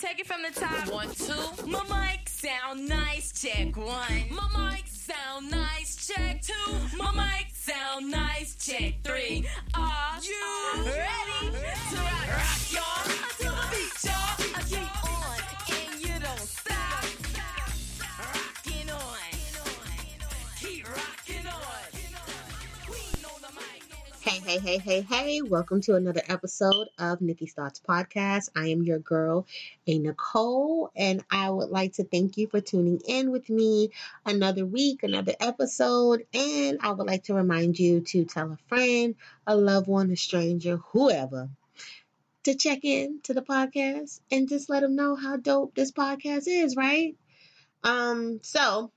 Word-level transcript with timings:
take 0.00 0.18
it 0.18 0.26
from 0.26 0.42
the 0.42 0.58
top. 0.58 0.90
One, 0.90 1.10
two. 1.10 1.66
My 1.66 1.82
mic 1.84 2.28
sound 2.28 2.88
nice, 2.88 3.32
check 3.32 3.76
one. 3.76 4.24
My 4.30 4.70
mic 4.72 4.84
sound 4.86 5.50
nice, 5.50 6.06
check 6.06 6.40
two. 6.40 6.54
My 6.96 7.12
mic 7.12 7.48
sound 7.52 8.10
nice, 8.10 8.54
check 8.56 8.94
three. 9.04 9.46
Are 9.74 10.18
you 10.22 10.84
ready 10.86 11.50
to 11.50 11.96
rock, 11.96 12.28
rock 12.28 12.72
y'all? 12.72 13.39
Hey, 24.50 24.58
hey, 24.58 24.78
hey, 24.78 25.00
hey. 25.02 25.42
Welcome 25.42 25.80
to 25.82 25.94
another 25.94 26.22
episode 26.26 26.88
of 26.98 27.20
Nikki's 27.20 27.52
Thoughts 27.52 27.80
Podcast. 27.88 28.48
I 28.56 28.70
am 28.70 28.82
your 28.82 28.98
girl, 28.98 29.46
A 29.86 29.96
Nicole, 29.96 30.90
and 30.96 31.22
I 31.30 31.48
would 31.50 31.68
like 31.68 31.92
to 31.92 32.04
thank 32.04 32.36
you 32.36 32.48
for 32.48 32.60
tuning 32.60 33.00
in 33.06 33.30
with 33.30 33.48
me 33.48 33.90
another 34.26 34.66
week, 34.66 35.04
another 35.04 35.34
episode. 35.38 36.26
And 36.34 36.78
I 36.82 36.90
would 36.90 37.06
like 37.06 37.22
to 37.26 37.34
remind 37.34 37.78
you 37.78 38.00
to 38.00 38.24
tell 38.24 38.50
a 38.50 38.58
friend, 38.66 39.14
a 39.46 39.54
loved 39.54 39.86
one, 39.86 40.10
a 40.10 40.16
stranger, 40.16 40.78
whoever, 40.78 41.48
to 42.42 42.56
check 42.56 42.80
in 42.82 43.20
to 43.22 43.34
the 43.34 43.42
podcast 43.42 44.18
and 44.32 44.48
just 44.48 44.68
let 44.68 44.80
them 44.80 44.96
know 44.96 45.14
how 45.14 45.36
dope 45.36 45.76
this 45.76 45.92
podcast 45.92 46.48
is, 46.48 46.74
right? 46.74 47.14
Um, 47.84 48.40
so 48.42 48.90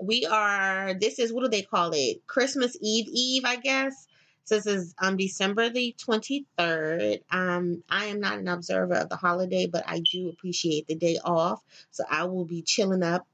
we 0.00 0.26
are 0.26 0.94
this 0.94 1.18
is 1.18 1.32
what 1.32 1.42
do 1.42 1.48
they 1.48 1.62
call 1.62 1.90
it? 1.92 2.24
Christmas 2.28 2.76
Eve 2.80 3.08
Eve, 3.10 3.42
I 3.44 3.56
guess. 3.56 4.06
So 4.50 4.56
this 4.56 4.66
is 4.66 4.94
um 4.98 5.16
December 5.16 5.68
the 5.68 5.94
23rd. 6.04 7.20
Um 7.30 7.84
I 7.88 8.06
am 8.06 8.18
not 8.18 8.40
an 8.40 8.48
observer 8.48 8.94
of 8.94 9.08
the 9.08 9.14
holiday, 9.14 9.68
but 9.68 9.84
I 9.86 10.00
do 10.00 10.28
appreciate 10.28 10.88
the 10.88 10.96
day 10.96 11.18
off. 11.24 11.62
So 11.92 12.02
I 12.10 12.24
will 12.24 12.44
be 12.44 12.62
chilling 12.62 13.04
up 13.04 13.28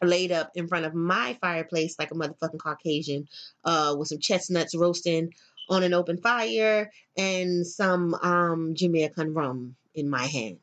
laid 0.00 0.30
up 0.30 0.52
in 0.54 0.68
front 0.68 0.86
of 0.86 0.94
my 0.94 1.36
fireplace 1.40 1.98
like 1.98 2.12
a 2.12 2.14
motherfucking 2.14 2.60
Caucasian, 2.60 3.26
uh, 3.64 3.96
with 3.98 4.06
some 4.06 4.20
chestnuts 4.20 4.76
roasting 4.76 5.34
on 5.68 5.82
an 5.82 5.92
open 5.92 6.18
fire 6.18 6.92
and 7.16 7.66
some 7.66 8.14
um 8.14 8.74
Jamaican 8.76 9.34
rum 9.34 9.74
in 9.92 10.08
my 10.08 10.24
hand. 10.24 10.60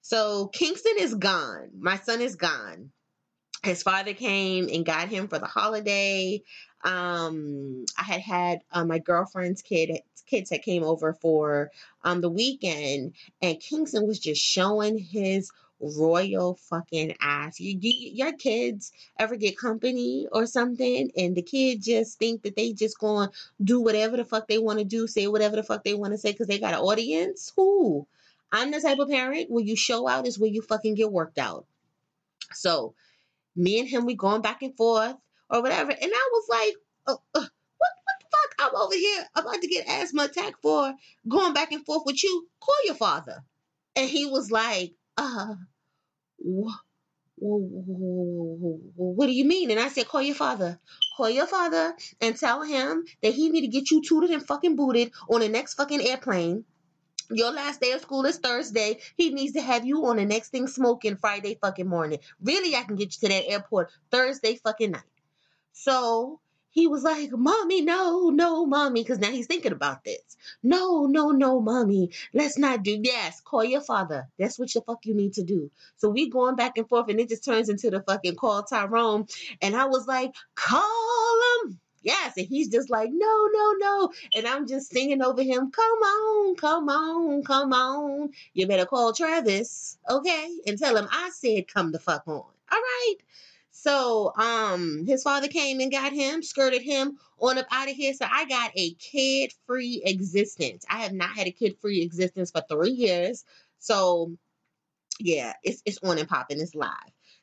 So 0.00 0.46
Kingston 0.46 0.94
is 1.00 1.16
gone. 1.16 1.70
My 1.76 1.96
son 1.96 2.20
is 2.20 2.36
gone 2.36 2.92
his 3.64 3.82
father 3.82 4.14
came 4.14 4.68
and 4.72 4.86
got 4.86 5.08
him 5.08 5.28
for 5.28 5.38
the 5.38 5.46
holiday. 5.46 6.42
Um, 6.84 7.84
I 7.98 8.02
had 8.02 8.20
had 8.20 8.60
uh, 8.72 8.84
my 8.84 8.98
girlfriend's 8.98 9.62
kid 9.62 10.00
kids 10.26 10.50
that 10.50 10.62
came 10.62 10.84
over 10.84 11.14
for 11.14 11.70
um 12.04 12.20
the 12.20 12.28
weekend, 12.28 13.14
and 13.42 13.60
Kingston 13.60 14.06
was 14.06 14.18
just 14.18 14.40
showing 14.42 14.98
his 14.98 15.50
royal 15.80 16.54
fucking 16.54 17.14
ass. 17.20 17.60
You, 17.60 17.78
you 17.80 18.10
your 18.12 18.32
kids 18.32 18.92
ever 19.18 19.36
get 19.36 19.58
company 19.58 20.28
or 20.30 20.46
something, 20.46 21.10
and 21.16 21.36
the 21.36 21.42
kids 21.42 21.86
just 21.86 22.18
think 22.18 22.42
that 22.42 22.56
they 22.56 22.72
just 22.72 22.98
going 22.98 23.30
do 23.62 23.80
whatever 23.80 24.16
the 24.16 24.24
fuck 24.24 24.48
they 24.48 24.58
want 24.58 24.78
to 24.78 24.84
do, 24.84 25.06
say 25.06 25.26
whatever 25.26 25.56
the 25.56 25.62
fuck 25.62 25.84
they 25.84 25.94
want 25.94 26.12
to 26.12 26.18
say 26.18 26.32
because 26.32 26.46
they 26.46 26.58
got 26.58 26.74
an 26.74 26.80
audience. 26.80 27.52
Who? 27.56 28.06
I'm 28.50 28.70
the 28.70 28.80
type 28.80 28.98
of 28.98 29.08
parent 29.08 29.50
where 29.50 29.64
you 29.64 29.76
show 29.76 30.08
out 30.08 30.26
is 30.26 30.38
where 30.38 30.50
you 30.50 30.62
fucking 30.62 30.94
get 30.94 31.12
worked 31.12 31.38
out. 31.38 31.66
So 32.52 32.94
me 33.54 33.80
and 33.80 33.88
him 33.88 34.06
we 34.06 34.14
going 34.14 34.40
back 34.40 34.62
and 34.62 34.76
forth 34.76 35.16
or 35.50 35.62
whatever. 35.62 35.90
And 35.90 36.12
i 36.14 36.28
was 36.32 36.46
like 36.48 36.74
oh, 37.06 37.22
uh, 37.34 37.40
what, 37.40 37.90
what 38.04 38.16
the 38.20 38.26
fuck? 38.30 38.54
I'm 38.58 38.76
over 38.76 38.94
here 38.94 39.24
about 39.34 39.60
to 39.60 39.68
get 39.68 39.88
asthma 39.88 40.24
attack 40.24 40.54
for 40.62 40.94
going 41.28 41.54
back 41.54 41.72
and 41.72 41.84
forth 41.84 42.02
with 42.06 42.22
you. 42.22 42.48
Call 42.60 42.84
your 42.84 42.94
father. 42.94 43.44
And 43.96 44.08
he 44.08 44.26
was 44.26 44.50
like 44.50 44.92
uh 45.16 45.54
wh- 46.44 46.78
wh- 47.40 47.64
wh- 48.96 49.16
what 49.16 49.26
do 49.26 49.32
you 49.32 49.44
mean? 49.44 49.70
And 49.70 49.80
i 49.80 49.88
said 49.88 50.08
call 50.08 50.22
your 50.22 50.34
father. 50.34 50.78
Call 51.16 51.30
your 51.30 51.46
father 51.46 51.94
and 52.20 52.36
tell 52.36 52.62
him 52.62 53.04
that 53.22 53.34
he 53.34 53.50
need 53.50 53.62
to 53.62 53.68
get 53.68 53.90
you 53.90 54.02
tooted 54.02 54.30
and 54.30 54.46
fucking 54.46 54.76
booted 54.76 55.12
on 55.28 55.40
the 55.40 55.48
next 55.48 55.74
fucking 55.74 56.00
airplane. 56.00 56.64
Your 57.30 57.52
last 57.52 57.80
day 57.80 57.92
of 57.92 58.00
school 58.00 58.24
is 58.24 58.38
Thursday. 58.38 59.00
He 59.16 59.30
needs 59.30 59.52
to 59.52 59.60
have 59.60 59.84
you 59.84 60.06
on 60.06 60.16
the 60.16 60.24
next 60.24 60.48
thing 60.48 60.66
smoking 60.66 61.16
Friday 61.16 61.58
fucking 61.60 61.86
morning. 61.86 62.20
Really, 62.42 62.74
I 62.74 62.84
can 62.84 62.96
get 62.96 63.14
you 63.14 63.28
to 63.28 63.34
that 63.34 63.50
airport 63.50 63.90
Thursday 64.10 64.56
fucking 64.56 64.92
night. 64.92 65.02
So 65.80 66.40
he 66.70 66.88
was 66.88 67.04
like, 67.04 67.30
Mommy, 67.32 67.82
no, 67.82 68.30
no, 68.30 68.66
Mommy, 68.66 69.02
because 69.02 69.20
now 69.20 69.30
he's 69.30 69.46
thinking 69.46 69.70
about 69.72 70.02
this. 70.04 70.36
No, 70.62 71.06
no, 71.06 71.30
no, 71.30 71.60
Mommy, 71.60 72.10
let's 72.34 72.58
not 72.58 72.82
do 72.82 73.00
Yes, 73.00 73.40
call 73.40 73.62
your 73.64 73.80
father. 73.80 74.28
That's 74.38 74.58
what 74.58 74.72
the 74.72 74.80
fuck 74.82 75.06
you 75.06 75.14
need 75.14 75.34
to 75.34 75.44
do. 75.44 75.70
So 75.96 76.08
we 76.08 76.30
going 76.30 76.56
back 76.56 76.78
and 76.78 76.88
forth, 76.88 77.08
and 77.10 77.20
it 77.20 77.28
just 77.28 77.44
turns 77.44 77.68
into 77.68 77.90
the 77.90 78.02
fucking 78.02 78.34
call 78.34 78.64
Tyrone. 78.64 79.26
And 79.62 79.76
I 79.76 79.86
was 79.86 80.06
like, 80.08 80.34
Call 80.56 81.40
him. 81.64 81.78
Yes, 82.02 82.36
and 82.36 82.46
he's 82.46 82.68
just 82.68 82.90
like, 82.90 83.10
no, 83.12 83.48
no, 83.52 83.72
no. 83.78 84.12
And 84.34 84.46
I'm 84.46 84.66
just 84.66 84.90
singing 84.90 85.22
over 85.22 85.42
him, 85.42 85.70
come 85.70 85.98
on, 85.98 86.56
come 86.56 86.88
on, 86.88 87.42
come 87.44 87.72
on. 87.72 88.30
You 88.54 88.66
better 88.66 88.86
call 88.86 89.12
Travis, 89.12 89.98
okay? 90.08 90.48
And 90.66 90.78
tell 90.78 90.96
him 90.96 91.08
I 91.12 91.30
said 91.30 91.68
come 91.68 91.92
the 91.92 91.98
fuck 91.98 92.22
on. 92.26 92.34
All 92.34 92.52
right. 92.72 93.16
So 93.80 94.32
um 94.36 95.06
his 95.06 95.22
father 95.22 95.46
came 95.46 95.78
and 95.80 95.92
got 95.92 96.12
him, 96.12 96.42
skirted 96.42 96.82
him 96.82 97.16
on 97.38 97.58
up 97.58 97.66
out 97.70 97.88
of 97.88 97.94
here. 97.94 98.12
So 98.12 98.26
I 98.28 98.44
got 98.46 98.72
a 98.74 98.94
kid-free 98.94 100.02
existence. 100.04 100.84
I 100.90 100.98
have 100.98 101.12
not 101.12 101.30
had 101.30 101.46
a 101.46 101.52
kid-free 101.52 102.02
existence 102.02 102.50
for 102.50 102.62
three 102.68 102.90
years. 102.90 103.44
So 103.78 104.36
yeah, 105.20 105.52
it's 105.62 105.80
it's 105.86 105.98
on 106.02 106.18
and 106.18 106.28
popping, 106.28 106.60
it's 106.60 106.74
live. 106.74 106.90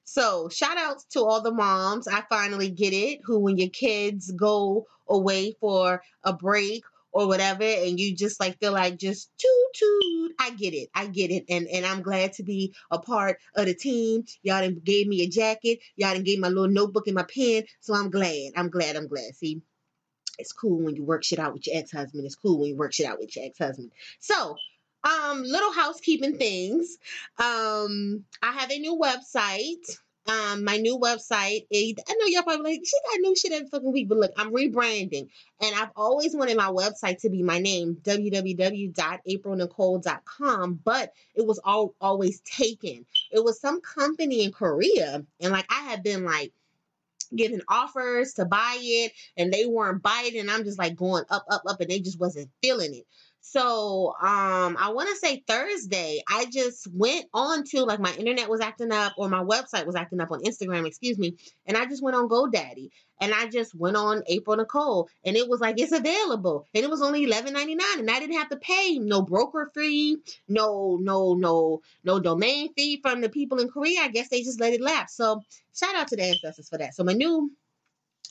So 0.03 0.49
shout 0.49 0.77
outs 0.77 1.05
to 1.11 1.21
all 1.23 1.41
the 1.41 1.53
moms. 1.53 2.07
I 2.07 2.21
finally 2.29 2.69
get 2.69 2.93
it. 2.93 3.21
Who 3.23 3.39
when 3.39 3.57
your 3.57 3.69
kids 3.69 4.31
go 4.31 4.87
away 5.07 5.53
for 5.61 6.01
a 6.23 6.33
break 6.33 6.83
or 7.15 7.27
whatever, 7.27 7.63
and 7.63 7.97
you 7.97 8.13
just 8.13 8.41
like 8.41 8.59
feel 8.59 8.73
like 8.73 8.97
just 8.97 9.31
toot 9.37 9.49
toot. 9.73 10.33
I 10.37 10.49
get 10.51 10.73
it. 10.73 10.89
I 10.93 11.07
get 11.07 11.31
it. 11.31 11.45
And 11.49 11.65
and 11.67 11.85
I'm 11.85 12.01
glad 12.01 12.33
to 12.33 12.43
be 12.43 12.75
a 12.91 12.99
part 12.99 13.37
of 13.55 13.67
the 13.67 13.73
team. 13.73 14.25
Y'all 14.43 14.59
done 14.59 14.81
gave 14.83 15.07
me 15.07 15.21
a 15.23 15.27
jacket. 15.27 15.79
Y'all 15.95 16.13
done 16.13 16.23
gave 16.23 16.39
my 16.39 16.49
little 16.49 16.67
notebook 16.67 17.07
and 17.07 17.15
my 17.15 17.23
pen. 17.23 17.63
So 17.79 17.95
I'm 17.95 18.11
glad. 18.11 18.51
I'm 18.57 18.69
glad. 18.69 18.97
I'm 18.97 19.07
glad. 19.07 19.33
See, 19.33 19.61
it's 20.37 20.51
cool 20.51 20.83
when 20.83 20.97
you 20.97 21.05
work 21.05 21.23
shit 21.23 21.39
out 21.39 21.53
with 21.53 21.65
your 21.67 21.77
ex-husband. 21.77 22.25
It's 22.25 22.35
cool 22.35 22.59
when 22.59 22.69
you 22.69 22.75
work 22.75 22.93
shit 22.93 23.07
out 23.07 23.19
with 23.19 23.33
your 23.33 23.45
ex-husband. 23.45 23.93
So 24.19 24.57
um, 25.05 25.41
little 25.43 25.71
housekeeping 25.71 26.37
things. 26.37 26.97
Um, 27.37 28.25
I 28.43 28.51
have 28.51 28.71
a 28.71 28.79
new 28.79 28.99
website. 28.99 29.97
Um, 30.27 30.63
my 30.63 30.77
new 30.77 30.97
website 30.97 31.67
is, 31.69 31.93
I 32.07 32.13
know 32.13 32.25
y'all 32.25 32.41
probably 32.43 32.71
like, 32.71 32.81
she 32.83 32.97
got 33.11 33.19
new 33.21 33.35
shit 33.35 33.51
every 33.51 33.67
fucking 33.67 33.91
week, 33.91 34.09
but 34.09 34.17
look, 34.17 34.31
I'm 34.37 34.51
rebranding. 34.51 35.29
And 35.61 35.75
I've 35.75 35.91
always 35.95 36.35
wanted 36.35 36.57
my 36.57 36.69
website 36.69 37.21
to 37.21 37.29
be 37.29 37.43
my 37.43 37.59
name, 37.59 37.97
www.aprilnichole.com, 38.01 40.79
but 40.83 41.13
it 41.35 41.45
was 41.45 41.59
all 41.63 41.93
always 42.01 42.41
taken. 42.41 43.05
It 43.31 43.43
was 43.43 43.59
some 43.59 43.81
company 43.81 44.43
in 44.43 44.51
Korea, 44.51 45.23
and 45.39 45.51
like 45.51 45.71
I 45.71 45.81
had 45.81 46.01
been 46.01 46.25
like 46.25 46.51
giving 47.35 47.61
offers 47.67 48.33
to 48.33 48.45
buy 48.45 48.77
it, 48.79 49.11
and 49.37 49.53
they 49.53 49.65
weren't 49.65 50.01
buying, 50.01 50.37
and 50.37 50.49
I'm 50.49 50.63
just 50.63 50.79
like 50.79 50.95
going 50.95 51.25
up, 51.29 51.45
up, 51.49 51.63
up, 51.67 51.81
and 51.81 51.89
they 51.89 51.99
just 51.99 52.19
wasn't 52.19 52.49
feeling 52.63 52.95
it. 52.95 53.05
So 53.47 54.15
um 54.21 54.75
I 54.79 54.91
want 54.91 55.07
to 55.09 55.15
say 55.15 55.43
Thursday, 55.47 56.21
I 56.27 56.45
just 56.45 56.87
went 56.91 57.27
on 57.33 57.63
to 57.65 57.83
like 57.83 57.99
my 57.99 58.13
internet 58.15 58.49
was 58.49 58.59
acting 58.59 58.91
up 58.91 59.13
or 59.17 59.29
my 59.29 59.43
website 59.43 59.85
was 59.85 59.95
acting 59.95 60.19
up 60.19 60.31
on 60.31 60.41
Instagram, 60.41 60.87
excuse 60.87 61.19
me, 61.19 61.37
and 61.67 61.77
I 61.77 61.85
just 61.85 62.01
went 62.01 62.17
on 62.17 62.27
GoDaddy 62.27 62.89
and 63.21 63.33
I 63.33 63.47
just 63.47 63.75
went 63.75 63.97
on 63.97 64.23
April 64.25 64.57
Nichole 64.57 65.07
and 65.23 65.37
it 65.37 65.47
was 65.47 65.61
like 65.61 65.79
it's 65.79 65.91
available 65.91 66.65
and 66.73 66.83
it 66.83 66.89
was 66.89 67.03
only 67.03 67.23
eleven 67.23 67.53
ninety 67.53 67.75
nine 67.75 67.99
and 67.99 68.09
I 68.09 68.19
didn't 68.19 68.37
have 68.37 68.49
to 68.49 68.57
pay 68.57 68.97
no 68.97 69.21
broker 69.21 69.71
fee, 69.75 70.17
no 70.47 70.97
no 70.99 71.35
no 71.35 71.81
no 72.03 72.19
domain 72.19 72.73
fee 72.73 72.99
from 72.99 73.21
the 73.21 73.29
people 73.29 73.59
in 73.59 73.69
Korea. 73.69 74.01
I 74.01 74.07
guess 74.07 74.29
they 74.29 74.41
just 74.41 74.59
let 74.59 74.73
it 74.73 74.81
lapse. 74.81 75.15
So 75.15 75.43
shout 75.75 75.95
out 75.95 76.07
to 76.07 76.15
the 76.15 76.23
ancestors 76.23 76.67
for 76.67 76.79
that. 76.79 76.95
So 76.95 77.03
my 77.03 77.13
new 77.13 77.51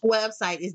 website 0.03 0.59
is 0.59 0.75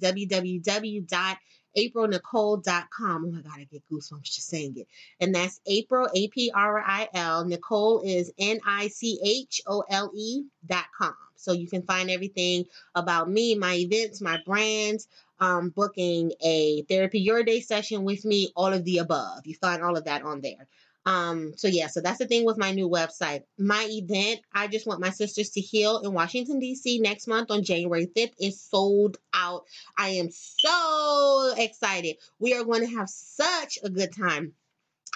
www.aprilnichole.com. 1.78 3.26
Oh 3.26 3.32
my 3.32 3.42
God, 3.42 3.54
I 3.58 3.68
get 3.72 3.84
goosebumps 3.92 4.24
just 4.24 4.48
saying 4.48 4.76
it. 4.78 4.88
And 5.20 5.34
that's 5.34 5.60
April, 5.68 6.08
A 6.14 6.28
P 6.30 6.52
R 6.54 6.80
I 6.80 7.10
L. 7.14 7.46
Nichole 7.46 8.04
is 8.06 8.32
N 8.38 8.60
I 8.66 8.88
C 8.88 9.20
H 9.24 9.62
O 9.68 9.84
L 9.90 10.12
E 10.16 10.44
dot 10.66 10.86
com. 10.98 11.14
So 11.36 11.54
you 11.54 11.68
can 11.68 11.84
find 11.84 12.10
everything 12.10 12.66
about 12.96 13.30
me, 13.30 13.56
my 13.56 13.76
events, 13.76 14.20
my 14.22 14.40
brands, 14.46 15.08
um, 15.40 15.70
booking 15.70 16.34
a 16.42 16.82
therapy 16.84 17.20
your 17.20 17.44
day 17.44 17.62
session 17.62 18.04
with 18.04 18.26
me, 18.26 18.52
all 18.56 18.74
of 18.74 18.84
the 18.84 18.98
above. 18.98 19.46
You 19.46 19.56
find 19.56 19.82
all 19.82 19.96
of 19.96 20.06
that 20.06 20.24
on 20.24 20.42
there. 20.42 20.68
Um, 21.06 21.54
so 21.56 21.68
yeah, 21.68 21.88
so 21.88 22.02
that's 22.02 22.20
the 22.20 22.28
thing 22.28 22.46
with 22.46 22.58
my 22.58 22.72
new 22.72 22.90
website. 22.90 23.44
My 23.58 23.88
event, 23.90 24.42
I 24.54 24.68
just 24.68 24.86
want 24.86 25.02
my 25.02 25.10
sisters 25.10 25.50
to 25.52 25.62
heal 25.62 26.00
in 26.00 26.14
Washington 26.14 26.62
DC 26.62 27.02
next 27.02 27.28
month 27.28 27.52
on 27.52 27.64
January 27.64 28.08
5th 28.08 28.34
is 28.40 28.62
sold 28.62 29.18
out. 29.34 29.64
I 29.98 30.10
am 30.10 30.30
so 30.32 31.54
excited. 31.58 32.18
We 32.40 32.54
are 32.54 32.64
going 32.64 32.88
to 32.88 32.96
have 32.96 33.10
such 33.10 33.80
a 33.84 33.90
good 33.90 34.14
time. 34.16 34.54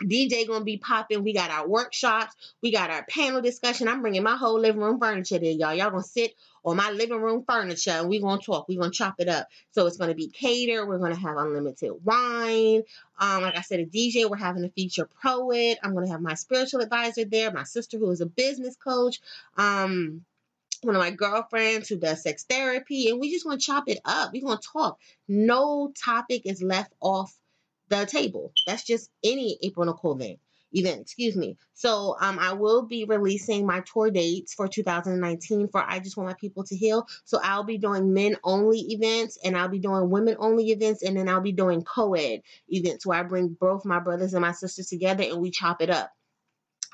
DJ 0.01 0.47
gonna 0.47 0.65
be 0.65 0.77
popping. 0.77 1.23
We 1.23 1.33
got 1.33 1.51
our 1.51 1.67
workshops. 1.67 2.35
We 2.61 2.71
got 2.71 2.89
our 2.89 3.05
panel 3.05 3.41
discussion. 3.41 3.87
I'm 3.87 4.01
bringing 4.01 4.23
my 4.23 4.35
whole 4.35 4.59
living 4.59 4.81
room 4.81 4.99
furniture 4.99 5.39
there, 5.39 5.51
y'all. 5.51 5.73
Y'all 5.73 5.91
gonna 5.91 6.03
sit 6.03 6.33
on 6.65 6.77
my 6.77 6.91
living 6.91 7.21
room 7.21 7.43
furniture 7.47 7.91
and 7.91 8.09
we 8.09 8.19
gonna 8.19 8.41
talk. 8.41 8.67
We 8.67 8.77
gonna 8.77 8.91
chop 8.91 9.15
it 9.19 9.29
up. 9.29 9.47
So 9.71 9.85
it's 9.85 9.97
gonna 9.97 10.15
be 10.15 10.29
catered. 10.29 10.87
We're 10.87 10.97
gonna 10.97 11.15
have 11.15 11.37
unlimited 11.37 11.91
wine. 12.03 12.83
Um, 13.19 13.43
like 13.43 13.57
I 13.57 13.61
said, 13.61 13.81
a 13.81 13.85
DJ. 13.85 14.29
We're 14.29 14.37
having 14.37 14.63
a 14.63 14.69
feature 14.69 15.07
poet. 15.21 15.77
I'm 15.83 15.93
gonna 15.93 16.09
have 16.09 16.21
my 16.21 16.33
spiritual 16.33 16.81
advisor 16.81 17.25
there. 17.25 17.51
My 17.51 17.63
sister 17.63 17.97
who 17.97 18.09
is 18.11 18.21
a 18.21 18.25
business 18.25 18.75
coach. 18.75 19.19
Um, 19.57 20.25
one 20.83 20.95
of 20.95 21.01
my 21.01 21.11
girlfriends 21.11 21.87
who 21.87 21.97
does 21.97 22.23
sex 22.23 22.43
therapy, 22.43 23.09
and 23.09 23.19
we 23.19 23.31
just 23.31 23.45
want 23.45 23.61
to 23.61 23.65
chop 23.65 23.87
it 23.87 23.99
up. 24.05 24.33
We're 24.33 24.41
going 24.41 24.57
to 24.57 24.67
talk. 24.73 24.99
No 25.29 25.93
topic 25.95 26.41
is 26.45 26.61
left 26.61 26.91
off 26.99 27.33
the 27.99 28.05
table. 28.05 28.51
That's 28.65 28.83
just 28.83 29.09
any 29.23 29.57
April 29.61 29.85
Nichole 29.85 30.15
event. 30.15 30.39
Event, 30.75 31.01
excuse 31.01 31.35
me. 31.35 31.55
So, 31.75 32.15
um, 32.19 32.39
I 32.39 32.53
will 32.53 32.81
be 32.81 33.05
releasing 33.05 33.67
my 33.67 33.81
tour 33.81 34.09
dates 34.09 34.55
for 34.55 34.67
2019 34.67 35.67
for 35.67 35.83
I 35.87 35.99
Just 35.99 36.17
Want 36.17 36.29
My 36.29 36.33
People 36.33 36.63
to 36.63 36.75
Heal. 36.75 37.07
So, 37.25 37.39
I'll 37.43 37.63
be 37.63 37.77
doing 37.77 38.11
men 38.11 38.37
only 38.43 38.79
events 38.79 39.37
and 39.43 39.55
I'll 39.55 39.67
be 39.67 39.77
doing 39.77 40.09
women 40.09 40.35
only 40.39 40.71
events 40.71 41.03
and 41.03 41.15
then 41.15 41.29
I'll 41.29 41.41
be 41.41 41.51
doing 41.51 41.83
co 41.83 42.15
ed 42.15 42.41
events 42.69 43.05
where 43.05 43.19
I 43.19 43.23
bring 43.23 43.49
both 43.49 43.85
my 43.85 43.99
brothers 43.99 44.33
and 44.33 44.41
my 44.41 44.51
sisters 44.51 44.87
together 44.87 45.23
and 45.23 45.39
we 45.39 45.51
chop 45.51 45.79
it 45.81 45.91
up. 45.91 46.11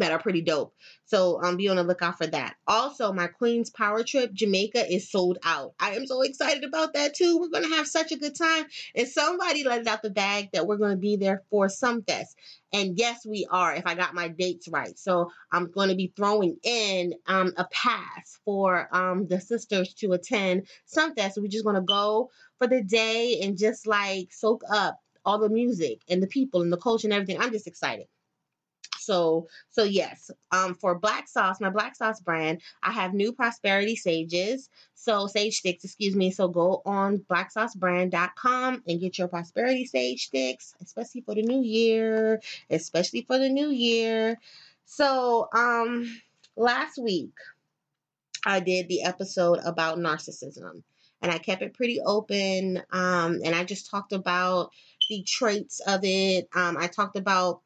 that 0.00 0.12
are 0.12 0.18
pretty 0.18 0.42
dope. 0.42 0.74
So 1.06 1.42
um, 1.42 1.56
be 1.56 1.68
on 1.68 1.76
the 1.76 1.84
lookout 1.84 2.18
for 2.18 2.26
that. 2.26 2.56
Also, 2.66 3.12
my 3.12 3.26
Queen's 3.26 3.70
Power 3.70 4.02
Trip 4.02 4.32
Jamaica 4.32 4.92
is 4.92 5.10
sold 5.10 5.38
out. 5.44 5.74
I 5.78 5.92
am 5.92 6.06
so 6.06 6.22
excited 6.22 6.64
about 6.64 6.94
that 6.94 7.14
too. 7.14 7.38
We're 7.38 7.48
gonna 7.48 7.76
have 7.76 7.86
such 7.86 8.12
a 8.12 8.16
good 8.16 8.34
time. 8.36 8.64
And 8.94 9.08
somebody 9.08 9.64
let 9.64 9.80
it 9.80 9.86
out 9.86 10.02
the 10.02 10.10
bag 10.10 10.50
that 10.52 10.66
we're 10.66 10.78
gonna 10.78 10.96
be 10.96 11.16
there 11.16 11.42
for 11.50 11.66
Sumfest. 11.66 12.34
And 12.72 12.98
yes, 12.98 13.24
we 13.24 13.46
are. 13.50 13.74
If 13.74 13.86
I 13.86 13.94
got 13.94 14.14
my 14.14 14.28
dates 14.28 14.68
right, 14.68 14.98
so 14.98 15.30
I'm 15.52 15.70
to 15.90 15.94
be 15.94 16.12
throwing 16.16 16.56
in 16.64 17.14
um, 17.26 17.52
a 17.56 17.66
pass 17.66 18.40
for 18.44 18.88
um, 18.90 19.28
the 19.28 19.40
sisters 19.40 19.94
to 19.94 20.12
attend 20.12 20.66
Sumfest. 20.92 21.32
So 21.32 21.42
we're 21.42 21.48
just 21.48 21.64
to 21.76 21.82
go 21.82 22.30
for 22.58 22.66
the 22.66 22.82
day 22.82 23.40
and 23.42 23.56
just 23.56 23.86
like 23.86 24.32
soak 24.32 24.62
up 24.68 24.98
all 25.24 25.38
the 25.38 25.48
music 25.48 26.02
and 26.08 26.22
the 26.22 26.26
people 26.26 26.62
and 26.62 26.72
the 26.72 26.76
culture 26.76 27.06
and 27.06 27.14
everything. 27.14 27.40
I'm 27.40 27.52
just 27.52 27.66
excited. 27.66 28.06
So 29.04 29.48
so 29.70 29.84
yes, 29.84 30.30
um, 30.52 30.74
for 30.74 30.98
black 30.98 31.28
sauce, 31.28 31.60
my 31.60 31.70
black 31.70 31.96
sauce 31.96 32.20
brand, 32.20 32.60
I 32.82 32.92
have 32.92 33.14
new 33.14 33.32
prosperity 33.32 33.96
sages. 33.96 34.70
So 34.94 35.26
sage 35.26 35.58
sticks, 35.58 35.84
excuse 35.84 36.16
me. 36.16 36.30
So 36.30 36.48
go 36.48 36.82
on 36.84 37.18
blacksaucebrand.com 37.30 38.82
and 38.86 39.00
get 39.00 39.18
your 39.18 39.28
prosperity 39.28 39.86
sage 39.86 40.26
sticks, 40.26 40.74
especially 40.82 41.22
for 41.22 41.34
the 41.34 41.42
new 41.42 41.62
year, 41.62 42.40
especially 42.70 43.22
for 43.22 43.38
the 43.38 43.48
new 43.48 43.70
year. 43.70 44.38
So 44.84 45.48
um 45.52 46.20
last 46.56 46.98
week 46.98 47.34
I 48.46 48.60
did 48.60 48.88
the 48.88 49.02
episode 49.02 49.60
about 49.64 49.98
narcissism 49.98 50.82
and 51.24 51.32
I 51.32 51.38
kept 51.38 51.62
it 51.62 51.72
pretty 51.72 52.00
open. 52.02 52.82
Um, 52.92 53.40
and 53.42 53.54
I 53.54 53.64
just 53.64 53.90
talked 53.90 54.12
about 54.12 54.70
the 55.08 55.22
traits 55.22 55.80
of 55.86 56.00
it. 56.02 56.48
Um, 56.54 56.76
I 56.76 56.86
talked 56.86 57.16
about 57.16 57.62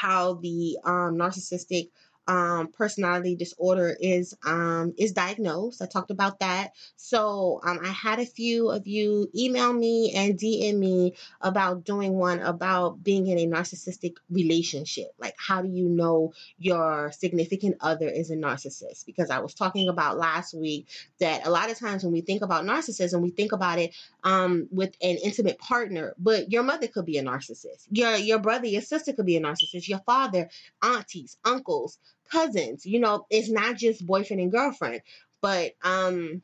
how 0.00 0.34
the 0.34 0.78
um, 0.84 1.16
narcissistic 1.16 1.90
um, 2.30 2.68
personality 2.68 3.34
disorder 3.34 3.96
is 3.98 4.36
um, 4.46 4.94
is 4.96 5.10
diagnosed. 5.10 5.82
I 5.82 5.86
talked 5.86 6.12
about 6.12 6.38
that. 6.38 6.74
So 6.94 7.60
um, 7.64 7.80
I 7.84 7.88
had 7.88 8.20
a 8.20 8.24
few 8.24 8.70
of 8.70 8.86
you 8.86 9.28
email 9.36 9.72
me 9.72 10.12
and 10.14 10.38
DM 10.38 10.78
me 10.78 11.16
about 11.40 11.82
doing 11.82 12.12
one 12.12 12.38
about 12.38 13.02
being 13.02 13.26
in 13.26 13.38
a 13.38 13.46
narcissistic 13.48 14.14
relationship. 14.30 15.08
Like, 15.18 15.34
how 15.38 15.60
do 15.60 15.68
you 15.68 15.88
know 15.88 16.32
your 16.56 17.10
significant 17.10 17.78
other 17.80 18.08
is 18.08 18.30
a 18.30 18.36
narcissist? 18.36 19.06
Because 19.06 19.30
I 19.30 19.40
was 19.40 19.52
talking 19.52 19.88
about 19.88 20.16
last 20.16 20.54
week 20.54 20.86
that 21.18 21.44
a 21.44 21.50
lot 21.50 21.68
of 21.68 21.80
times 21.80 22.04
when 22.04 22.12
we 22.12 22.20
think 22.20 22.42
about 22.42 22.64
narcissism, 22.64 23.22
we 23.22 23.30
think 23.30 23.50
about 23.50 23.80
it 23.80 23.92
um, 24.22 24.68
with 24.70 24.94
an 25.02 25.16
intimate 25.24 25.58
partner, 25.58 26.14
but 26.16 26.52
your 26.52 26.62
mother 26.62 26.86
could 26.86 27.06
be 27.06 27.18
a 27.18 27.24
narcissist. 27.24 27.88
Your 27.90 28.14
your 28.14 28.38
brother, 28.38 28.68
your 28.68 28.82
sister 28.82 29.12
could 29.14 29.26
be 29.26 29.36
a 29.36 29.40
narcissist. 29.40 29.88
Your 29.88 30.02
father, 30.06 30.48
aunties, 30.80 31.36
uncles 31.44 31.98
cousins. 32.30 32.86
You 32.86 33.00
know, 33.00 33.26
it's 33.30 33.50
not 33.50 33.76
just 33.76 34.06
boyfriend 34.06 34.40
and 34.40 34.52
girlfriend, 34.52 35.02
but 35.40 35.72
um 35.82 36.42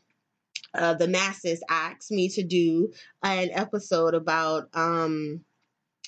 uh, 0.74 0.94
the 0.94 1.08
masses 1.08 1.62
asked 1.70 2.10
me 2.10 2.28
to 2.28 2.42
do 2.42 2.92
an 3.22 3.50
episode 3.52 4.14
about 4.14 4.68
um 4.74 5.44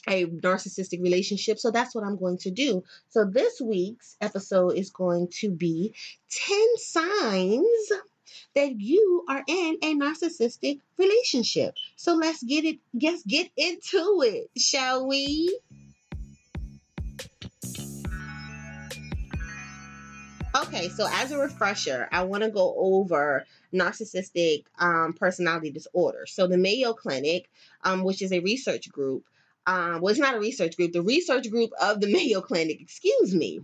a 0.07 0.27
narcissistic 0.27 1.03
relationship. 1.03 1.59
So 1.59 1.71
that's 1.71 1.95
what 1.95 2.05
I'm 2.05 2.19
going 2.19 2.39
to 2.39 2.51
do. 2.51 2.83
So 3.11 3.25
this 3.25 3.61
week's 3.61 4.17
episode 4.21 4.71
is 4.77 4.91
going 4.91 5.29
to 5.41 5.51
be 5.51 5.95
10 6.31 6.77
signs 6.79 7.93
that 8.55 8.81
you 8.81 9.25
are 9.29 9.45
in 9.47 9.79
a 9.83 9.95
narcissistic 9.95 10.81
relationship. 10.99 11.75
So 11.97 12.15
let's 12.15 12.43
get 12.43 12.65
it, 12.65 12.79
let's 13.01 13.23
get 13.25 13.51
into 13.57 14.23
it, 14.25 14.51
shall 14.61 15.07
we? 15.07 15.59
Okay, 20.63 20.89
so 20.89 21.07
as 21.09 21.31
a 21.31 21.39
refresher, 21.39 22.09
I 22.11 22.25
want 22.25 22.43
to 22.43 22.51
go 22.51 22.75
over 22.77 23.47
narcissistic 23.73 24.65
um, 24.79 25.13
personality 25.13 25.71
disorder. 25.71 26.27
So 26.27 26.49
the 26.49 26.59
Mayo 26.59 26.95
Clinic, 26.95 27.49
um, 27.85 28.03
which 28.03 28.23
is 28.23 28.33
a 28.33 28.41
research 28.41 28.91
group, 28.91 29.25
um, 29.69 30.01
well, 30.01 30.11
it's 30.11 30.19
not 30.19 30.35
a 30.35 30.41
research 30.41 30.77
group, 30.77 30.93
the 30.93 31.03
research 31.03 31.49
group 31.49 31.71
of 31.81 32.01
the 32.01 32.07
Mayo 32.13 32.41
Clinic, 32.41 32.81
excuse 32.81 33.33
me, 33.33 33.61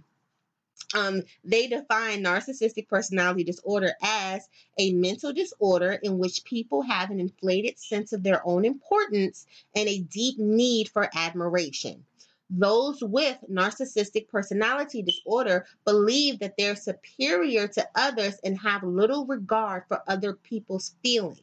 um, 0.94 1.22
they 1.42 1.66
define 1.66 2.22
narcissistic 2.22 2.86
personality 2.86 3.42
disorder 3.42 3.92
as 4.00 4.48
a 4.78 4.92
mental 4.92 5.32
disorder 5.32 5.98
in 6.00 6.18
which 6.18 6.44
people 6.44 6.82
have 6.82 7.10
an 7.10 7.18
inflated 7.18 7.76
sense 7.76 8.12
of 8.12 8.22
their 8.22 8.40
own 8.46 8.64
importance 8.64 9.46
and 9.74 9.88
a 9.88 9.98
deep 9.98 10.38
need 10.38 10.88
for 10.88 11.10
admiration. 11.12 12.04
Those 12.50 13.02
with 13.02 13.38
narcissistic 13.50 14.28
personality 14.28 15.02
disorder 15.02 15.66
believe 15.84 16.40
that 16.40 16.54
they're 16.58 16.76
superior 16.76 17.68
to 17.68 17.88
others 17.94 18.38
and 18.44 18.58
have 18.58 18.82
little 18.82 19.26
regard 19.26 19.84
for 19.88 20.02
other 20.06 20.34
people's 20.34 20.94
feelings. 21.02 21.40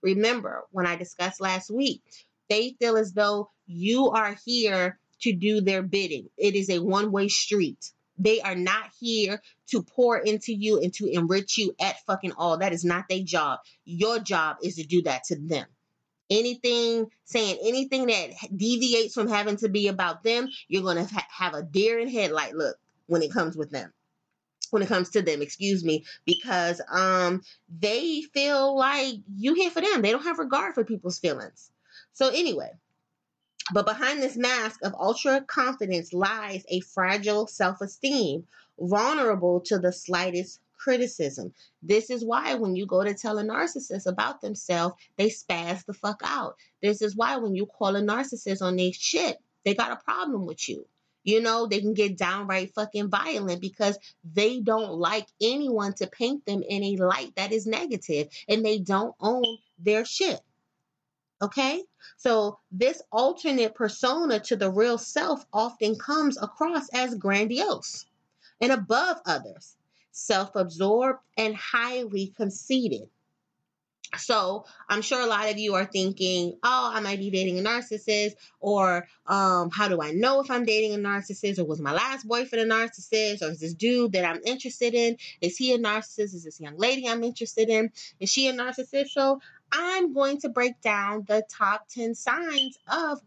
Remember, 0.00 0.64
when 0.70 0.86
I 0.86 0.96
discussed 0.96 1.40
last 1.40 1.70
week, 1.70 2.02
they 2.48 2.76
feel 2.78 2.96
as 2.96 3.12
though 3.12 3.50
you 3.66 4.10
are 4.10 4.36
here 4.44 4.98
to 5.22 5.32
do 5.32 5.60
their 5.60 5.82
bidding. 5.82 6.30
It 6.36 6.54
is 6.54 6.70
a 6.70 6.78
one 6.78 7.10
way 7.10 7.28
street. 7.28 7.92
They 8.16 8.40
are 8.40 8.54
not 8.54 8.92
here 9.00 9.42
to 9.70 9.82
pour 9.82 10.18
into 10.18 10.54
you 10.54 10.80
and 10.80 10.92
to 10.94 11.06
enrich 11.06 11.58
you 11.58 11.74
at 11.80 12.04
fucking 12.06 12.32
all. 12.32 12.58
That 12.58 12.72
is 12.72 12.84
not 12.84 13.08
their 13.08 13.24
job. 13.24 13.60
Your 13.84 14.20
job 14.20 14.58
is 14.62 14.76
to 14.76 14.84
do 14.84 15.02
that 15.02 15.24
to 15.24 15.36
them 15.36 15.66
anything 16.30 17.06
saying 17.24 17.58
anything 17.64 18.06
that 18.06 18.30
deviates 18.56 19.14
from 19.14 19.28
having 19.28 19.56
to 19.56 19.68
be 19.68 19.88
about 19.88 20.22
them 20.22 20.48
you're 20.68 20.82
going 20.82 20.96
to 20.96 21.12
ha- 21.12 21.26
have 21.30 21.54
a 21.54 21.62
deer 21.62 21.98
in 21.98 22.08
headlight 22.08 22.54
look 22.54 22.76
when 23.06 23.22
it 23.22 23.32
comes 23.32 23.56
with 23.56 23.70
them. 23.70 23.92
When 24.70 24.82
it 24.82 24.88
comes 24.88 25.10
to 25.10 25.22
them 25.22 25.42
excuse 25.42 25.84
me 25.84 26.04
because 26.24 26.80
um 26.90 27.42
they 27.68 28.22
feel 28.22 28.76
like 28.76 29.14
you 29.36 29.54
here 29.54 29.70
for 29.70 29.80
them. 29.80 30.02
They 30.02 30.10
don't 30.10 30.24
have 30.24 30.38
regard 30.38 30.74
for 30.74 30.84
people's 30.84 31.18
feelings. 31.18 31.70
So 32.12 32.28
anyway 32.28 32.70
but 33.72 33.86
behind 33.86 34.22
this 34.22 34.36
mask 34.36 34.80
of 34.84 34.94
ultra 34.94 35.40
confidence 35.42 36.12
lies 36.12 36.64
a 36.68 36.80
fragile 36.80 37.46
self-esteem 37.46 38.44
vulnerable 38.78 39.60
to 39.60 39.78
the 39.78 39.92
slightest 39.92 40.60
criticism. 40.84 41.50
This 41.82 42.10
is 42.10 42.22
why 42.22 42.54
when 42.54 42.76
you 42.76 42.84
go 42.84 43.02
to 43.02 43.14
tell 43.14 43.38
a 43.38 43.42
narcissist 43.42 44.04
about 44.06 44.42
themselves, 44.42 44.96
they 45.16 45.30
spaz 45.30 45.84
the 45.86 45.94
fuck 45.94 46.20
out. 46.22 46.56
This 46.82 47.00
is 47.00 47.16
why 47.16 47.38
when 47.38 47.54
you 47.54 47.64
call 47.64 47.96
a 47.96 48.02
narcissist 48.02 48.60
on 48.60 48.76
their 48.76 48.92
shit, 48.92 49.38
they 49.64 49.74
got 49.74 49.92
a 49.92 50.04
problem 50.04 50.44
with 50.44 50.68
you. 50.68 50.86
You 51.22 51.40
know, 51.40 51.66
they 51.66 51.80
can 51.80 51.94
get 51.94 52.18
downright 52.18 52.74
fucking 52.74 53.08
violent 53.08 53.62
because 53.62 53.98
they 54.30 54.60
don't 54.60 54.92
like 54.92 55.26
anyone 55.40 55.94
to 55.94 56.06
paint 56.06 56.44
them 56.44 56.62
in 56.62 56.84
a 56.84 56.96
light 57.02 57.34
that 57.36 57.50
is 57.50 57.66
negative 57.66 58.28
and 58.46 58.62
they 58.62 58.78
don't 58.78 59.14
own 59.18 59.56
their 59.78 60.04
shit. 60.04 60.40
Okay? 61.40 61.82
So, 62.18 62.58
this 62.70 63.00
alternate 63.10 63.74
persona 63.74 64.38
to 64.40 64.56
the 64.56 64.70
real 64.70 64.98
self 64.98 65.46
often 65.50 65.98
comes 65.98 66.36
across 66.36 66.90
as 66.92 67.14
grandiose 67.14 68.04
and 68.60 68.70
above 68.70 69.22
others 69.24 69.76
self 70.14 70.54
absorbed, 70.54 71.18
and 71.36 71.54
highly 71.56 72.32
conceited. 72.36 73.08
So 74.16 74.64
I'm 74.88 75.02
sure 75.02 75.20
a 75.20 75.26
lot 75.26 75.50
of 75.50 75.58
you 75.58 75.74
are 75.74 75.84
thinking, 75.84 76.56
oh, 76.62 76.92
I 76.94 77.00
might 77.00 77.18
be 77.18 77.30
dating 77.30 77.58
a 77.58 77.62
narcissist, 77.62 78.34
or 78.60 79.08
um, 79.26 79.70
how 79.70 79.88
do 79.88 80.00
I 80.00 80.12
know 80.12 80.40
if 80.40 80.52
I'm 80.52 80.64
dating 80.64 80.94
a 80.94 80.98
narcissist, 80.98 81.58
or 81.58 81.64
was 81.64 81.80
my 81.80 81.92
last 81.92 82.26
boyfriend 82.28 82.70
a 82.70 82.74
narcissist, 82.74 83.42
or 83.42 83.50
is 83.50 83.58
this 83.58 83.74
dude 83.74 84.12
that 84.12 84.24
I'm 84.24 84.40
interested 84.44 84.94
in, 84.94 85.16
is 85.40 85.56
he 85.56 85.74
a 85.74 85.78
narcissist? 85.78 86.34
Is 86.34 86.44
this 86.44 86.60
young 86.60 86.78
lady 86.78 87.08
I'm 87.08 87.24
interested 87.24 87.68
in, 87.68 87.90
is 88.20 88.30
she 88.30 88.46
a 88.46 88.52
narcissist? 88.52 89.08
So 89.08 89.40
I'm 89.72 90.12
going 90.14 90.40
to 90.42 90.48
break 90.48 90.80
down 90.80 91.24
the 91.26 91.44
top 91.50 91.88
10 91.88 92.14
signs 92.14 92.78
of 92.86 93.20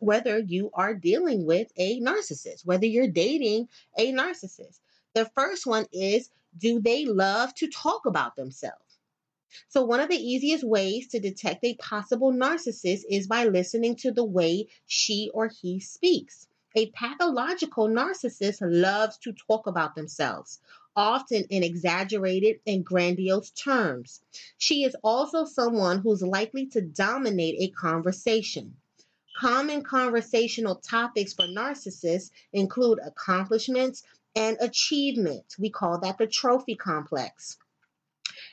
whether 0.00 0.38
you 0.38 0.70
are 0.72 0.94
dealing 0.94 1.44
with 1.44 1.70
a 1.76 2.00
narcissist, 2.00 2.64
whether 2.64 2.86
you're 2.86 3.08
dating 3.08 3.68
a 3.98 4.12
narcissist. 4.12 4.78
The 5.14 5.30
first 5.36 5.64
one 5.66 5.86
is, 5.92 6.30
do 6.58 6.80
they 6.80 7.04
love 7.04 7.54
to 7.54 7.68
talk 7.68 8.04
about 8.04 8.34
themselves? 8.36 8.98
So, 9.68 9.84
one 9.84 10.00
of 10.00 10.08
the 10.08 10.16
easiest 10.16 10.64
ways 10.64 11.06
to 11.08 11.20
detect 11.20 11.64
a 11.64 11.76
possible 11.76 12.32
narcissist 12.32 13.04
is 13.08 13.28
by 13.28 13.44
listening 13.44 13.94
to 13.96 14.10
the 14.10 14.24
way 14.24 14.66
she 14.86 15.30
or 15.32 15.46
he 15.46 15.78
speaks. 15.78 16.48
A 16.74 16.90
pathological 16.90 17.86
narcissist 17.86 18.58
loves 18.60 19.16
to 19.18 19.32
talk 19.32 19.68
about 19.68 19.94
themselves, 19.94 20.58
often 20.96 21.44
in 21.44 21.62
exaggerated 21.62 22.58
and 22.66 22.84
grandiose 22.84 23.50
terms. 23.50 24.20
She 24.58 24.82
is 24.82 24.96
also 25.04 25.44
someone 25.44 26.00
who's 26.00 26.22
likely 26.22 26.66
to 26.66 26.80
dominate 26.80 27.60
a 27.60 27.72
conversation. 27.72 28.76
Common 29.36 29.84
conversational 29.84 30.76
topics 30.76 31.32
for 31.32 31.46
narcissists 31.46 32.32
include 32.52 32.98
accomplishments 33.04 34.02
and 34.36 34.56
achievement. 34.60 35.54
We 35.58 35.70
call 35.70 36.00
that 36.00 36.18
the 36.18 36.26
trophy 36.26 36.74
complex. 36.74 37.56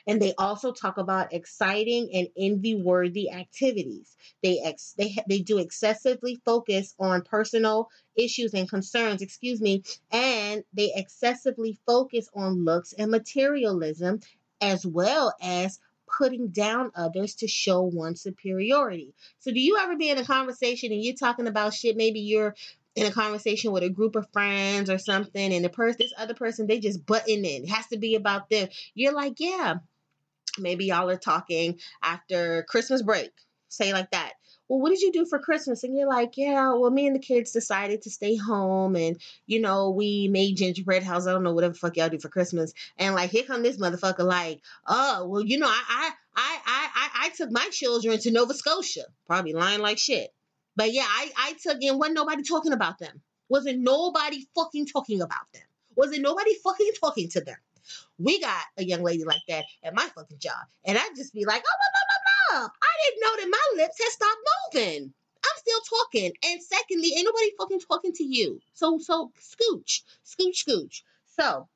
And 0.06 0.20
they 0.20 0.34
also 0.36 0.72
talk 0.72 0.98
about 0.98 1.32
exciting 1.32 2.10
and 2.12 2.28
envy-worthy 2.36 3.30
activities. 3.30 4.16
They 4.42 4.60
ex- 4.60 4.94
they 4.98 5.16
they 5.28 5.40
do 5.40 5.58
excessively 5.58 6.40
focus 6.44 6.94
on 6.98 7.22
personal 7.22 7.88
issues 8.16 8.54
and 8.54 8.68
concerns, 8.68 9.22
excuse 9.22 9.60
me, 9.60 9.84
and 10.10 10.64
they 10.72 10.92
excessively 10.94 11.78
focus 11.86 12.28
on 12.34 12.64
looks 12.64 12.92
and 12.92 13.10
materialism 13.10 14.20
as 14.60 14.86
well 14.86 15.34
as 15.40 15.78
putting 16.18 16.48
down 16.48 16.90
others 16.94 17.36
to 17.36 17.48
show 17.48 17.82
one 17.82 18.14
superiority. 18.16 19.14
So 19.38 19.50
do 19.50 19.60
you 19.60 19.78
ever 19.78 19.96
be 19.96 20.10
in 20.10 20.18
a 20.18 20.24
conversation 20.24 20.92
and 20.92 21.02
you're 21.02 21.14
talking 21.14 21.46
about 21.46 21.74
shit 21.74 21.96
maybe 21.96 22.20
you're 22.20 22.54
in 22.94 23.06
a 23.06 23.10
conversation 23.10 23.72
with 23.72 23.82
a 23.82 23.88
group 23.88 24.16
of 24.16 24.26
friends 24.32 24.90
or 24.90 24.98
something 24.98 25.52
and 25.52 25.64
the 25.64 25.68
person 25.68 25.96
this 25.98 26.12
other 26.18 26.34
person 26.34 26.66
they 26.66 26.78
just 26.78 27.04
button 27.06 27.44
in 27.44 27.64
it 27.64 27.70
has 27.70 27.86
to 27.86 27.96
be 27.96 28.14
about 28.14 28.50
them 28.50 28.68
you're 28.94 29.12
like 29.12 29.34
yeah 29.38 29.76
maybe 30.58 30.86
y'all 30.86 31.10
are 31.10 31.16
talking 31.16 31.78
after 32.02 32.64
Christmas 32.64 33.02
break, 33.02 33.30
say 33.68 33.92
like 33.92 34.10
that. 34.10 34.32
Well, 34.68 34.80
what 34.80 34.90
did 34.90 35.00
you 35.00 35.12
do 35.12 35.26
for 35.26 35.38
Christmas? 35.38 35.84
And 35.84 35.96
you're 35.96 36.08
like, 36.08 36.36
yeah, 36.36 36.72
well, 36.74 36.90
me 36.90 37.06
and 37.06 37.14
the 37.14 37.20
kids 37.20 37.52
decided 37.52 38.02
to 38.02 38.10
stay 38.10 38.36
home 38.36 38.96
and, 38.96 39.20
you 39.46 39.60
know, 39.60 39.90
we 39.90 40.28
made 40.28 40.56
gingerbread 40.56 41.02
house. 41.02 41.26
I 41.26 41.32
don't 41.32 41.42
know 41.42 41.52
whatever 41.52 41.74
fuck 41.74 41.96
y'all 41.96 42.08
do 42.08 42.18
for 42.18 42.28
Christmas. 42.28 42.72
And 42.96 43.14
like, 43.14 43.30
here 43.30 43.44
come 43.44 43.62
this 43.62 43.76
motherfucker 43.76 44.24
like, 44.24 44.60
oh, 44.86 45.26
well, 45.26 45.42
you 45.42 45.58
know, 45.58 45.68
I, 45.68 45.82
I, 45.88 46.10
I, 46.36 46.88
I, 46.94 47.26
I 47.26 47.28
took 47.30 47.50
my 47.50 47.68
children 47.70 48.18
to 48.20 48.30
Nova 48.30 48.54
Scotia. 48.54 49.04
Probably 49.26 49.52
lying 49.52 49.80
like 49.80 49.98
shit. 49.98 50.32
But 50.76 50.92
yeah, 50.92 51.06
I, 51.06 51.30
I 51.36 51.52
took 51.54 51.82
in, 51.82 51.98
wasn't 51.98 52.16
nobody 52.16 52.42
talking 52.42 52.72
about 52.72 52.98
them. 52.98 53.20
Wasn't 53.48 53.80
nobody 53.80 54.46
fucking 54.54 54.86
talking 54.86 55.20
about 55.20 55.52
them. 55.52 55.62
Wasn't 55.94 56.22
nobody 56.22 56.54
fucking 56.64 56.92
talking 56.98 57.28
to 57.30 57.40
them. 57.40 57.56
We 58.18 58.40
got 58.40 58.62
a 58.78 58.84
young 58.84 59.02
lady 59.02 59.24
like 59.24 59.42
that 59.48 59.64
at 59.82 59.94
my 59.94 60.08
fucking 60.14 60.38
job. 60.38 60.66
And 60.84 60.96
I'd 60.96 61.16
just 61.16 61.34
be 61.34 61.44
like, 61.44 61.62
oh, 61.66 61.76
blah, 61.78 61.92
blah, 61.92 62.60
blah, 62.60 62.68
blah. 62.68 62.70
I 62.82 62.92
didn't 63.04 63.20
know 63.20 63.36
that 63.42 63.58
my 63.76 63.82
lips 63.82 63.98
had 64.02 64.12
stopped 64.12 64.40
moving. 64.74 65.12
I'm 65.44 65.58
still 65.58 65.80
talking. 65.98 66.32
And 66.44 66.62
secondly, 66.62 67.12
ain't 67.16 67.26
nobody 67.26 67.50
fucking 67.58 67.80
talking 67.80 68.12
to 68.14 68.24
you. 68.24 68.60
So, 68.72 68.98
so 68.98 69.32
scooch, 69.40 70.02
scooch, 70.24 70.64
scooch. 70.64 71.02
So 71.36 71.68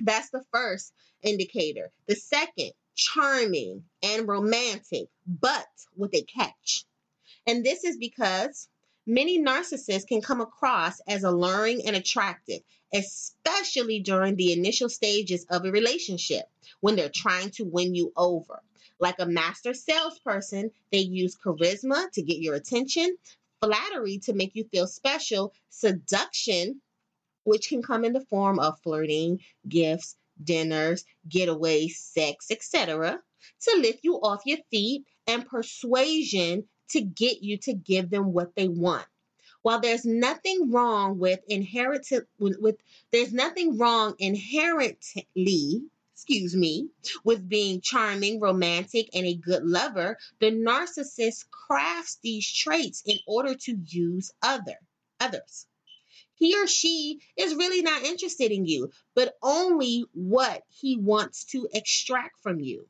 that's 0.00 0.30
the 0.30 0.42
first 0.52 0.92
indicator. 1.22 1.90
The 2.06 2.16
second, 2.16 2.72
charming 2.94 3.84
and 4.02 4.26
romantic, 4.26 5.08
but 5.26 5.68
with 5.96 6.14
a 6.14 6.22
catch. 6.22 6.84
And 7.46 7.64
this 7.64 7.84
is 7.84 7.96
because 7.96 8.68
many 9.06 9.40
narcissists 9.40 10.06
can 10.08 10.20
come 10.20 10.40
across 10.40 11.00
as 11.06 11.22
alluring 11.22 11.86
and 11.86 11.94
attractive, 11.94 12.60
especially 12.92 14.00
during 14.00 14.34
the 14.34 14.52
initial 14.52 14.88
stages 14.88 15.46
of 15.48 15.64
a 15.64 15.70
relationship 15.70 16.46
when 16.80 16.96
they're 16.96 17.08
trying 17.08 17.50
to 17.50 17.64
win 17.64 17.94
you 17.94 18.12
over. 18.16 18.62
Like 18.98 19.20
a 19.20 19.26
master 19.26 19.74
salesperson, 19.74 20.72
they 20.90 20.98
use 20.98 21.36
charisma 21.36 22.10
to 22.12 22.22
get 22.22 22.38
your 22.38 22.54
attention, 22.54 23.16
flattery 23.62 24.18
to 24.24 24.32
make 24.32 24.56
you 24.56 24.64
feel 24.64 24.86
special, 24.86 25.52
seduction, 25.68 26.80
which 27.44 27.68
can 27.68 27.82
come 27.82 28.04
in 28.04 28.12
the 28.12 28.24
form 28.24 28.58
of 28.58 28.80
flirting, 28.82 29.40
gifts, 29.68 30.16
dinners, 30.42 31.04
getaways, 31.28 31.92
sex, 31.92 32.50
etc., 32.50 33.20
to 33.60 33.76
lift 33.78 34.00
you 34.02 34.16
off 34.16 34.42
your 34.44 34.58
feet, 34.70 35.04
and 35.28 35.46
persuasion 35.46 36.66
to 36.88 37.00
get 37.00 37.42
you 37.42 37.58
to 37.58 37.72
give 37.72 38.10
them 38.10 38.32
what 38.32 38.54
they 38.54 38.68
want. 38.68 39.06
While 39.62 39.80
there's 39.80 40.04
nothing 40.04 40.70
wrong 40.70 41.18
with 41.18 41.40
inherited 41.48 42.26
with, 42.38 42.58
with 42.60 42.76
there's 43.10 43.32
nothing 43.32 43.78
wrong 43.78 44.14
inherently 44.18 45.82
excuse 46.16 46.56
me, 46.56 46.88
with 47.24 47.46
being 47.46 47.78
charming, 47.82 48.40
romantic, 48.40 49.10
and 49.14 49.26
a 49.26 49.34
good 49.34 49.62
lover, 49.62 50.16
the 50.40 50.50
narcissist 50.50 51.50
crafts 51.50 52.16
these 52.22 52.50
traits 52.50 53.02
in 53.04 53.18
order 53.26 53.54
to 53.54 53.78
use 53.84 54.32
other 54.40 54.78
others. 55.20 55.66
He 56.34 56.58
or 56.58 56.66
she 56.66 57.20
is 57.36 57.54
really 57.54 57.82
not 57.82 58.02
interested 58.02 58.50
in 58.50 58.64
you, 58.64 58.90
but 59.14 59.36
only 59.42 60.06
what 60.14 60.64
he 60.68 60.96
wants 60.96 61.44
to 61.46 61.68
extract 61.74 62.40
from 62.40 62.60
you 62.60 62.88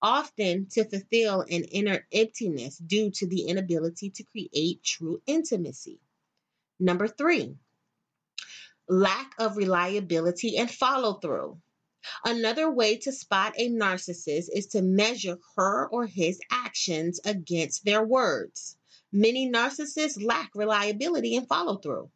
often 0.00 0.66
to 0.66 0.84
fulfill 0.84 1.40
an 1.42 1.64
inner 1.64 2.06
emptiness 2.12 2.78
due 2.78 3.10
to 3.10 3.26
the 3.26 3.42
inability 3.42 4.10
to 4.10 4.22
create 4.24 4.82
true 4.82 5.20
intimacy. 5.26 6.00
Number 6.78 7.08
three, 7.08 7.56
lack 8.88 9.32
of 9.38 9.56
reliability 9.56 10.56
and 10.56 10.70
follow 10.70 11.14
through. 11.14 11.60
Another 12.24 12.70
way 12.70 12.96
to 12.98 13.12
spot 13.12 13.54
a 13.58 13.68
narcissist 13.68 14.48
is 14.52 14.68
to 14.68 14.82
measure 14.82 15.38
her 15.56 15.88
or 15.88 16.06
his 16.06 16.40
actions 16.50 17.20
against 17.24 17.84
their 17.84 18.04
words. 18.04 18.76
Many 19.12 19.50
narcissists 19.50 20.22
lack 20.22 20.50
reliability 20.54 21.36
and 21.36 21.48
follow 21.48 21.78
through. 21.78 22.10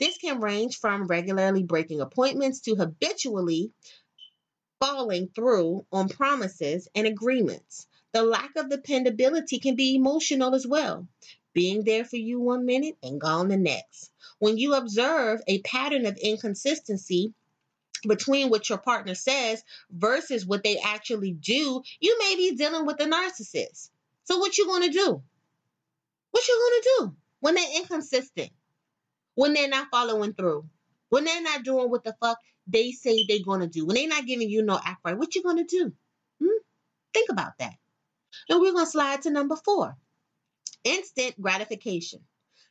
This 0.00 0.18
can 0.18 0.40
range 0.40 0.78
from 0.78 1.06
regularly 1.06 1.62
breaking 1.62 2.00
appointments 2.00 2.60
to 2.62 2.74
habitually 2.74 3.72
following 4.80 5.28
through 5.34 5.84
on 5.92 6.08
promises 6.08 6.88
and 6.94 7.06
agreements. 7.06 7.86
The 8.12 8.22
lack 8.22 8.56
of 8.56 8.70
dependability 8.70 9.58
can 9.58 9.76
be 9.76 9.94
emotional 9.94 10.54
as 10.54 10.66
well, 10.66 11.06
being 11.52 11.84
there 11.84 12.04
for 12.04 12.16
you 12.16 12.40
one 12.40 12.64
minute 12.64 12.96
and 13.02 13.20
gone 13.20 13.48
the 13.48 13.56
next. 13.56 14.10
When 14.38 14.56
you 14.56 14.74
observe 14.74 15.40
a 15.46 15.60
pattern 15.62 16.06
of 16.06 16.16
inconsistency 16.16 17.34
between 18.06 18.48
what 18.48 18.68
your 18.68 18.78
partner 18.78 19.14
says 19.14 19.62
versus 19.90 20.46
what 20.46 20.62
they 20.62 20.78
actually 20.78 21.32
do, 21.32 21.82
you 22.00 22.18
may 22.18 22.36
be 22.36 22.56
dealing 22.56 22.86
with 22.86 23.00
a 23.00 23.04
narcissist. 23.04 23.90
So 24.24 24.38
what 24.38 24.56
you 24.56 24.66
going 24.66 24.84
to 24.84 24.92
do? 24.92 25.22
What 26.30 26.48
you 26.48 26.70
going 26.70 26.82
to 26.82 26.88
do 26.98 27.16
when 27.40 27.54
they're 27.54 27.76
inconsistent? 27.80 28.50
When 29.34 29.54
they're 29.54 29.68
not 29.68 29.88
following 29.90 30.34
through? 30.34 30.66
When 31.08 31.24
they're 31.24 31.42
not 31.42 31.64
doing 31.64 31.90
what 31.90 32.04
the 32.04 32.14
fuck 32.20 32.38
they 32.68 32.92
say 32.92 33.24
they're 33.24 33.44
going 33.44 33.60
to 33.60 33.66
do, 33.66 33.86
when 33.86 33.96
they're 33.96 34.08
not 34.08 34.26
giving 34.26 34.50
you 34.50 34.62
no 34.62 34.78
act 34.82 35.00
right, 35.04 35.16
what 35.16 35.34
you 35.34 35.42
going 35.42 35.56
to 35.56 35.64
do? 35.64 35.92
Hmm? 36.42 36.58
Think 37.14 37.30
about 37.30 37.58
that. 37.58 37.74
And 38.48 38.60
we're 38.60 38.72
going 38.72 38.84
to 38.84 38.90
slide 38.90 39.22
to 39.22 39.30
number 39.30 39.56
four 39.56 39.96
instant 40.84 41.40
gratification. 41.40 42.20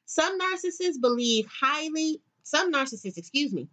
Some 0.06 0.40
narcissists 0.40 1.02
believe 1.02 1.48
highly, 1.48 2.22
some 2.44 2.72
narcissists, 2.72 3.18
excuse 3.18 3.52
me, 3.52 3.68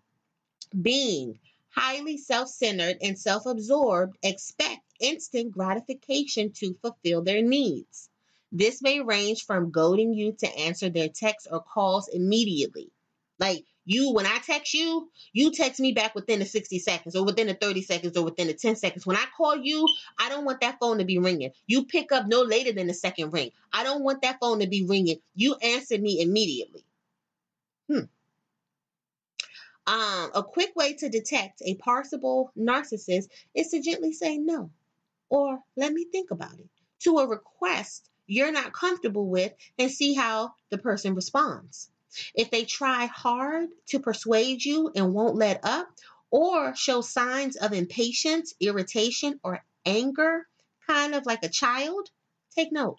being 0.80 1.38
highly 1.70 2.18
self 2.18 2.48
centered 2.48 2.96
and 3.02 3.18
self 3.18 3.46
absorbed, 3.46 4.16
expect 4.22 4.82
instant 5.00 5.52
gratification 5.52 6.52
to 6.52 6.74
fulfill 6.82 7.22
their 7.22 7.42
needs. 7.42 8.08
This 8.50 8.82
may 8.82 9.00
range 9.00 9.44
from 9.44 9.70
goading 9.70 10.14
you 10.14 10.32
to 10.38 10.58
answer 10.58 10.88
their 10.88 11.08
texts 11.08 11.48
or 11.50 11.62
calls 11.62 12.08
immediately. 12.08 12.90
Like, 13.38 13.64
you, 13.84 14.12
when 14.12 14.26
I 14.26 14.38
text 14.38 14.74
you, 14.74 15.10
you 15.32 15.52
text 15.52 15.80
me 15.80 15.92
back 15.92 16.14
within 16.14 16.38
the 16.38 16.44
60 16.44 16.78
seconds 16.78 17.16
or 17.16 17.24
within 17.24 17.46
the 17.46 17.54
30 17.54 17.82
seconds 17.82 18.16
or 18.16 18.24
within 18.24 18.46
the 18.46 18.54
10 18.54 18.76
seconds. 18.76 19.06
When 19.06 19.16
I 19.16 19.24
call 19.36 19.56
you, 19.56 19.86
I 20.18 20.28
don't 20.28 20.44
want 20.44 20.60
that 20.60 20.78
phone 20.80 20.98
to 20.98 21.04
be 21.04 21.18
ringing. 21.18 21.50
You 21.66 21.84
pick 21.84 22.12
up 22.12 22.26
no 22.26 22.42
later 22.42 22.72
than 22.72 22.86
the 22.86 22.94
second 22.94 23.32
ring. 23.32 23.50
I 23.72 23.84
don't 23.84 24.02
want 24.02 24.22
that 24.22 24.38
phone 24.40 24.60
to 24.60 24.66
be 24.66 24.84
ringing. 24.84 25.18
You 25.34 25.56
answer 25.56 25.98
me 25.98 26.20
immediately. 26.20 26.84
Hmm. 27.88 28.04
Um, 29.86 30.30
a 30.34 30.42
quick 30.42 30.74
way 30.74 30.94
to 30.94 31.10
detect 31.10 31.60
a 31.62 31.74
possible 31.74 32.50
narcissist 32.58 33.28
is 33.54 33.68
to 33.68 33.82
gently 33.82 34.12
say 34.12 34.38
no 34.38 34.70
or 35.28 35.58
let 35.76 35.92
me 35.92 36.06
think 36.10 36.30
about 36.30 36.58
it 36.58 36.68
to 37.00 37.18
a 37.18 37.26
request 37.26 38.08
you're 38.26 38.52
not 38.52 38.72
comfortable 38.72 39.28
with 39.28 39.52
and 39.78 39.90
see 39.90 40.14
how 40.14 40.54
the 40.70 40.78
person 40.78 41.14
responds. 41.14 41.90
If 42.34 42.50
they 42.50 42.64
try 42.64 43.06
hard 43.06 43.68
to 43.88 44.00
persuade 44.00 44.64
you 44.64 44.90
and 44.94 45.14
won't 45.14 45.36
let 45.36 45.60
up, 45.64 45.88
or 46.30 46.74
show 46.74 47.00
signs 47.00 47.54
of 47.56 47.72
impatience, 47.72 48.54
irritation, 48.58 49.38
or 49.44 49.64
anger, 49.86 50.46
kind 50.88 51.14
of 51.14 51.26
like 51.26 51.44
a 51.44 51.48
child, 51.48 52.10
take 52.56 52.72
note. 52.72 52.98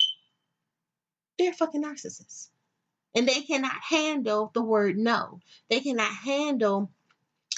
They're 1.37 1.53
fucking 1.53 1.83
narcissists. 1.83 2.47
And 3.13 3.27
they 3.27 3.41
cannot 3.41 3.75
handle 3.89 4.51
the 4.53 4.61
word 4.61 4.97
no. 4.97 5.39
They 5.69 5.81
cannot 5.81 6.11
handle 6.11 6.91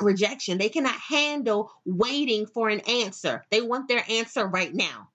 rejection. 0.01 0.57
They 0.57 0.69
cannot 0.69 0.95
handle 0.95 1.71
waiting 1.85 2.45
for 2.45 2.69
an 2.69 2.81
answer. 2.81 3.43
They 3.51 3.61
want 3.61 3.87
their 3.87 4.03
answer 4.09 4.47
right 4.47 4.73
now. 4.73 5.09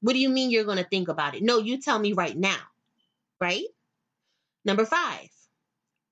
What 0.00 0.14
do 0.14 0.18
you 0.18 0.30
mean 0.30 0.50
you're 0.50 0.64
going 0.64 0.78
to 0.78 0.84
think 0.84 1.08
about 1.08 1.34
it? 1.34 1.42
No, 1.42 1.58
you 1.58 1.78
tell 1.78 1.98
me 1.98 2.12
right 2.12 2.36
now. 2.36 2.60
Right? 3.40 3.64
Number 4.64 4.84
five, 4.84 5.28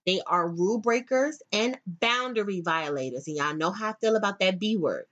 they 0.09 0.23
are 0.27 0.49
rule 0.49 0.79
breakers 0.79 1.43
and 1.53 1.79
boundary 1.87 2.63
violators. 2.63 3.29
And 3.29 3.37
y'all 3.37 3.55
know 3.55 3.71
how 3.71 3.91
I 3.91 3.95
feel 4.01 4.17
about 4.17 4.39
that 4.41 4.59
B 4.59 4.75
word. 4.79 5.05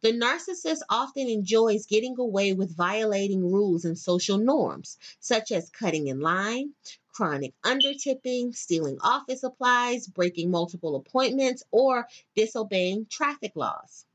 The 0.00 0.12
narcissist 0.12 0.78
often 0.88 1.28
enjoys 1.28 1.84
getting 1.84 2.18
away 2.18 2.54
with 2.54 2.74
violating 2.74 3.52
rules 3.52 3.84
and 3.84 3.98
social 3.98 4.38
norms, 4.38 4.96
such 5.20 5.52
as 5.52 5.68
cutting 5.68 6.06
in 6.06 6.20
line, 6.20 6.72
chronic 7.12 7.52
undertipping, 7.66 8.56
stealing 8.56 8.96
office 9.02 9.42
supplies, 9.42 10.06
breaking 10.06 10.50
multiple 10.50 10.96
appointments, 10.96 11.62
or 11.70 12.08
disobeying 12.34 13.04
traffic 13.10 13.52
laws. 13.54 14.06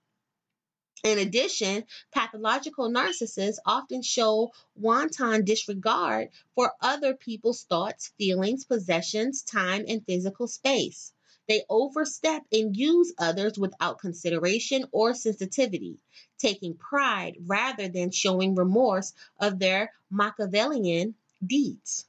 In 1.04 1.18
addition, 1.18 1.86
pathological 2.12 2.90
narcissists 2.90 3.58
often 3.66 4.02
show 4.02 4.52
wanton 4.76 5.46
disregard 5.46 6.30
for 6.56 6.74
other 6.82 7.16
people's 7.16 7.64
thoughts, 7.64 8.10
feelings, 8.18 8.66
possessions, 8.66 9.42
time, 9.42 9.86
and 9.88 10.06
physical 10.06 10.48
space. 10.48 11.14
They 11.48 11.64
overstep 11.70 12.44
and 12.52 12.76
use 12.76 13.14
others 13.18 13.58
without 13.58 14.00
consideration 14.00 14.86
or 14.92 15.14
sensitivity, 15.14 16.00
taking 16.38 16.76
pride 16.76 17.38
rather 17.46 17.88
than 17.88 18.12
showing 18.12 18.56
remorse 18.56 19.14
of 19.40 19.58
their 19.58 19.94
Machiavellian 20.12 21.16
deeds. 21.44 22.06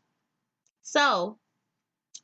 So, 0.82 1.38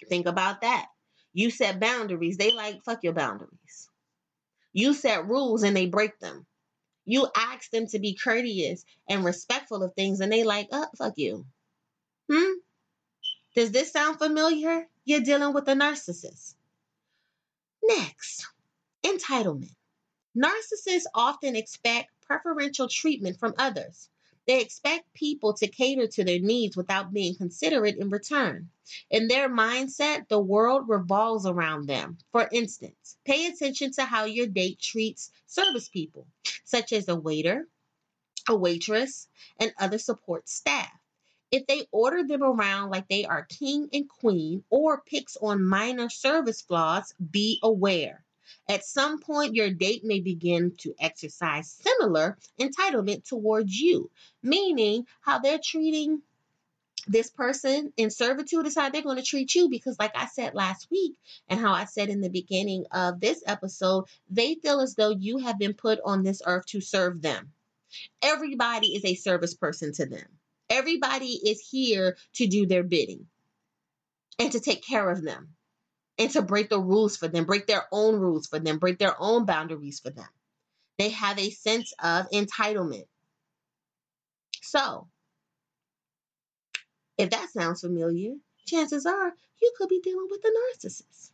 think 0.09 0.27
about 0.27 0.63
that. 0.63 0.89
You 1.33 1.51
set 1.51 1.79
boundaries, 1.79 2.37
they 2.39 2.51
like 2.51 2.83
fuck 2.83 3.05
your 3.05 3.13
boundaries. 3.13 3.89
You 4.73 4.93
set 4.95 5.27
rules 5.29 5.63
and 5.63 5.77
they 5.77 5.87
break 5.87 6.19
them. 6.19 6.47
You 7.07 7.29
ask 7.37 7.71
them 7.71 7.87
to 7.89 7.99
be 8.01 8.15
courteous 8.15 8.85
and 9.09 9.25
respectful 9.25 9.83
of 9.83 9.95
things, 9.95 10.21
and 10.21 10.31
they 10.31 10.45
like, 10.45 10.69
oh, 10.73 10.89
fuck 10.99 11.15
you. 11.17 11.47
Hmm? 12.31 12.53
Does 13.55 13.71
this 13.71 13.93
sound 13.93 14.19
familiar? 14.19 14.87
You're 15.05 15.21
dealing 15.21 15.55
with 15.55 15.69
a 15.69 15.75
narcissist. 15.75 16.55
Next, 17.83 18.47
entitlement. 19.05 19.75
Narcissists 20.37 21.07
often 21.15 21.57
expect 21.57 22.11
preferential 22.23 22.89
treatment 22.89 23.39
from 23.39 23.55
others. 23.57 24.11
They 24.47 24.61
expect 24.61 25.13
people 25.13 25.55
to 25.55 25.67
cater 25.67 26.07
to 26.07 26.25
their 26.25 26.39
needs 26.39 26.77
without 26.77 27.13
being 27.13 27.35
considerate 27.35 27.97
in 27.97 28.11
return. 28.11 28.71
In 29.11 29.27
their 29.27 29.49
mindset, 29.49 30.29
the 30.29 30.39
world 30.39 30.89
revolves 30.89 31.47
around 31.47 31.87
them. 31.87 32.19
For 32.31 32.49
instance, 32.53 33.17
pay 33.25 33.47
attention 33.47 33.93
to 33.93 34.05
how 34.05 34.25
your 34.25 34.47
date 34.47 34.79
treats 34.81 35.33
service 35.47 35.89
people, 35.89 36.29
such 36.65 36.93
as 36.93 37.09
a 37.09 37.17
waiter, 37.17 37.67
a 38.49 38.55
waitress, 38.55 39.29
and 39.59 39.75
other 39.79 39.99
support 39.99 40.49
staff. 40.49 40.93
If 41.51 41.67
they 41.67 41.89
order 41.91 42.25
them 42.25 42.43
around 42.43 42.91
like 42.91 43.09
they 43.09 43.25
are 43.25 43.47
king 43.47 43.89
and 43.93 44.09
queen 44.09 44.65
or 44.71 45.01
picks 45.01 45.37
on 45.37 45.65
minor 45.65 46.11
service 46.11 46.63
flaws, 46.63 47.15
be 47.31 47.59
aware. 47.63 48.26
At 48.69 48.85
some 48.85 49.21
point, 49.21 49.55
your 49.55 49.71
date 49.71 50.05
may 50.05 50.21
begin 50.21 50.75
to 50.79 50.95
exercise 50.99 51.71
similar 51.71 52.37
entitlement 52.59 53.25
towards 53.25 53.79
you, 53.79 54.11
meaning 54.43 55.07
how 55.21 55.39
they're 55.39 55.61
treating 55.63 56.23
this 57.07 57.31
person 57.31 57.93
in 57.97 58.11
servitude 58.11 58.67
is 58.67 58.75
how 58.75 58.91
they're 58.91 59.03
going 59.03 59.17
to 59.17 59.23
treat 59.23 59.55
you 59.55 59.69
because 59.69 59.97
like 59.99 60.11
i 60.17 60.27
said 60.27 60.55
last 60.55 60.91
week 60.91 61.15
and 61.49 61.61
how 61.61 61.73
i 61.73 61.85
said 61.85 62.09
in 62.09 62.21
the 62.21 62.29
beginning 62.29 62.85
of 62.91 63.21
this 63.21 63.45
episode 63.47 64.07
they 64.29 64.57
feel 64.57 64.81
as 64.81 64.97
though 64.97 65.11
you 65.11 65.39
have 65.39 65.59
been 65.59 65.75
put 65.75 66.01
on 66.05 66.23
this 66.23 66.43
earth 66.45 66.67
to 66.67 66.81
serve 66.81 67.23
them. 67.23 67.53
Everybody 68.21 68.89
is 68.89 69.05
a 69.05 69.15
service 69.15 69.55
person 69.55 69.93
to 69.93 70.07
them. 70.07 70.27
Everybody 70.69 71.29
is 71.29 71.61
here 71.61 72.17
to 72.35 72.47
do 72.49 72.67
their 72.67 72.83
bidding 72.83 73.27
and 74.41 74.51
to 74.51 74.61
take 74.61 74.85
care 74.85 75.09
of 75.09 75.23
them 75.23 75.55
and 76.19 76.31
to 76.33 76.43
break 76.43 76.69
the 76.71 76.81
rules 76.81 77.17
for 77.17 77.29
them, 77.29 77.45
break 77.45 77.67
their 77.67 77.87
own 77.93 78.17
rules 78.21 78.47
for 78.47 78.59
them, 78.59 78.79
break 78.79 78.99
their 78.99 79.17
own 79.21 79.45
boundaries 79.47 80.01
for 80.01 80.11
them. 80.11 80.29
They 80.99 81.11
have 81.11 81.39
a 81.39 81.51
sense 81.51 81.93
of 82.03 82.31
entitlement. 82.31 83.07
So, 84.63 85.09
if 87.19 87.31
that 87.31 87.51
sounds 87.51 87.83
familiar, 87.83 88.37
chances 88.67 89.07
are 89.07 89.37
you 89.61 89.73
could 89.77 89.89
be 89.89 90.01
dealing 90.01 90.29
with 90.31 90.45
a 90.45 90.51
narcissist. 90.51 91.31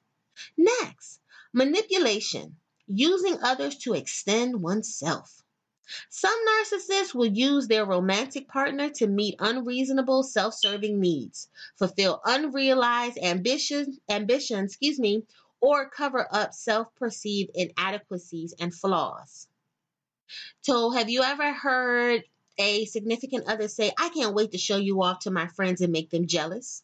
Next, 0.57 1.21
manipulation, 1.53 2.57
using 2.87 3.39
others 3.43 3.79
to 3.79 3.95
extend 3.95 4.63
oneself. 4.63 5.42
Some 6.09 6.39
narcissists 6.47 7.15
will 7.15 7.27
use 7.27 7.69
their 7.69 7.85
romantic 7.85 8.49
partner 8.49 8.91
to 8.91 9.07
meet 9.07 9.37
unreasonable 9.39 10.23
self-serving 10.23 11.01
needs, 11.01 11.49
fulfill 11.77 12.21
unrealized 12.25 13.19
ambition, 13.19 13.99
ambition, 14.09 14.65
excuse 14.65 14.99
me, 14.99 15.25
or 15.61 15.89
cover 15.89 16.27
up 16.31 16.55
self-perceived 16.55 17.51
inadequacies 17.55 18.55
and 18.59 18.75
flaws. 18.75 19.49
So, 20.63 20.91
have 20.91 21.11
you 21.11 21.23
ever 21.23 21.53
heard 21.53 22.25
a 22.59 22.85
significant 22.87 23.49
other 23.49 23.69
say, 23.69 23.93
I 23.99 24.09
can't 24.11 24.35
wait 24.35 24.53
to 24.53 24.59
show 24.59 24.77
you 24.77 25.03
off 25.03 25.21
to 25.21 25.31
my 25.31 25.47
friends 25.49 25.81
and 25.81 25.93
make 25.93 26.11
them 26.11 26.27
jealous? 26.27 26.83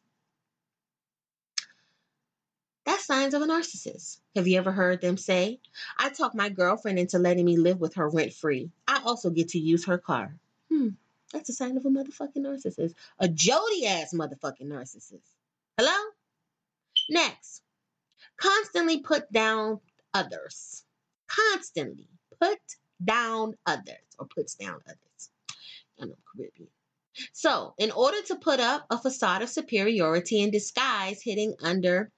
That's 2.89 3.05
signs 3.05 3.35
of 3.35 3.43
a 3.43 3.47
narcissist. 3.47 4.17
Have 4.35 4.49
you 4.49 4.57
ever 4.57 4.73
heard 4.73 5.03
them 5.03 5.19
say, 5.19 5.61
I 5.99 6.09
talked 6.09 6.35
my 6.35 6.49
girlfriend 6.49 6.99
into 6.99 7.19
letting 7.19 7.45
me 7.45 7.59
live 7.59 7.79
with 7.81 7.97
her 7.97 8.09
rent 8.09 8.33
free. 8.33 8.71
I 8.89 9.03
also 9.05 9.29
get 9.29 9.49
to 9.51 9.59
use 9.59 9.85
her 9.85 9.99
car. 9.99 10.35
Hmm, 10.71 10.89
that's 11.31 11.51
a 11.51 11.53
sign 11.53 11.77
of 11.77 11.85
a 11.85 11.91
motherfucking 11.91 12.39
narcissist. 12.39 12.95
A 13.19 13.29
Jody 13.29 13.85
ass 13.87 14.15
motherfucking 14.15 14.69
narcissist. 14.69 15.29
Hello? 15.77 15.93
Next, 17.11 17.61
constantly 18.39 19.01
put 19.03 19.31
down 19.31 19.81
others. 20.15 20.83
Constantly 21.27 22.09
put 22.41 22.59
down 23.05 23.55
others 23.67 24.17
or 24.19 24.25
puts 24.35 24.55
down 24.55 24.81
others. 24.87 25.31
I 26.01 26.07
know 26.07 26.17
Caribbean. 26.35 26.71
So, 27.35 27.75
in 27.77 27.91
order 27.91 28.23
to 28.29 28.37
put 28.37 28.61
up 28.61 28.87
a 28.89 28.97
facade 28.97 29.43
of 29.43 29.51
superiority 29.51 30.41
in 30.41 30.51
disguise, 30.51 31.21
hitting 31.21 31.55
under 31.63 32.11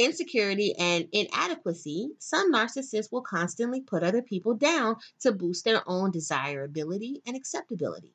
insecurity 0.00 0.74
and 0.78 1.06
inadequacy, 1.12 2.10
some 2.18 2.52
narcissists 2.52 3.12
will 3.12 3.20
constantly 3.20 3.82
put 3.82 4.02
other 4.02 4.22
people 4.22 4.54
down 4.54 4.96
to 5.20 5.30
boost 5.30 5.64
their 5.64 5.82
own 5.86 6.10
desirability 6.10 7.22
and 7.26 7.36
acceptability. 7.36 8.14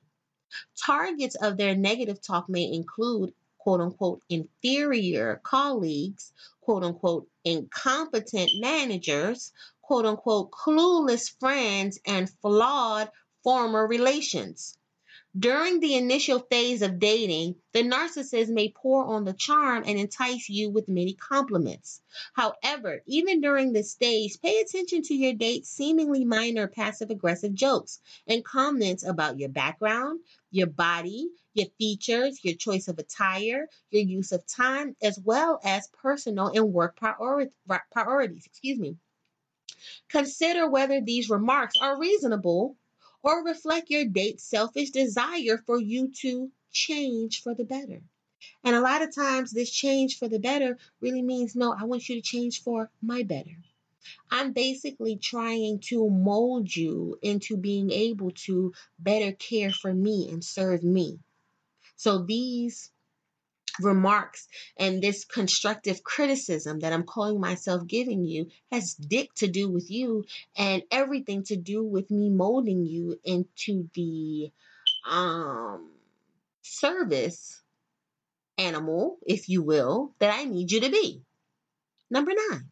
Targets 0.84 1.36
of 1.36 1.58
their 1.58 1.76
negative 1.76 2.22
talk 2.22 2.50
may 2.50 2.72
include 2.72 3.34
quote 3.60 3.82
unquote 3.82 4.22
inferior 4.30 5.40
colleagues, 5.44 6.34
quote 6.62 6.84
unquote 6.84 7.28
incompetent 7.44 8.50
managers, 8.60 9.52
quote 9.82 10.06
unquote 10.06 10.52
clueless 10.52 11.30
friends, 11.40 12.00
and 12.06 12.30
flawed 12.42 13.12
former 13.44 13.86
relations. 13.86 14.78
During 15.38 15.82
the 15.82 15.96
initial 15.96 16.40
phase 16.40 16.82
of 16.82 16.98
dating, 16.98 17.56
the 17.74 17.84
narcissist 17.84 18.48
may 18.48 18.70
pour 18.70 19.04
on 19.04 19.26
the 19.26 19.34
charm 19.34 19.84
and 19.86 20.00
entice 20.00 20.48
you 20.48 20.70
with 20.70 20.88
many 20.88 21.14
compliments. 21.14 22.00
However, 22.32 23.02
even 23.06 23.42
during 23.42 23.74
this 23.74 23.92
stage, 23.92 24.40
pay 24.42 24.62
attention 24.62 25.02
to 25.02 25.14
your 25.14 25.34
date's 25.34 25.68
seemingly 25.68 26.24
minor 26.24 26.70
passive 26.70 27.10
aggressive 27.10 27.54
jokes 27.54 28.00
and 28.28 28.46
comments 28.46 29.04
about 29.04 29.38
your 29.38 29.50
background, 29.50 30.22
your 30.52 30.68
body, 30.68 31.28
your 31.54 31.68
features, 31.78 32.40
your 32.42 32.56
choice 32.56 32.88
of 32.88 32.98
attire, 32.98 33.68
your 33.90 34.04
use 34.04 34.32
of 34.32 34.48
time, 34.48 34.96
as 35.02 35.20
well 35.20 35.60
as 35.66 35.90
personal 36.02 36.48
and 36.48 36.72
work 36.72 36.96
priori- 36.96 37.52
priorities. 37.92 38.46
Excuse 38.46 38.80
me. 38.80 38.96
Consider 40.08 40.70
whether 40.70 41.02
these 41.02 41.30
remarks 41.30 41.76
are 41.82 42.00
reasonable 42.00 42.78
or 43.26 43.44
reflect 43.44 43.90
your 43.90 44.06
date's 44.06 44.44
selfish 44.44 44.92
desire 44.92 45.58
for 45.66 45.82
you 45.82 46.12
to 46.22 46.52
change 46.72 47.42
for 47.42 47.56
the 47.56 47.66
better. 47.66 48.04
And 48.64 48.76
a 48.76 48.82
lot 48.82 49.02
of 49.02 49.16
times, 49.16 49.52
this 49.52 49.72
change 49.72 50.20
for 50.20 50.28
the 50.28 50.38
better 50.38 50.78
really 51.02 51.24
means 51.24 51.56
no, 51.56 51.74
I 51.74 51.86
want 51.86 52.08
you 52.08 52.16
to 52.16 52.22
change 52.22 52.62
for 52.62 52.92
my 53.02 53.24
better. 53.24 53.58
I'm 54.30 54.54
basically 54.54 55.18
trying 55.18 55.80
to 55.90 56.08
mold 56.08 56.76
you 56.76 57.18
into 57.24 57.58
being 57.58 57.90
able 57.90 58.30
to 58.46 58.74
better 59.00 59.32
care 59.32 59.72
for 59.72 59.92
me 59.92 60.30
and 60.32 60.44
serve 60.44 60.84
me. 60.84 61.18
So 61.96 62.20
these 62.20 62.92
remarks 63.82 64.48
and 64.78 65.02
this 65.02 65.26
constructive 65.26 66.04
criticism 66.04 66.80
that 66.80 66.94
I'm 66.94 67.04
calling 67.04 67.40
myself 67.40 67.88
giving 67.88 68.26
you 68.26 68.48
has 68.72 68.96
dick 68.96 69.34
to 69.36 69.48
do 69.48 69.70
with 69.70 69.90
you 69.90 70.26
and 70.58 70.84
everything 70.92 71.44
to 71.44 71.56
do 71.56 71.84
with 71.84 72.10
me 72.12 72.30
molding 72.30 72.86
you 72.86 73.20
into 73.24 73.90
the 73.94 74.52
um 75.10 75.92
service 76.62 77.62
animal, 78.58 79.18
if 79.26 79.50
you 79.50 79.62
will, 79.62 80.14
that 80.20 80.34
I 80.34 80.46
need 80.46 80.72
you 80.72 80.82
to 80.82 80.90
be. 80.90 81.22
Number 82.10 82.32
nine, 82.50 82.72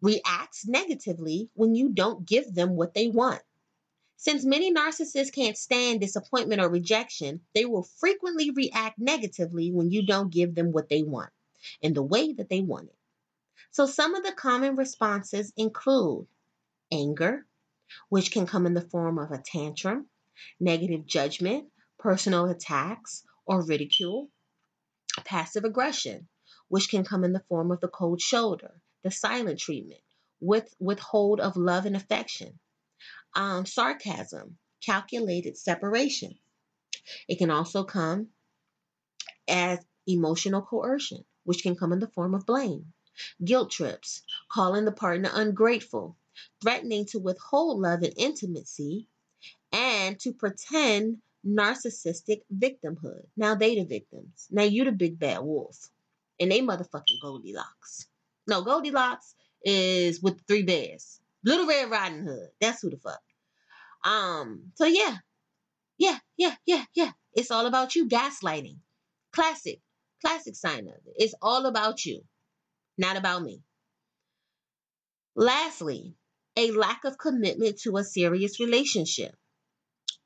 reacts 0.00 0.66
negatively 0.66 1.50
when 1.54 1.74
you 1.74 1.90
don't 1.90 2.26
give 2.26 2.54
them 2.54 2.76
what 2.76 2.94
they 2.94 3.08
want. 3.08 3.42
Since 4.20 4.44
many 4.44 4.74
narcissists 4.74 5.32
can't 5.32 5.56
stand 5.56 6.00
disappointment 6.00 6.60
or 6.60 6.68
rejection, 6.68 7.40
they 7.54 7.64
will 7.64 7.84
frequently 7.84 8.50
react 8.50 8.98
negatively 8.98 9.70
when 9.70 9.92
you 9.92 10.04
don't 10.04 10.32
give 10.32 10.56
them 10.56 10.72
what 10.72 10.88
they 10.88 11.04
want 11.04 11.30
in 11.80 11.94
the 11.94 12.02
way 12.02 12.32
that 12.32 12.48
they 12.48 12.60
want 12.60 12.88
it. 12.88 12.98
So, 13.70 13.86
some 13.86 14.16
of 14.16 14.24
the 14.24 14.32
common 14.32 14.74
responses 14.74 15.52
include 15.56 16.26
anger, 16.90 17.46
which 18.08 18.32
can 18.32 18.44
come 18.44 18.66
in 18.66 18.74
the 18.74 18.88
form 18.90 19.20
of 19.20 19.30
a 19.30 19.38
tantrum, 19.38 20.08
negative 20.58 21.06
judgment, 21.06 21.70
personal 21.96 22.46
attacks, 22.46 23.22
or 23.46 23.62
ridicule, 23.62 24.32
passive 25.24 25.64
aggression, 25.64 26.28
which 26.66 26.90
can 26.90 27.04
come 27.04 27.22
in 27.22 27.32
the 27.32 27.44
form 27.48 27.70
of 27.70 27.78
the 27.78 27.86
cold 27.86 28.20
shoulder, 28.20 28.82
the 29.04 29.12
silent 29.12 29.60
treatment, 29.60 30.02
with 30.40 30.74
withhold 30.80 31.38
of 31.38 31.56
love 31.56 31.86
and 31.86 31.94
affection, 31.94 32.58
um, 33.34 33.66
sarcasm, 33.66 34.58
calculated 34.84 35.56
separation. 35.56 36.38
It 37.28 37.38
can 37.38 37.50
also 37.50 37.84
come 37.84 38.28
as 39.48 39.78
emotional 40.06 40.62
coercion, 40.62 41.24
which 41.44 41.62
can 41.62 41.76
come 41.76 41.92
in 41.92 42.00
the 42.00 42.08
form 42.08 42.34
of 42.34 42.46
blame, 42.46 42.92
guilt 43.44 43.70
trips, 43.70 44.22
calling 44.50 44.84
the 44.84 44.92
partner 44.92 45.30
ungrateful, 45.32 46.16
threatening 46.62 47.06
to 47.06 47.18
withhold 47.18 47.80
love 47.80 48.02
and 48.02 48.14
intimacy, 48.16 49.08
and 49.72 50.18
to 50.20 50.32
pretend 50.32 51.18
narcissistic 51.46 52.42
victimhood. 52.54 53.26
Now 53.36 53.54
they 53.54 53.76
the 53.76 53.84
victims. 53.84 54.48
Now 54.50 54.64
you 54.64 54.84
the 54.84 54.92
big 54.92 55.18
bad 55.18 55.40
wolf. 55.40 55.88
And 56.40 56.52
they 56.52 56.60
motherfucking 56.60 57.20
Goldilocks. 57.22 58.06
No, 58.46 58.62
Goldilocks 58.62 59.34
is 59.64 60.22
with 60.22 60.40
three 60.46 60.62
bears. 60.62 61.20
Little 61.48 61.66
Red 61.66 61.90
Riding 61.90 62.26
Hood. 62.26 62.48
That's 62.60 62.82
who 62.82 62.90
the 62.90 62.98
fuck. 62.98 63.20
Um, 64.04 64.72
so 64.74 64.84
yeah. 64.84 65.16
Yeah, 65.96 66.18
yeah, 66.36 66.54
yeah, 66.66 66.84
yeah. 66.94 67.10
It's 67.32 67.50
all 67.50 67.64
about 67.64 67.94
you 67.96 68.06
gaslighting. 68.06 68.76
Classic. 69.32 69.80
Classic 70.20 70.54
sign 70.54 70.88
of 70.88 70.94
it. 71.06 71.14
It's 71.16 71.34
all 71.40 71.64
about 71.64 72.04
you, 72.04 72.20
not 72.98 73.16
about 73.16 73.42
me. 73.42 73.62
Lastly, 75.34 76.16
a 76.56 76.70
lack 76.72 77.04
of 77.04 77.16
commitment 77.16 77.80
to 77.80 77.96
a 77.96 78.04
serious 78.04 78.60
relationship. 78.60 79.34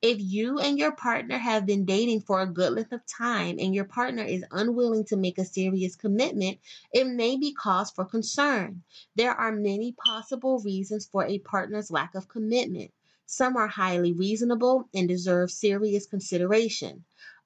If 0.03 0.19
you 0.19 0.59
and 0.59 0.77
your 0.77 0.91
partner 0.91 1.37
have 1.37 1.65
been 1.65 1.85
dating 1.85 2.23
for 2.23 2.41
a 2.41 2.45
good 2.45 2.73
length 2.73 2.91
of 2.91 3.05
time 3.05 3.55
and 3.57 3.73
your 3.73 3.85
partner 3.85 4.21
is 4.21 4.43
unwilling 4.51 5.05
to 5.05 5.15
make 5.15 5.37
a 5.37 5.45
serious 5.45 5.95
commitment, 5.95 6.59
it 6.91 7.07
may 7.07 7.37
be 7.37 7.53
cause 7.53 7.89
for 7.89 8.03
concern. 8.03 8.83
There 9.15 9.31
are 9.31 9.53
many 9.53 9.93
possible 9.93 10.59
reasons 10.59 11.05
for 11.05 11.23
a 11.23 11.39
partner's 11.39 11.89
lack 11.89 12.15
of 12.15 12.27
commitment. 12.27 12.91
Some 13.27 13.55
are 13.55 13.69
highly 13.69 14.11
reasonable 14.11 14.89
and 14.93 15.07
deserve 15.07 15.51
serious 15.51 16.05
consideration. 16.05 17.05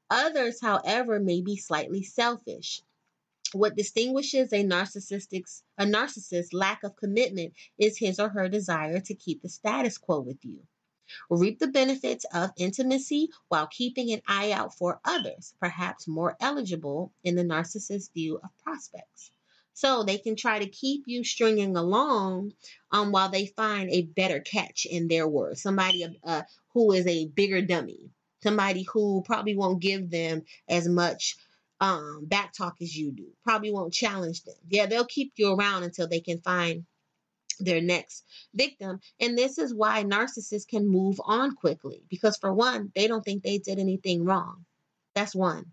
Others, 0.10 0.60
however, 0.60 1.20
may 1.20 1.42
be 1.42 1.58
slightly 1.58 2.02
selfish. 2.02 2.82
What 3.54 3.76
distinguishes 3.76 4.52
a 4.52 4.62
a 4.62 4.64
narcissist's 4.64 6.54
lack 6.54 6.84
of 6.84 6.96
commitment 6.96 7.54
is 7.78 8.00
his 8.00 8.20
or 8.20 8.30
her 8.30 8.50
desire 8.50 9.00
to 9.02 9.14
keep 9.14 9.44
the 9.44 9.50
status 9.50 10.00
quo 10.00 10.22
with 10.22 10.44
you 10.44 10.66
reap 11.30 11.60
the 11.60 11.68
benefits 11.68 12.26
of 12.34 12.52
intimacy 12.58 13.30
while 13.48 13.68
keeping 13.68 14.12
an 14.12 14.22
eye 14.28 14.52
out 14.52 14.78
for 14.78 15.00
others, 15.06 15.54
perhaps 15.60 16.08
more 16.08 16.36
eligible 16.40 17.14
in 17.24 17.36
the 17.36 17.44
narcissist's 17.44 18.10
view 18.10 18.40
of 18.44 18.50
prospects. 18.64 19.32
So 19.74 20.02
they 20.02 20.18
can 20.18 20.36
try 20.36 20.58
to 20.58 20.68
keep 20.68 21.04
you 21.06 21.24
stringing 21.24 21.78
along 21.78 22.54
um, 22.92 23.12
while 23.12 23.30
they 23.30 23.46
find 23.46 23.92
a 23.92 24.02
better 24.02 24.40
catch 24.40 24.88
in 24.88 25.08
their 25.08 25.28
words. 25.28 25.62
Somebody 25.62 26.04
uh, 26.24 26.42
who 26.74 26.94
is 26.94 27.06
a 27.06 27.28
bigger 27.28 27.62
dummy, 27.62 28.10
somebody 28.42 28.84
who 28.92 29.22
probably 29.24 29.56
won't 29.56 29.80
give 29.80 30.10
them 30.10 30.44
as 30.68 30.88
much 30.88 31.38
um, 31.80 32.26
back 32.26 32.54
talk 32.54 32.78
as 32.82 32.98
you 32.98 33.12
do, 33.12 33.28
probably 33.44 33.72
won't 33.72 33.94
challenge 33.94 34.44
them. 34.46 34.56
Yeah, 34.68 34.88
they'll 34.88 35.06
keep 35.06 35.34
you 35.36 35.54
around 35.54 35.84
until 35.84 36.08
they 36.08 36.22
can 36.22 36.42
find 36.42 36.86
their 37.58 37.82
next 37.82 38.24
victim. 38.54 39.00
And 39.20 39.38
this 39.38 39.58
is 39.58 39.74
why 39.74 40.04
narcissists 40.04 40.68
can 40.68 40.88
move 40.88 41.20
on 41.24 41.56
quickly 41.56 42.04
because, 42.10 42.38
for 42.38 42.54
one, 42.54 42.92
they 42.96 43.08
don't 43.08 43.24
think 43.24 43.44
they 43.44 43.58
did 43.58 43.80
anything 43.80 44.26
wrong. 44.26 44.66
That's 45.16 45.36
one. 45.36 45.72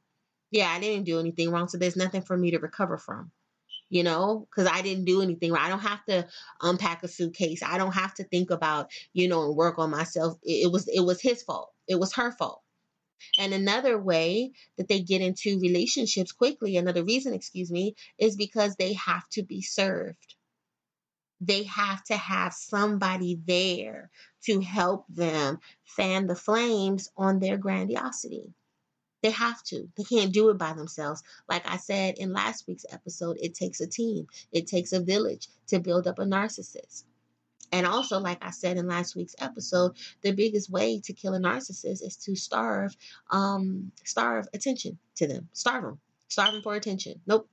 Yeah, 0.50 0.68
I 0.68 0.80
didn't 0.80 1.04
do 1.04 1.18
anything 1.18 1.50
wrong, 1.50 1.68
so 1.68 1.78
there's 1.78 1.96
nothing 1.96 2.22
for 2.22 2.36
me 2.36 2.52
to 2.52 2.58
recover 2.58 2.96
from. 2.96 3.30
You 3.90 4.02
know, 4.02 4.48
because 4.50 4.66
I 4.66 4.82
didn't 4.82 5.04
do 5.04 5.22
anything 5.22 5.52
wrong. 5.52 5.62
I 5.62 5.68
don't 5.68 5.78
have 5.80 6.04
to 6.06 6.26
unpack 6.60 7.02
a 7.02 7.08
suitcase. 7.08 7.62
I 7.62 7.78
don't 7.78 7.92
have 7.94 8.14
to 8.14 8.24
think 8.24 8.50
about, 8.50 8.90
you 9.12 9.28
know, 9.28 9.44
and 9.44 9.56
work 9.56 9.78
on 9.78 9.90
myself. 9.90 10.38
It, 10.42 10.64
it 10.66 10.72
was 10.72 10.88
it 10.88 11.00
was 11.00 11.20
his 11.20 11.42
fault. 11.42 11.70
It 11.86 12.00
was 12.00 12.14
her 12.14 12.32
fault. 12.32 12.62
And 13.38 13.52
another 13.52 13.98
way 13.98 14.52
that 14.76 14.88
they 14.88 15.00
get 15.00 15.22
into 15.22 15.60
relationships 15.60 16.32
quickly, 16.32 16.76
another 16.76 17.04
reason, 17.04 17.34
excuse 17.34 17.70
me, 17.70 17.94
is 18.18 18.36
because 18.36 18.76
they 18.76 18.94
have 18.94 19.28
to 19.30 19.42
be 19.42 19.62
served 19.62 20.34
they 21.40 21.64
have 21.64 22.02
to 22.04 22.16
have 22.16 22.52
somebody 22.54 23.38
there 23.46 24.10
to 24.44 24.60
help 24.60 25.06
them 25.08 25.58
fan 25.84 26.26
the 26.26 26.36
flames 26.36 27.10
on 27.16 27.38
their 27.38 27.56
grandiosity. 27.56 28.52
They 29.22 29.30
have 29.30 29.62
to. 29.64 29.88
They 29.96 30.04
can't 30.04 30.32
do 30.32 30.50
it 30.50 30.58
by 30.58 30.74
themselves. 30.74 31.22
Like 31.48 31.68
I 31.70 31.78
said 31.78 32.18
in 32.18 32.32
last 32.32 32.66
week's 32.68 32.84
episode, 32.90 33.38
it 33.40 33.54
takes 33.54 33.80
a 33.80 33.86
team, 33.86 34.26
it 34.52 34.66
takes 34.66 34.92
a 34.92 35.00
village 35.00 35.48
to 35.68 35.80
build 35.80 36.06
up 36.06 36.18
a 36.18 36.24
narcissist. 36.24 37.04
And 37.72 37.86
also, 37.86 38.20
like 38.20 38.44
I 38.44 38.50
said 38.50 38.76
in 38.76 38.86
last 38.86 39.16
week's 39.16 39.34
episode, 39.40 39.96
the 40.22 40.32
biggest 40.32 40.70
way 40.70 41.00
to 41.00 41.12
kill 41.12 41.34
a 41.34 41.40
narcissist 41.40 42.06
is 42.06 42.16
to 42.24 42.36
starve, 42.36 42.94
um, 43.30 43.90
starve 44.04 44.46
attention 44.52 44.98
to 45.16 45.26
them. 45.26 45.48
Starve 45.52 45.82
them. 45.82 45.98
Starve 46.28 46.52
them 46.52 46.62
for 46.62 46.74
attention. 46.74 47.20
Nope. 47.26 47.48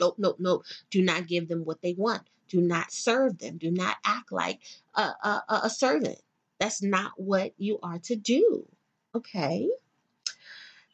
Nope, 0.00 0.16
nope, 0.18 0.36
nope. 0.38 0.64
Do 0.90 1.02
not 1.02 1.26
give 1.26 1.48
them 1.48 1.64
what 1.64 1.82
they 1.82 1.94
want. 1.94 2.22
Do 2.48 2.60
not 2.60 2.92
serve 2.92 3.38
them. 3.38 3.58
Do 3.58 3.70
not 3.70 3.96
act 4.04 4.32
like 4.32 4.60
a, 4.94 5.02
a, 5.02 5.60
a 5.64 5.70
servant. 5.70 6.18
That's 6.58 6.82
not 6.82 7.12
what 7.16 7.52
you 7.56 7.78
are 7.82 7.98
to 8.00 8.16
do. 8.16 8.66
Okay. 9.14 9.68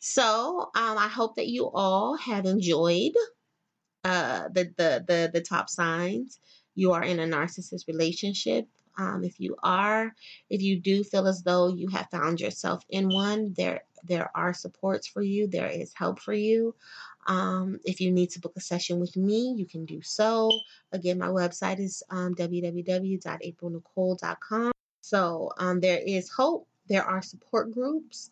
So 0.01 0.71
um, 0.75 0.99
I 0.99 1.09
hope 1.09 1.37
that 1.37 1.49
you 1.49 1.69
all 1.69 2.17
have 2.17 2.47
enjoyed 2.47 3.13
uh, 4.05 4.49
the, 4.49 4.73
the 4.77 5.05
the 5.07 5.31
the 5.33 5.41
top 5.43 5.69
signs. 5.69 6.39
You 6.75 6.93
are 6.93 7.03
in 7.03 7.21
a 7.21 7.27
narcissist 7.27 7.87
relationship. 7.87 8.67
Um, 8.97 9.25
if 9.25 9.39
you 9.41 9.57
are, 9.63 10.15
if 10.49 10.63
you 10.63 10.79
do 10.79 11.05
feel 11.05 11.27
as 11.27 11.43
though 11.43 11.69
you 11.69 11.89
have 11.89 12.09
found 12.11 12.41
yourself 12.41 12.85
in 12.89 13.09
one, 13.09 13.55
there 13.57 13.83
there 14.05 14.31
are 14.35 14.55
supports 14.55 15.07
for 15.07 15.23
you. 15.23 15.47
There 15.47 15.69
is 15.69 15.93
help 15.95 16.21
for 16.21 16.33
you. 16.33 16.75
Um, 17.27 17.79
if 17.85 18.01
you 18.01 18.11
need 18.11 18.31
to 18.31 18.41
book 18.41 18.55
a 18.57 18.61
session 18.61 18.99
with 18.99 19.15
me, 19.17 19.55
you 19.57 19.67
can 19.67 19.85
do 19.85 20.03
so. 20.03 20.51
Again, 20.93 21.19
my 21.19 21.29
website 21.29 21.79
is 21.79 22.03
um, 22.11 22.35
www.aprilnichole.com. 22.35 24.73
So 25.03 25.53
um, 25.59 25.81
there 25.81 25.99
is 25.99 26.31
hope. 26.31 26.67
There 26.89 27.05
are 27.05 27.23
support 27.23 27.73
groups. 27.73 28.31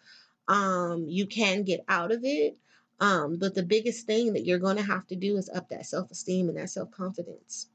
Um, 0.48 1.05
you 1.09 1.27
can 1.27 1.62
get 1.64 1.85
out 1.88 2.12
of 2.12 2.20
it. 2.24 2.57
Um, 3.01 3.38
but 3.38 3.55
the 3.55 3.62
biggest 3.62 4.07
thing 4.07 4.33
that 4.33 4.44
you're 4.44 4.59
going 4.59 4.77
to 4.77 4.83
have 4.83 5.07
to 5.09 5.16
do 5.16 5.37
is 5.37 5.48
up 5.48 5.68
that 5.68 5.87
self 5.87 6.11
esteem 6.11 6.48
and 6.48 6.59
that 6.59 6.70
self 6.70 6.90
confidence. 6.90 7.68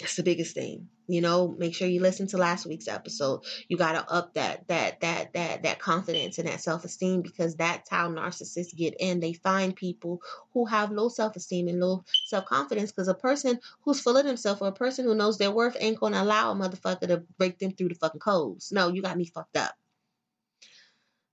That's 0.00 0.16
the 0.16 0.24
biggest 0.24 0.54
thing. 0.54 0.88
You 1.08 1.20
know, 1.20 1.54
make 1.58 1.74
sure 1.74 1.88
you 1.88 2.00
listen 2.00 2.26
to 2.28 2.38
last 2.38 2.66
week's 2.66 2.88
episode. 2.88 3.44
You 3.68 3.76
got 3.76 3.92
to 3.92 4.10
up 4.10 4.34
that 4.34 4.68
that 4.68 5.00
that 5.00 5.32
that 5.34 5.62
that 5.64 5.78
confidence 5.78 6.38
and 6.38 6.48
that 6.48 6.60
self-esteem 6.60 7.22
because 7.22 7.56
that's 7.56 7.90
how 7.90 8.08
narcissists 8.08 8.76
get 8.76 8.94
in. 9.00 9.20
They 9.20 9.32
find 9.32 9.74
people 9.74 10.20
who 10.52 10.64
have 10.66 10.90
low 10.90 11.08
self-esteem 11.08 11.68
and 11.68 11.80
low 11.80 12.04
self-confidence 12.26 12.92
because 12.92 13.08
a 13.08 13.14
person 13.14 13.58
who's 13.82 14.00
full 14.00 14.16
of 14.16 14.24
themselves 14.24 14.62
or 14.62 14.68
a 14.68 14.72
person 14.72 15.04
who 15.04 15.14
knows 15.14 15.38
their 15.38 15.50
worth 15.50 15.76
ain't 15.80 15.98
to 15.98 16.22
allow 16.22 16.52
a 16.52 16.54
motherfucker 16.54 17.08
to 17.08 17.24
break 17.38 17.58
them 17.58 17.72
through 17.72 17.88
the 17.88 17.94
fucking 17.94 18.20
codes. 18.20 18.70
No, 18.72 18.88
you 18.88 19.02
got 19.02 19.16
me 19.16 19.24
fucked 19.24 19.56
up. 19.56 19.74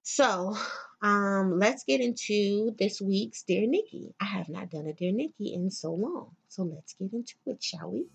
So, 0.03 0.55
um, 1.01 1.59
let's 1.59 1.83
get 1.83 2.01
into 2.01 2.75
this 2.79 2.99
week's 2.99 3.43
Dear 3.43 3.67
Nikki. 3.67 4.13
I 4.19 4.25
have 4.25 4.49
not 4.49 4.69
done 4.71 4.87
a 4.87 4.93
Dear 4.93 5.11
Nikki 5.11 5.53
in 5.53 5.69
so 5.69 5.93
long. 5.93 6.31
So 6.47 6.63
let's 6.63 6.93
get 6.93 7.13
into 7.13 7.35
it, 7.45 7.61
shall 7.61 7.91
we? 7.91 8.07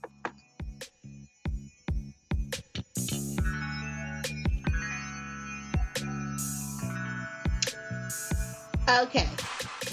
Okay, 8.86 9.26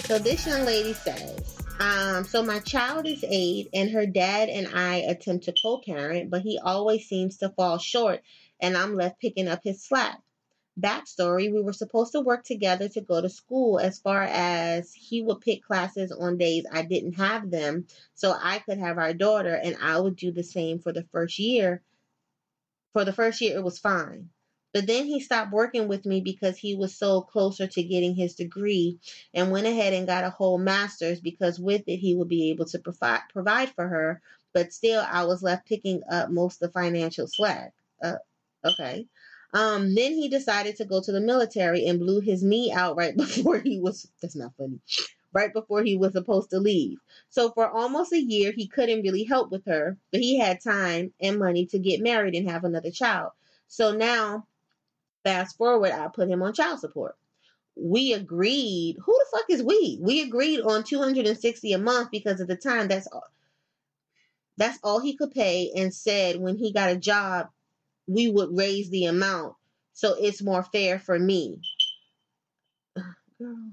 so 0.05 0.19
this 0.19 0.45
young 0.45 0.65
lady 0.65 0.91
says, 0.91 1.57
um, 1.79 2.25
so 2.25 2.43
my 2.43 2.59
child 2.59 3.07
is 3.07 3.23
eight, 3.23 3.69
and 3.73 3.89
her 3.91 4.05
dad 4.05 4.49
and 4.49 4.67
I 4.67 4.97
attempt 4.97 5.45
to 5.45 5.53
co-parent, 5.53 6.29
but 6.29 6.41
he 6.41 6.59
always 6.59 7.07
seems 7.07 7.37
to 7.37 7.49
fall 7.51 7.77
short, 7.77 8.21
and 8.59 8.75
I'm 8.75 8.95
left 8.95 9.21
picking 9.21 9.47
up 9.47 9.61
his 9.63 9.81
slack. 9.81 10.19
Backstory: 10.77 11.49
We 11.53 11.61
were 11.61 11.71
supposed 11.71 12.11
to 12.11 12.19
work 12.19 12.43
together 12.43 12.89
to 12.89 12.99
go 12.99 13.21
to 13.21 13.29
school. 13.29 13.79
As 13.79 13.99
far 13.99 14.23
as 14.23 14.93
he 14.93 15.21
would 15.21 15.39
pick 15.39 15.63
classes 15.63 16.11
on 16.11 16.37
days 16.37 16.65
I 16.69 16.81
didn't 16.81 17.13
have 17.13 17.49
them, 17.49 17.87
so 18.13 18.35
I 18.37 18.59
could 18.59 18.77
have 18.77 18.97
our 18.97 19.13
daughter, 19.13 19.53
and 19.53 19.77
I 19.81 20.01
would 20.01 20.17
do 20.17 20.33
the 20.33 20.43
same 20.43 20.79
for 20.79 20.91
the 20.91 21.05
first 21.13 21.39
year. 21.39 21.81
For 22.91 23.05
the 23.05 23.13
first 23.13 23.39
year, 23.39 23.57
it 23.57 23.63
was 23.63 23.79
fine. 23.79 24.31
But 24.73 24.87
then 24.87 25.05
he 25.05 25.19
stopped 25.19 25.51
working 25.51 25.87
with 25.87 26.05
me 26.05 26.21
because 26.21 26.57
he 26.57 26.75
was 26.75 26.95
so 26.95 27.21
closer 27.21 27.67
to 27.67 27.83
getting 27.83 28.15
his 28.15 28.35
degree 28.35 28.99
and 29.33 29.51
went 29.51 29.67
ahead 29.67 29.93
and 29.93 30.07
got 30.07 30.23
a 30.23 30.29
whole 30.29 30.57
master's 30.57 31.19
because 31.19 31.59
with 31.59 31.83
it 31.87 31.97
he 31.97 32.15
would 32.15 32.29
be 32.29 32.51
able 32.51 32.65
to 32.65 32.79
provide 32.79 33.21
provide 33.33 33.69
for 33.69 33.87
her. 33.87 34.21
But 34.53 34.73
still, 34.73 35.05
I 35.09 35.25
was 35.25 35.43
left 35.43 35.67
picking 35.67 36.01
up 36.09 36.29
most 36.29 36.61
of 36.61 36.69
the 36.69 36.79
financial 36.79 37.27
slack. 37.27 37.73
Uh, 38.01 38.17
okay. 38.63 39.07
Um, 39.53 39.93
then 39.95 40.13
he 40.13 40.29
decided 40.29 40.77
to 40.77 40.85
go 40.85 41.01
to 41.01 41.11
the 41.11 41.19
military 41.19 41.85
and 41.85 41.99
blew 41.99 42.21
his 42.21 42.43
knee 42.43 42.71
out 42.71 42.95
right 42.95 43.15
before 43.17 43.59
he 43.59 43.79
was. 43.79 44.07
That's 44.21 44.35
not 44.35 44.55
funny. 44.57 44.79
Right 45.33 45.53
before 45.53 45.81
he 45.83 45.95
was 45.97 46.11
supposed 46.13 46.49
to 46.49 46.59
leave. 46.59 46.97
So 47.29 47.51
for 47.51 47.69
almost 47.69 48.11
a 48.11 48.21
year, 48.21 48.51
he 48.51 48.67
couldn't 48.67 49.03
really 49.03 49.23
help 49.23 49.51
with 49.51 49.65
her, 49.65 49.97
but 50.11 50.19
he 50.19 50.37
had 50.37 50.61
time 50.61 51.13
and 51.21 51.39
money 51.39 51.65
to 51.67 51.79
get 51.79 52.01
married 52.01 52.35
and 52.35 52.49
have 52.49 52.65
another 52.65 52.91
child. 52.91 53.31
So 53.67 53.93
now 53.93 54.45
Fast 55.23 55.57
forward, 55.57 55.91
I 55.91 56.07
put 56.07 56.29
him 56.29 56.41
on 56.41 56.53
child 56.53 56.79
support. 56.79 57.15
We 57.75 58.13
agreed. 58.13 58.97
Who 59.03 59.13
the 59.13 59.37
fuck 59.37 59.49
is 59.49 59.63
we? 59.63 59.97
We 60.01 60.21
agreed 60.21 60.61
on 60.61 60.83
260 60.83 61.73
a 61.73 61.77
month 61.77 62.11
because 62.11 62.41
at 62.41 62.47
the 62.47 62.55
time 62.55 62.87
that's 62.87 63.07
all, 63.07 63.23
that's 64.57 64.79
all 64.83 64.99
he 64.99 65.15
could 65.15 65.31
pay 65.31 65.71
and 65.75 65.93
said 65.93 66.37
when 66.37 66.57
he 66.57 66.73
got 66.73 66.89
a 66.89 66.97
job 66.97 67.49
we 68.07 68.29
would 68.29 68.57
raise 68.57 68.89
the 68.89 69.05
amount 69.05 69.55
so 69.93 70.15
it's 70.19 70.41
more 70.41 70.63
fair 70.63 70.99
for 70.99 71.17
me. 71.17 71.61
Girl. 73.39 73.71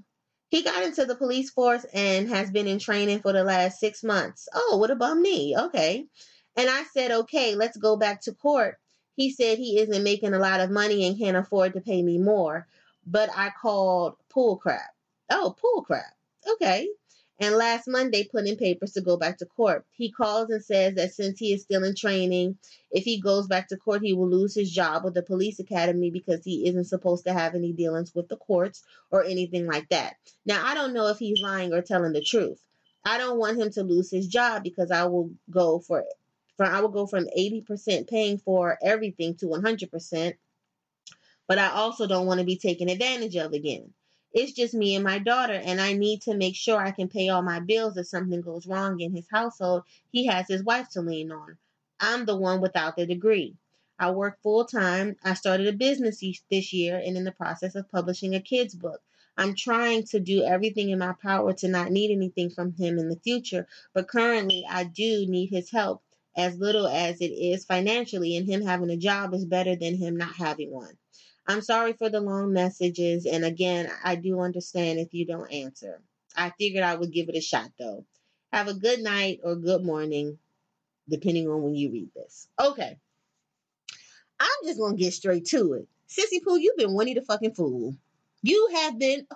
He 0.51 0.63
got 0.63 0.83
into 0.83 1.05
the 1.05 1.15
police 1.15 1.51
force 1.51 1.85
and 1.93 2.29
has 2.29 2.51
been 2.51 2.67
in 2.67 2.79
training 2.79 3.21
for 3.21 3.33
the 3.33 3.45
last 3.45 3.81
six 3.81 4.03
months. 4.03 4.49
Oh, 4.55 4.77
what 4.79 4.91
a 4.91 4.97
bum 4.97 5.23
knee. 5.23 5.55
Okay. 5.57 6.07
And 6.57 6.69
I 6.71 6.85
said, 6.93 7.11
okay, 7.11 7.55
let's 7.55 7.77
go 7.77 7.97
back 7.97 8.23
to 8.23 8.33
court 8.33 8.79
he 9.19 9.33
said 9.33 9.59
he 9.59 9.81
isn't 9.81 10.05
making 10.05 10.33
a 10.33 10.39
lot 10.39 10.61
of 10.61 10.71
money 10.71 11.05
and 11.05 11.19
can't 11.19 11.37
afford 11.37 11.73
to 11.73 11.81
pay 11.81 12.01
me 12.05 12.19
more. 12.19 12.69
But 13.05 13.29
I 13.35 13.51
called 13.51 14.15
pool 14.29 14.59
crap. 14.59 14.95
Oh, 15.29 15.57
pool 15.61 15.83
crap. 15.83 16.15
Okay. 16.53 16.89
And 17.41 17.57
last 17.57 17.89
Monday 17.89 18.29
put 18.31 18.47
in 18.47 18.57
papers 18.57 18.93
to 18.93 19.01
go 19.01 19.17
back 19.17 19.39
to 19.39 19.47
court. 19.47 19.85
He 19.91 20.13
calls 20.13 20.51
and 20.51 20.65
says 20.65 20.95
that 20.95 21.15
since 21.15 21.41
he 21.41 21.53
is 21.53 21.63
still 21.63 21.83
in 21.83 21.97
training, 21.97 22.59
if 22.93 23.03
he 23.03 23.21
goes 23.21 23.49
back 23.49 23.67
to 23.69 23.77
court, 23.77 24.03
he 24.03 24.13
will 24.13 24.29
lose 24.29 24.55
his 24.55 24.71
job 24.71 25.03
with 25.03 25.15
the 25.15 25.23
police 25.23 25.59
academy 25.59 26.13
because 26.13 26.45
he 26.45 26.69
isn't 26.69 26.85
supposed 26.85 27.25
to 27.25 27.33
have 27.33 27.57
any 27.57 27.73
dealings 27.73 28.15
with 28.15 28.29
the 28.29 28.37
courts 28.37 28.85
or 29.11 29.25
anything 29.25 29.67
like 29.67 29.89
that. 29.89 30.15
Now, 30.47 30.65
I 30.65 30.75
don't 30.75 30.95
know 30.95 31.09
if 31.09 31.19
he's 31.19 31.43
lying 31.43 31.73
or 31.73 31.83
telling 31.83 32.13
the 32.13 32.21
truth. 32.21 32.61
I 33.05 33.19
don't 33.19 33.41
want 33.41 33.59
him 33.59 33.73
to 33.73 33.83
lose 33.83 34.13
his 34.13 34.29
job 34.29 34.63
because 34.63 34.93
I 34.93 35.07
will 35.07 35.33
go 35.51 35.81
for 35.81 36.05
from 36.59 36.75
I 36.75 36.81
would 36.81 36.93
go 36.93 37.07
from 37.07 37.29
80% 37.39 38.11
paying 38.11 38.37
for 38.37 38.79
everything 38.83 39.37
to 39.37 39.47
100%, 39.47 40.35
but 41.47 41.59
I 41.59 41.69
also 41.69 42.09
don't 42.09 42.27
want 42.27 42.41
to 42.41 42.47
be 42.47 42.57
taken 42.57 42.89
advantage 42.89 43.37
of 43.37 43.53
again. 43.53 43.95
It's 44.33 44.53
just 44.53 44.75
me 44.75 44.97
and 44.97 45.05
my 45.05 45.21
daughter, 45.21 45.55
and 45.55 45.81
I 45.81 45.93
need 45.93 46.23
to 46.23 46.35
make 46.35 46.57
sure 46.57 46.77
I 46.77 46.91
can 46.91 47.09
pay 47.09 47.29
all 47.29 47.43
my 47.43 47.61
bills 47.61 47.97
if 47.97 48.09
something 48.09 48.41
goes 48.41 48.67
wrong 48.67 48.99
in 48.99 49.15
his 49.15 49.29
household. 49.31 49.85
He 50.11 50.27
has 50.27 50.49
his 50.49 50.65
wife 50.65 50.89
to 50.91 51.01
lean 51.01 51.31
on. 51.31 51.57
I'm 52.01 52.27
the 52.27 52.37
one 52.37 52.61
without 52.61 52.97
the 52.97 53.07
degree. 53.07 53.57
I 53.97 54.11
work 54.11 54.43
full 54.43 54.65
time. 54.65 55.17
I 55.23 55.35
started 55.35 55.69
a 55.69 55.73
business 55.73 56.23
this 56.51 56.73
year 56.73 56.99
and 56.99 57.17
in 57.17 57.23
the 57.23 57.33
process 57.33 57.77
of 57.77 57.91
publishing 57.91 58.35
a 58.35 58.41
kid's 58.41 58.75
book. 58.75 59.01
I'm 59.37 59.55
trying 59.55 60.03
to 60.07 60.19
do 60.19 60.43
everything 60.43 60.91
in 60.91 60.99
my 60.99 61.15
power 61.23 61.53
to 61.53 61.69
not 61.69 61.93
need 61.93 62.11
anything 62.11 62.51
from 62.51 62.73
him 62.73 62.99
in 62.99 63.09
the 63.09 63.21
future, 63.21 63.69
but 63.95 64.09
currently 64.09 64.67
I 64.69 64.83
do 64.83 65.25
need 65.27 65.51
his 65.51 65.71
help 65.71 66.03
as 66.37 66.57
little 66.59 66.87
as 66.87 67.21
it 67.21 67.33
is 67.33 67.65
financially, 67.65 68.37
and 68.37 68.47
him 68.47 68.63
having 68.63 68.91
a 68.91 68.97
job 68.97 69.35
is 69.35 69.45
better 69.45 69.77
than 69.77 69.97
him 69.97 70.17
not 70.17 70.35
having 70.35 70.71
one. 70.71 70.97
I'm 71.47 71.63
sorry 71.63 71.95
for 71.95 72.11
the 72.11 72.21
long 72.21 72.53
messages, 72.53 73.27
and 73.27 73.45
again, 73.45 73.91
I 74.05 74.17
do 74.17 74.41
understand 74.41 74.99
if 74.99 75.15
you 75.15 75.27
don't 75.27 75.51
answer. 75.51 76.03
I 76.37 76.53
figured 76.59 76.85
I 76.85 76.95
would 76.95 77.13
give 77.13 77.29
it 77.29 77.37
a 77.37 77.41
shot 77.41 77.71
though. 77.79 78.05
Have 78.53 78.69
a 78.69 78.75
good 78.75 79.01
night 79.01 79.41
or 79.43 79.57
good 79.57 79.85
morning, 79.85 80.39
depending 81.09 81.49
on 81.49 81.63
when 81.63 81.75
you 81.75 81.91
read 81.91 82.11
this. 82.15 82.49
Okay. 82.61 82.99
I'm 84.41 84.67
just 84.67 84.79
gonna 84.79 84.97
get 84.97 85.15
straight 85.15 85.47
to 85.47 85.73
it. 85.75 85.89
Sissy 86.09 86.43
Pooh, 86.43 86.59
you've 86.59 86.77
been 86.77 86.95
Winnie 86.95 87.15
the 87.15 87.23
fucking 87.23 87.55
fool. 87.55 87.97
You 88.43 88.71
have 88.75 88.99
been. 88.99 89.27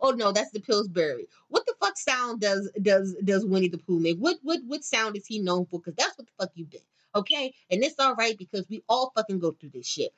Oh 0.00 0.10
no, 0.10 0.32
that's 0.32 0.50
the 0.52 0.60
Pillsbury. 0.60 1.26
What 1.48 1.66
the 1.66 1.74
fuck 1.80 1.98
sound 1.98 2.40
does 2.40 2.70
does 2.80 3.14
does 3.24 3.44
Winnie 3.44 3.68
the 3.68 3.78
Pooh 3.78 4.00
make? 4.00 4.18
What 4.18 4.38
what 4.42 4.60
what 4.66 4.84
sound 4.84 5.16
is 5.16 5.26
he 5.26 5.38
known 5.40 5.66
for? 5.66 5.80
Because 5.80 5.94
that's 5.96 6.16
what 6.16 6.26
the 6.26 6.32
fuck 6.38 6.52
you 6.54 6.64
did. 6.66 6.82
Okay, 7.14 7.54
and 7.70 7.82
it's 7.82 7.98
all 7.98 8.14
right 8.14 8.36
because 8.38 8.66
we 8.68 8.82
all 8.88 9.12
fucking 9.16 9.38
go 9.38 9.52
through 9.52 9.70
this 9.70 9.86
shit. 9.86 10.12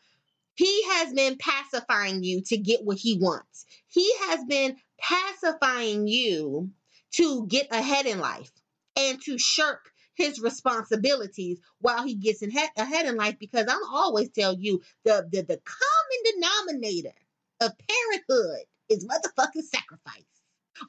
He 0.55 0.85
has 0.91 1.13
been 1.15 1.37
pacifying 1.39 2.25
you 2.25 2.43
to 2.43 2.59
get 2.59 2.85
what 2.85 2.99
he 2.99 3.19
wants. 3.19 3.65
He 3.89 4.13
has 4.23 4.45
been 4.45 4.77
pacifying 4.99 6.09
you 6.09 6.71
to 7.13 7.47
get 7.47 7.69
ahead 7.71 8.07
in 8.07 8.19
life 8.19 8.51
and 8.97 9.21
to 9.23 9.39
shirk 9.39 9.91
his 10.15 10.41
responsibilities 10.41 11.61
while 11.81 12.05
he 12.05 12.17
gets 12.17 12.43
in 12.43 12.51
he- 12.51 12.67
ahead 12.77 13.07
in 13.07 13.17
life 13.17 13.39
because 13.39 13.67
I'm 13.69 13.85
always 13.91 14.31
tell 14.31 14.55
you 14.55 14.83
the, 15.05 15.27
the 15.31 15.43
the 15.43 15.61
common 15.65 16.35
denominator 16.35 17.15
of 17.61 17.73
parenthood 17.79 18.65
is 18.89 19.07
motherfucking 19.07 19.63
sacrifice. 19.63 20.25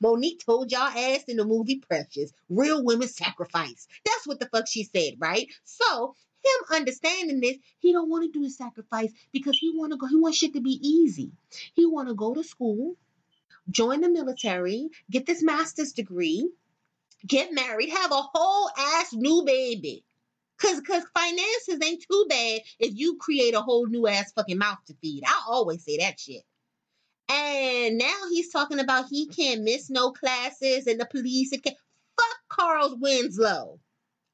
Mo'Nique 0.01 0.45
told 0.45 0.71
y'all 0.71 0.81
ass 0.81 1.23
in 1.27 1.37
the 1.37 1.45
movie 1.45 1.81
Precious, 1.87 2.31
real 2.49 2.83
women 2.83 3.07
sacrifice. 3.07 3.87
That's 4.05 4.27
what 4.27 4.39
the 4.39 4.47
fuck 4.47 4.67
she 4.67 4.83
said, 4.83 5.15
right? 5.19 5.47
So 5.63 6.15
him 6.43 6.77
understanding 6.77 7.39
this, 7.41 7.57
he 7.79 7.91
don't 7.91 8.09
want 8.09 8.25
to 8.25 8.39
do 8.39 8.45
the 8.45 8.51
sacrifice 8.51 9.11
because 9.31 9.57
he 9.57 9.71
want 9.75 9.91
to 9.91 9.97
go. 9.97 10.07
He 10.07 10.15
wants 10.15 10.37
shit 10.37 10.53
to 10.53 10.61
be 10.61 10.79
easy. 10.87 11.31
He 11.73 11.85
want 11.85 12.07
to 12.07 12.13
go 12.15 12.33
to 12.33 12.43
school, 12.43 12.95
join 13.69 14.01
the 14.01 14.09
military, 14.09 14.89
get 15.09 15.25
this 15.25 15.43
master's 15.43 15.93
degree, 15.93 16.49
get 17.25 17.53
married, 17.53 17.89
have 17.89 18.11
a 18.11 18.21
whole 18.33 18.69
ass 18.77 19.13
new 19.13 19.43
baby. 19.45 20.03
Cause, 20.61 20.81
cause 20.81 21.03
finances 21.13 21.79
ain't 21.83 22.03
too 22.09 22.25
bad 22.29 22.61
if 22.79 22.93
you 22.95 23.17
create 23.17 23.53
a 23.55 23.61
whole 23.61 23.87
new 23.87 24.07
ass 24.07 24.31
fucking 24.33 24.57
mouth 24.57 24.79
to 24.87 24.95
feed. 25.01 25.23
I 25.25 25.43
always 25.47 25.83
say 25.85 25.97
that 25.97 26.19
shit. 26.19 26.43
And 27.29 27.99
now 27.99 28.21
he's 28.31 28.51
talking 28.51 28.79
about 28.79 29.09
he 29.09 29.27
can't 29.27 29.61
miss 29.61 29.89
no 29.89 30.11
classes 30.11 30.87
and 30.87 30.99
the 30.99 31.05
police 31.05 31.51
can 31.51 31.75
fuck 32.17 32.37
Carl 32.49 32.97
Winslow. 32.99 33.79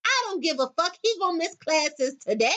I 0.05 0.21
don't 0.25 0.41
give 0.41 0.59
a 0.59 0.69
fuck. 0.77 0.97
He 1.03 1.13
gonna 1.19 1.37
miss 1.37 1.55
classes 1.55 2.15
today. 2.25 2.53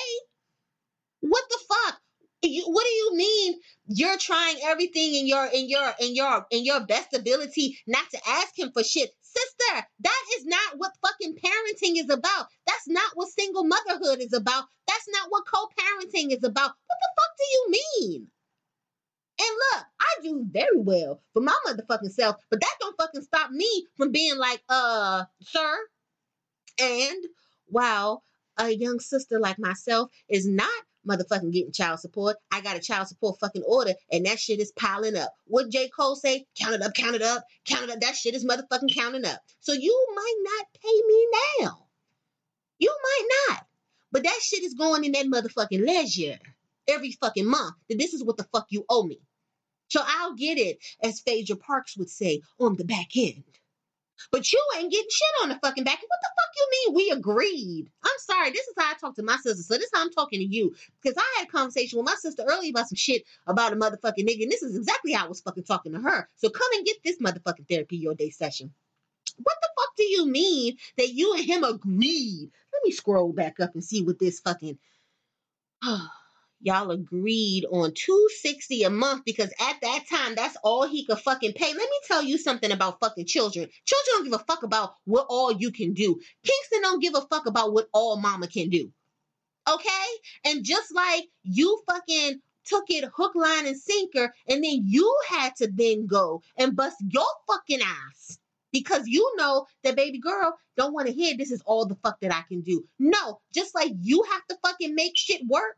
What 1.20 1.44
the 1.50 1.58
fuck? 1.68 2.00
You, 2.42 2.62
what 2.66 2.84
do 2.84 2.90
you 2.90 3.16
mean 3.16 3.60
you're 3.88 4.16
trying 4.16 4.58
everything 4.62 5.16
in 5.16 5.26
your 5.26 5.44
in 5.46 5.68
your 5.68 5.92
in 5.98 6.14
your 6.14 6.46
in 6.52 6.64
your 6.64 6.86
best 6.86 7.12
ability 7.14 7.80
not 7.88 8.08
to 8.10 8.20
ask 8.28 8.56
him 8.56 8.70
for 8.72 8.84
shit? 8.84 9.10
Sister, 9.22 9.86
that 10.00 10.24
is 10.38 10.46
not 10.46 10.78
what 10.78 10.92
fucking 11.02 11.34
parenting 11.34 12.00
is 12.00 12.10
about. 12.10 12.46
That's 12.66 12.86
not 12.86 13.10
what 13.14 13.28
single 13.28 13.64
motherhood 13.64 14.20
is 14.20 14.32
about. 14.32 14.66
That's 14.86 15.08
not 15.08 15.30
what 15.30 15.46
co-parenting 15.46 16.30
is 16.30 16.44
about. 16.44 16.70
What 16.86 16.98
the 17.00 17.10
fuck 17.16 17.36
do 17.36 17.44
you 17.52 17.70
mean? 17.70 18.30
And 19.40 19.56
look, 19.72 19.84
I 20.00 20.22
do 20.22 20.44
very 20.50 20.80
well 20.80 21.20
for 21.32 21.40
my 21.40 21.54
motherfucking 21.66 22.10
self, 22.10 22.36
but 22.50 22.60
that 22.60 22.74
don't 22.80 22.96
fucking 22.96 23.22
stop 23.22 23.50
me 23.50 23.86
from 23.96 24.10
being 24.10 24.36
like, 24.36 24.62
uh, 24.68 25.24
sir. 25.42 25.78
And 26.80 27.24
while 27.66 28.24
a 28.56 28.70
young 28.70 28.98
sister 28.98 29.38
like 29.38 29.58
myself 29.58 30.10
is 30.28 30.46
not 30.46 30.68
motherfucking 31.06 31.52
getting 31.52 31.72
child 31.72 32.00
support, 32.00 32.36
I 32.50 32.60
got 32.60 32.76
a 32.76 32.80
child 32.80 33.06
support 33.08 33.38
fucking 33.40 33.62
order, 33.62 33.94
and 34.10 34.26
that 34.26 34.40
shit 34.40 34.58
is 34.58 34.72
piling 34.72 35.16
up. 35.16 35.32
What 35.46 35.70
J. 35.70 35.88
Cole 35.88 36.16
say? 36.16 36.46
Count 36.58 36.74
it 36.74 36.82
up, 36.82 36.94
count 36.94 37.14
it 37.14 37.22
up, 37.22 37.44
count 37.64 37.84
it 37.84 37.90
up. 37.90 38.00
That 38.00 38.16
shit 38.16 38.34
is 38.34 38.44
motherfucking 38.44 38.94
counting 38.94 39.24
up. 39.24 39.40
So 39.60 39.72
you 39.72 40.06
might 40.14 40.36
not 40.42 40.66
pay 40.82 41.02
me 41.06 41.26
now. 41.60 41.86
You 42.78 42.96
might 43.02 43.28
not. 43.48 43.66
But 44.10 44.24
that 44.24 44.40
shit 44.42 44.64
is 44.64 44.74
going 44.74 45.04
in 45.04 45.12
that 45.12 45.26
motherfucking 45.26 45.86
ledger 45.86 46.38
every 46.88 47.12
fucking 47.12 47.46
month. 47.46 47.74
That 47.88 47.98
this 47.98 48.14
is 48.14 48.24
what 48.24 48.36
the 48.36 48.48
fuck 48.52 48.66
you 48.70 48.84
owe 48.88 49.04
me. 49.04 49.20
So 49.88 50.00
I'll 50.04 50.34
get 50.34 50.58
it, 50.58 50.78
as 51.02 51.20
Phaedra 51.20 51.56
Parks 51.56 51.96
would 51.96 52.10
say, 52.10 52.42
on 52.58 52.76
the 52.76 52.84
back 52.84 53.08
end. 53.16 53.44
But 54.30 54.52
you 54.52 54.60
ain't 54.76 54.90
getting 54.90 55.08
shit 55.10 55.28
on 55.42 55.48
the 55.48 55.58
fucking 55.62 55.84
back. 55.84 55.94
end. 55.94 56.08
What 56.08 56.18
the 56.20 56.30
fuck 56.36 56.50
you 56.56 56.68
mean 56.70 56.96
we 56.96 57.10
agreed? 57.16 57.90
I'm 58.02 58.18
sorry. 58.18 58.50
This 58.50 58.66
is 58.66 58.74
how 58.76 58.90
I 58.90 58.94
talk 58.94 59.14
to 59.14 59.22
my 59.22 59.36
sister. 59.36 59.62
So 59.62 59.74
this 59.74 59.84
is 59.84 59.90
how 59.94 60.02
I'm 60.02 60.10
talking 60.10 60.40
to 60.40 60.44
you. 60.44 60.74
Because 61.00 61.16
I 61.16 61.38
had 61.38 61.46
a 61.46 61.50
conversation 61.50 61.98
with 61.98 62.06
my 62.06 62.16
sister 62.16 62.42
earlier 62.46 62.70
about 62.70 62.88
some 62.88 62.96
shit 62.96 63.24
about 63.46 63.72
a 63.72 63.76
motherfucking 63.76 64.28
nigga. 64.28 64.42
And 64.42 64.52
this 64.52 64.62
is 64.62 64.76
exactly 64.76 65.12
how 65.12 65.26
I 65.26 65.28
was 65.28 65.40
fucking 65.40 65.64
talking 65.64 65.92
to 65.92 66.00
her. 66.00 66.28
So 66.36 66.50
come 66.50 66.68
and 66.74 66.84
get 66.84 66.96
this 67.04 67.18
motherfucking 67.18 67.68
therapy 67.68 67.96
your 67.96 68.14
day 68.14 68.30
session. 68.30 68.72
What 69.36 69.56
the 69.62 69.68
fuck 69.78 69.96
do 69.96 70.04
you 70.04 70.26
mean 70.26 70.76
that 70.96 71.10
you 71.10 71.34
and 71.34 71.44
him 71.44 71.62
agreed? 71.62 72.50
Let 72.72 72.82
me 72.84 72.90
scroll 72.90 73.32
back 73.32 73.60
up 73.60 73.74
and 73.74 73.84
see 73.84 74.02
what 74.02 74.18
this 74.18 74.40
fucking 74.40 74.78
y'all 76.60 76.90
agreed 76.90 77.64
on 77.70 77.92
260 77.94 78.82
a 78.82 78.90
month 78.90 79.24
because 79.24 79.52
at 79.60 79.80
that 79.80 80.04
time 80.10 80.34
that's 80.34 80.56
all 80.62 80.86
he 80.86 81.04
could 81.04 81.18
fucking 81.18 81.52
pay. 81.52 81.66
Let 81.66 81.76
me 81.76 82.00
tell 82.06 82.22
you 82.22 82.38
something 82.38 82.70
about 82.70 83.00
fucking 83.00 83.26
children. 83.26 83.68
Children 83.84 84.06
don't 84.12 84.24
give 84.24 84.40
a 84.40 84.44
fuck 84.44 84.62
about 84.62 84.94
what 85.04 85.26
all 85.28 85.52
you 85.52 85.70
can 85.70 85.94
do. 85.94 86.20
Kingston 86.44 86.82
don't 86.82 87.02
give 87.02 87.14
a 87.14 87.22
fuck 87.22 87.46
about 87.46 87.72
what 87.72 87.88
all 87.92 88.16
mama 88.16 88.48
can 88.48 88.70
do. 88.70 88.90
Okay? 89.68 90.06
And 90.44 90.64
just 90.64 90.94
like 90.94 91.24
you 91.42 91.80
fucking 91.88 92.40
took 92.64 92.84
it 92.88 93.08
hook, 93.14 93.34
line, 93.34 93.66
and 93.66 93.76
sinker, 93.76 94.32
and 94.48 94.62
then 94.62 94.82
you 94.84 95.16
had 95.28 95.56
to 95.56 95.68
then 95.72 96.06
go 96.06 96.42
and 96.56 96.76
bust 96.76 96.96
your 97.08 97.26
fucking 97.46 97.80
ass 97.80 98.38
because 98.72 99.06
you 99.06 99.34
know 99.36 99.66
that 99.82 99.96
baby 99.96 100.18
girl 100.18 100.58
don't 100.76 100.92
want 100.92 101.06
to 101.06 101.12
hear 101.12 101.36
this 101.36 101.50
is 101.50 101.62
all 101.64 101.86
the 101.86 101.96
fuck 101.96 102.20
that 102.20 102.34
I 102.34 102.42
can 102.48 102.60
do. 102.60 102.84
No, 102.98 103.40
just 103.54 103.74
like 103.74 103.92
you 104.00 104.22
have 104.30 104.46
to 104.48 104.58
fucking 104.62 104.94
make 104.94 105.12
shit 105.16 105.40
work 105.46 105.76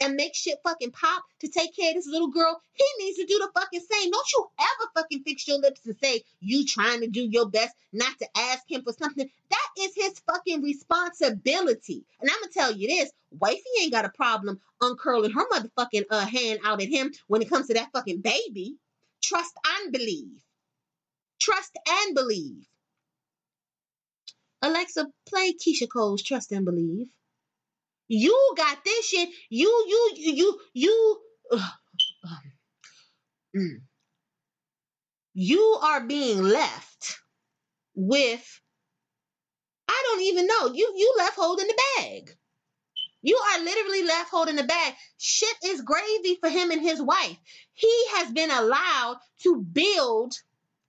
and 0.00 0.16
make 0.16 0.34
shit 0.34 0.58
fucking 0.64 0.90
pop 0.92 1.24
to 1.40 1.48
take 1.48 1.76
care 1.76 1.90
of 1.90 1.96
this 1.96 2.06
little 2.06 2.30
girl, 2.30 2.60
he 2.72 2.84
needs 2.98 3.18
to 3.18 3.26
do 3.26 3.38
the 3.38 3.50
fucking 3.54 3.80
same. 3.80 4.10
Don't 4.10 4.32
you 4.32 4.46
ever 4.58 4.90
fucking 4.94 5.22
fix 5.22 5.46
your 5.46 5.58
lips 5.58 5.80
and 5.86 5.96
say 6.02 6.22
you 6.40 6.64
trying 6.66 7.00
to 7.00 7.08
do 7.08 7.22
your 7.22 7.48
best 7.48 7.74
not 7.92 8.18
to 8.18 8.26
ask 8.36 8.62
him 8.68 8.82
for 8.82 8.92
something. 8.92 9.28
That 9.50 9.68
is 9.80 9.92
his 9.94 10.20
fucking 10.20 10.62
responsibility. 10.62 12.04
And 12.20 12.30
I'm 12.30 12.40
gonna 12.40 12.52
tell 12.52 12.72
you 12.76 12.88
this, 12.88 13.10
wifey 13.38 13.62
ain't 13.82 13.92
got 13.92 14.04
a 14.04 14.10
problem 14.10 14.60
uncurling 14.80 15.32
her 15.32 15.48
motherfucking 15.50 16.04
uh, 16.10 16.26
hand 16.26 16.60
out 16.64 16.80
at 16.80 16.88
him 16.88 17.12
when 17.26 17.42
it 17.42 17.50
comes 17.50 17.66
to 17.68 17.74
that 17.74 17.90
fucking 17.92 18.20
baby. 18.20 18.76
Trust 19.22 19.52
and 19.82 19.92
believe. 19.92 20.42
Trust 21.38 21.76
and 21.88 22.14
believe. 22.14 22.66
Alexa, 24.62 25.06
play 25.26 25.54
Keyshia 25.54 25.88
Cole's 25.88 26.22
Trust 26.22 26.52
and 26.52 26.66
Believe. 26.66 27.08
You 28.10 28.54
got 28.58 28.84
this 28.84 29.08
shit. 29.08 29.30
You, 29.50 29.68
you, 29.88 30.12
you, 30.16 30.32
you, 30.34 30.60
you. 30.74 31.20
um, 32.24 32.40
mm. 33.56 33.80
You 35.34 35.78
are 35.82 36.02
being 36.06 36.42
left 36.42 37.18
with. 37.94 38.60
I 39.88 40.02
don't 40.06 40.22
even 40.22 40.46
know. 40.46 40.72
You, 40.74 40.94
you 40.96 41.14
left 41.18 41.36
holding 41.36 41.68
the 41.68 41.80
bag. 41.98 42.30
You 43.22 43.36
are 43.36 43.60
literally 43.64 44.04
left 44.04 44.30
holding 44.30 44.56
the 44.56 44.64
bag. 44.64 44.94
Shit 45.18 45.56
is 45.66 45.82
gravy 45.82 46.36
for 46.40 46.50
him 46.50 46.70
and 46.70 46.82
his 46.82 47.02
wife. 47.02 47.36
He 47.74 48.04
has 48.12 48.32
been 48.32 48.50
allowed 48.50 49.18
to 49.44 49.62
build 49.62 50.34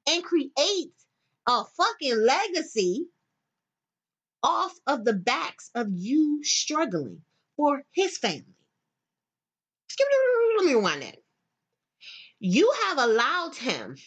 and 0.09 0.23
create 0.23 0.93
a 1.47 1.63
fucking 1.77 2.17
legacy 2.25 3.05
off 4.43 4.73
of 4.87 5.05
the 5.05 5.13
backs 5.13 5.69
of 5.75 5.87
you 5.91 6.43
struggling 6.43 7.21
for 7.57 7.83
his 7.91 8.17
family. 8.17 8.45
Let 9.99 10.65
me 10.65 10.73
rewind 10.73 11.03
that. 11.03 11.17
You 12.39 12.73
have 12.85 12.97
allowed 12.97 13.55
him 13.55 13.97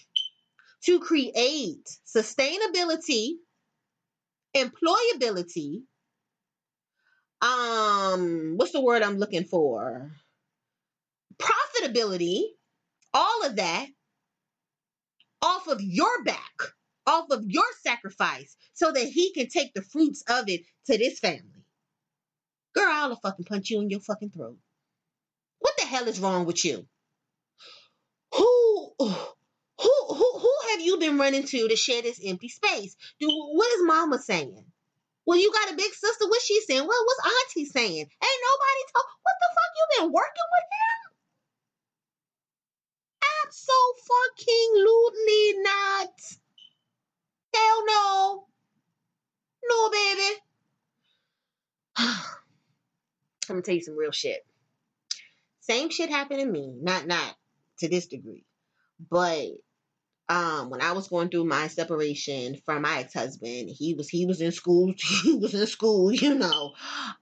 to 0.84 1.00
create 1.00 1.88
sustainability, 2.06 3.34
employability, 4.56 5.82
um, 7.44 8.54
what's 8.56 8.72
the 8.72 8.80
word 8.80 9.02
I'm 9.02 9.18
looking 9.18 9.44
for? 9.44 10.10
Profitability, 11.38 12.42
all 13.12 13.44
of 13.44 13.56
that 13.56 13.86
off 15.42 15.68
of 15.68 15.82
your 15.82 16.24
back, 16.24 16.73
off 17.06 17.30
of 17.30 17.44
your 17.46 17.64
sacrifice, 17.82 18.56
so 18.72 18.92
that 18.92 19.04
he 19.04 19.32
can 19.32 19.48
take 19.48 19.74
the 19.74 19.82
fruits 19.82 20.22
of 20.28 20.48
it 20.48 20.62
to 20.86 20.98
this 20.98 21.18
family. 21.18 21.64
Girl, 22.74 22.88
I'll 22.88 23.16
fucking 23.16 23.44
punch 23.44 23.70
you 23.70 23.80
in 23.80 23.90
your 23.90 24.00
fucking 24.00 24.30
throat. 24.30 24.58
What 25.60 25.74
the 25.78 25.86
hell 25.86 26.08
is 26.08 26.20
wrong 26.20 26.44
with 26.44 26.64
you? 26.64 26.86
Who, 28.34 28.92
who, 28.98 29.14
who, 29.78 30.38
who 30.38 30.52
have 30.70 30.80
you 30.80 30.98
been 30.98 31.18
running 31.18 31.44
to 31.44 31.68
to 31.68 31.76
share 31.76 32.02
this 32.02 32.20
empty 32.24 32.48
space? 32.48 32.96
Do 33.20 33.28
what 33.28 33.72
is 33.78 33.84
Mama 33.84 34.18
saying? 34.18 34.64
Well, 35.26 35.38
you 35.38 35.52
got 35.52 35.72
a 35.72 35.76
big 35.76 35.92
sister. 35.92 36.26
What's 36.28 36.44
she 36.44 36.60
saying? 36.62 36.86
Well, 36.86 37.04
what's 37.06 37.26
Auntie 37.26 37.64
saying? 37.66 37.96
Ain't 37.96 38.44
nobody 38.50 38.84
talk. 38.92 39.06
What 39.22 39.36
the 39.40 39.48
fuck 39.54 39.72
you 39.76 39.86
been 40.00 40.12
working 40.12 40.48
with 40.52 40.68
him? 40.74 41.00
Absolutely 43.46 45.44
not. 45.62 46.14
Hell 47.54 47.86
no. 47.86 48.46
No, 49.68 49.90
baby. 49.90 50.30
I'm 51.96 52.18
gonna 53.54 53.62
tell 53.62 53.74
you 53.74 53.82
some 53.82 53.96
real 53.96 54.12
shit. 54.12 54.44
Same 55.60 55.90
shit 55.90 56.10
happened 56.10 56.40
to 56.40 56.46
me. 56.46 56.74
Not 56.80 57.06
not 57.06 57.34
to 57.78 57.88
this 57.88 58.06
degree. 58.06 58.44
But 59.10 59.48
um 60.28 60.70
when 60.70 60.80
I 60.80 60.92
was 60.92 61.08
going 61.08 61.28
through 61.28 61.44
my 61.44 61.68
separation 61.68 62.60
from 62.64 62.82
my 62.82 62.98
ex-husband, 63.00 63.70
he 63.70 63.94
was 63.94 64.08
he 64.08 64.26
was 64.26 64.40
in 64.40 64.52
school, 64.52 64.92
he 65.22 65.34
was 65.34 65.54
in 65.54 65.66
school, 65.66 66.12
you 66.12 66.34
know. 66.34 66.74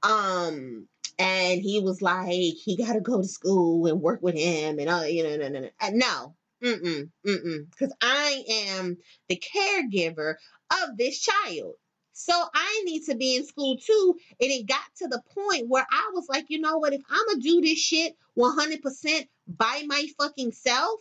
Um 0.03 0.89
and 1.19 1.61
he 1.61 1.81
was 1.81 2.03
like 2.03 2.29
he 2.29 2.77
got 2.77 2.95
to 2.95 3.01
go 3.01 3.21
to 3.21 3.29
school 3.29 3.87
and 3.87 4.01
work 4.01 4.21
with 4.23 4.35
him 4.35 4.79
and 4.79 4.89
uh, 4.89 5.05
you 5.07 5.23
know 5.23 5.37
no 5.37 5.49
no 5.49 5.61
no 5.61 5.69
Uh, 5.81 5.91
no 5.93 6.35
mm-mm 6.63 7.11
mm-mm 7.27 7.71
because 7.71 7.93
i 8.01 8.45
am 8.49 8.97
the 9.29 9.43
caregiver 9.55 10.37
of 10.71 10.97
this 10.97 11.21
child 11.21 11.75
so 12.13 12.33
i 12.55 12.83
need 12.85 13.05
to 13.05 13.15
be 13.15 13.37
in 13.37 13.47
school 13.47 13.77
too 13.77 14.17
and 14.41 14.51
it 14.51 14.67
got 14.67 14.85
to 14.97 15.09
the 15.09 15.23
point 15.35 15.69
where 15.69 15.87
i 15.91 16.11
was 16.15 16.27
like 16.29 16.47
you 16.49 16.61
know 16.61 16.79
what 16.79 16.93
if 16.93 17.03
i'm 17.11 17.27
gonna 17.29 17.41
do 17.41 17.61
this 17.61 17.79
shit 17.79 18.17
100% 18.39 19.29
by 19.49 19.83
my 19.87 20.07
fucking 20.19 20.53
self 20.53 21.01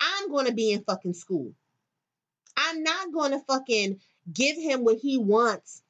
i'm 0.00 0.30
gonna 0.30 0.52
be 0.52 0.72
in 0.72 0.82
fucking 0.82 1.14
school 1.14 1.52
i'm 2.56 2.82
not 2.82 3.12
gonna 3.12 3.40
fucking 3.46 3.98
give 4.32 4.56
him 4.56 4.84
what 4.84 4.98
he 4.98 5.18
wants 5.18 5.82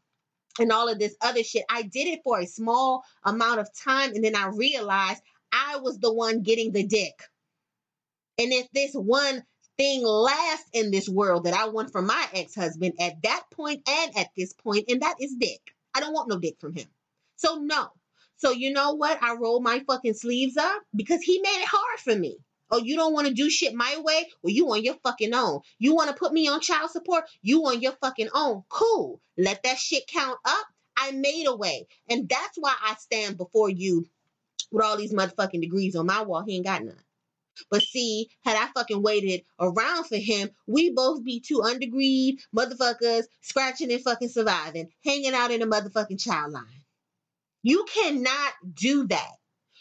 and 0.59 0.73
all 0.73 0.89
of 0.89 0.99
this 0.99 1.17
other 1.21 1.43
shit. 1.43 1.65
I 1.69 1.83
did 1.83 2.07
it 2.09 2.21
for 2.25 2.41
a 2.41 2.47
small 2.47 3.05
amount 3.25 3.61
of 3.61 3.69
time 3.75 4.15
and 4.15 4.25
then 4.25 4.37
I 4.37 4.49
realized 4.49 5.23
I 5.53 5.77
was 5.77 5.99
the 5.99 6.13
one 6.13 6.43
getting 6.43 6.73
the 6.73 6.85
dick. 6.85 7.15
And 8.39 8.53
if 8.53 8.71
this 8.73 8.93
one 8.93 9.45
thing 9.79 10.05
last 10.05 10.65
in 10.73 10.91
this 10.91 11.09
world 11.09 11.45
that 11.45 11.55
I 11.55 11.69
want 11.69 11.93
from 11.93 12.07
my 12.07 12.27
ex 12.35 12.55
husband 12.55 12.95
at 13.01 13.23
that 13.23 13.45
point 13.51 13.89
and 13.89 14.17
at 14.17 14.29
this 14.37 14.53
point, 14.53 14.87
and 14.89 15.03
that 15.03 15.17
is 15.21 15.35
dick. 15.39 15.75
I 15.95 16.01
don't 16.01 16.13
want 16.13 16.29
no 16.29 16.39
dick 16.39 16.57
from 16.61 16.75
him. 16.75 16.87
So, 17.37 17.57
no. 17.57 17.89
So, 18.37 18.51
you 18.51 18.73
know 18.73 18.95
what? 18.95 19.23
I 19.23 19.35
roll 19.35 19.61
my 19.61 19.81
fucking 19.87 20.15
sleeves 20.15 20.57
up 20.57 20.83
because 20.95 21.23
he 21.23 21.41
made 21.41 21.63
it 21.63 21.69
hard 21.69 22.01
for 22.01 22.15
me. 22.15 22.39
Oh, 22.71 22.79
you 22.79 22.97
don't 22.97 23.13
want 23.13 23.29
to 23.29 23.35
do 23.35 23.49
shit 23.49 23.75
my 23.75 23.97
way? 23.99 24.29
Well, 24.43 24.53
you 24.53 24.71
on 24.73 24.83
your 24.83 24.97
fucking 25.03 25.33
own. 25.33 25.61
You 25.79 25.95
want 25.95 26.11
to 26.11 26.17
put 26.17 26.33
me 26.33 26.49
on 26.49 26.61
child 26.61 26.91
support? 26.91 27.25
You 27.41 27.63
on 27.67 27.81
your 27.81 27.93
fucking 27.93 28.29
own. 28.35 28.65
Cool. 28.69 29.21
Let 29.39 29.63
that 29.63 29.79
shit 29.79 30.07
count 30.09 30.39
up. 30.45 30.67
I 30.97 31.13
made 31.13 31.47
a 31.47 31.55
way. 31.55 31.87
And 32.11 32.29
that's 32.29 32.57
why 32.59 32.75
I 32.83 32.97
stand 32.97 33.37
before 33.37 33.71
you 33.71 34.07
with 34.73 34.85
all 34.85 34.97
these 34.97 35.15
motherfucking 35.15 35.61
degrees 35.61 35.95
on 35.95 36.07
my 36.07 36.23
wall. 36.23 36.43
He 36.45 36.57
ain't 36.57 36.65
got 36.65 36.83
none. 36.85 36.97
But 37.71 37.83
see, 37.83 38.29
had 38.45 38.57
I 38.57 38.71
fucking 38.73 39.03
waited 39.03 39.45
around 39.59 40.05
for 40.05 40.17
him, 40.17 40.51
we 40.67 40.91
both 40.91 41.25
be 41.25 41.41
two 41.41 41.59
undergreed 41.59 42.39
motherfuckers 42.55 43.25
scratching 43.41 43.93
and 43.93 44.03
fucking 44.03 44.29
surviving, 44.29 44.91
hanging 45.05 45.35
out 45.35 45.51
in 45.51 45.63
a 45.63 45.67
motherfucking 45.67 46.23
child 46.23 46.53
line. 46.53 46.85
You 47.63 47.85
cannot 47.93 48.53
do 48.75 49.07
that. 49.09 49.33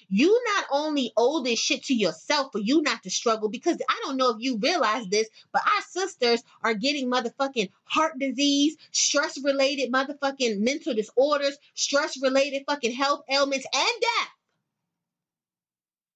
You 0.07 0.39
not 0.55 0.65
only 0.71 1.11
owe 1.17 1.41
this 1.41 1.59
shit 1.59 1.83
to 1.85 1.93
yourself 1.93 2.51
for 2.51 2.59
you 2.59 2.81
not 2.81 3.01
to 3.03 3.09
struggle, 3.09 3.49
because 3.49 3.77
I 3.89 4.01
don't 4.03 4.17
know 4.17 4.29
if 4.29 4.37
you 4.39 4.57
realize 4.57 5.07
this, 5.07 5.27
but 5.51 5.63
our 5.65 5.81
sisters 5.81 6.43
are 6.63 6.75
getting 6.75 7.09
motherfucking 7.09 7.71
heart 7.85 8.19
disease, 8.19 8.77
stress 8.91 9.37
related 9.43 9.91
motherfucking 9.91 10.59
mental 10.59 10.93
disorders, 10.93 11.57
stress 11.73 12.21
related 12.21 12.63
fucking 12.67 12.93
health 12.93 13.23
ailments, 13.29 13.65
and 13.73 14.01
death 14.01 14.34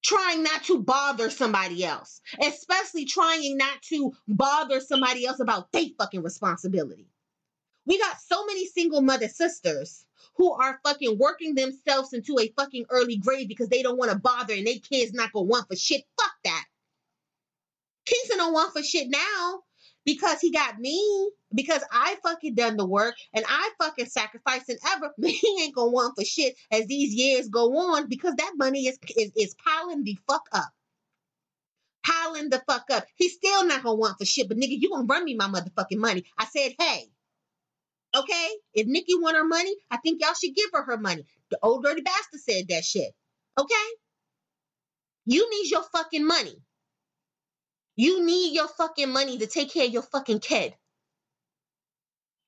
trying 0.10 0.42
not 0.42 0.64
to 0.64 0.82
bother 0.82 1.30
somebody 1.30 1.86
else, 1.86 2.20
especially 2.42 3.06
trying 3.06 3.58
not 3.58 3.80
to 3.84 4.12
bother 4.28 4.80
somebody 4.80 5.26
else 5.28 5.40
about 5.40 5.72
their 5.72 5.86
fucking 6.00 6.24
responsibility. 6.24 7.08
We 7.86 8.00
got 8.00 8.20
so 8.20 8.44
many 8.48 8.66
single 8.66 9.02
mother 9.02 9.28
sisters 9.28 10.04
who 10.36 10.52
are 10.52 10.80
fucking 10.84 11.20
working 11.20 11.54
themselves 11.54 12.14
into 12.14 12.40
a 12.40 12.52
fucking 12.58 12.86
early 12.90 13.18
grave 13.18 13.48
because 13.48 13.70
they 13.70 13.84
don't 13.84 14.00
want 14.00 14.12
to 14.12 14.18
bother 14.18 14.56
and 14.56 14.66
they 14.66 14.80
kids 14.80 15.14
not 15.14 15.32
gonna 15.32 15.46
want 15.46 15.68
for 15.68 15.76
shit. 15.76 16.04
Fuck 16.20 16.34
that. 16.44 16.66
Kingston 18.06 18.38
don't 18.38 18.54
want 18.54 18.74
for 18.74 18.82
shit 18.82 19.10
now 19.10 19.62
because 20.06 20.40
he 20.42 20.52
got 20.52 20.80
me. 20.80 21.32
Because 21.54 21.82
I 21.92 22.16
fucking 22.22 22.54
done 22.54 22.78
the 22.78 22.86
work 22.86 23.16
and 23.34 23.44
I 23.48 23.72
fucking 23.82 24.06
sacrificed 24.06 24.70
and 24.70 24.78
ever 24.94 25.12
he 25.24 25.64
ain't 25.64 25.74
gonna 25.74 25.90
want 25.90 26.16
for 26.16 26.24
shit 26.24 26.56
as 26.72 26.86
these 26.86 27.16
years 27.16 27.48
go 27.48 27.76
on 27.76 28.08
because 28.08 28.36
that 28.36 28.54
money 28.56 28.88
is 28.88 29.00
is, 29.18 29.32
is 29.36 29.56
piling 29.56 30.04
the 30.04 30.16
fuck 30.28 30.48
up. 30.52 30.70
Piling 32.06 32.52
the 32.52 32.62
fuck 32.68 32.86
up. 32.92 33.06
He's 33.16 33.34
still 33.34 33.66
not 33.66 33.82
gonna 33.82 33.96
want 33.96 34.20
for 34.20 34.26
shit, 34.26 34.48
but 34.48 34.58
nigga, 34.58 34.80
you 34.80 34.92
gonna 34.92 35.06
run 35.06 35.26
me 35.26 35.34
my 35.34 35.48
motherfucking 35.48 35.98
money. 35.98 36.24
I 36.38 36.46
said, 36.46 36.74
hey, 36.78 37.10
okay, 38.16 38.50
if 38.76 38.86
Nikki 38.86 39.16
want 39.16 39.38
her 39.38 39.46
money, 39.46 39.76
I 39.90 39.98
think 39.98 40.22
y'all 40.22 40.34
should 40.34 40.56
give 40.56 40.70
her 40.74 40.84
her 40.84 40.98
money. 40.98 41.26
The 41.50 41.58
old 41.64 41.84
dirty 41.84 42.02
bastard 42.02 42.42
said 42.42 42.68
that 42.70 42.86
shit. 42.86 43.12
Okay? 43.60 43.76
You 45.26 45.50
need 45.50 45.72
your 45.72 45.84
fucking 45.84 46.26
money. 46.26 46.62
You 48.00 48.26
need 48.26 48.54
your 48.54 48.70
fucking 48.70 49.12
money 49.12 49.40
to 49.40 49.46
take 49.46 49.74
care 49.74 49.86
of 49.86 49.92
your 49.92 50.04
fucking 50.04 50.40
kid. 50.40 50.74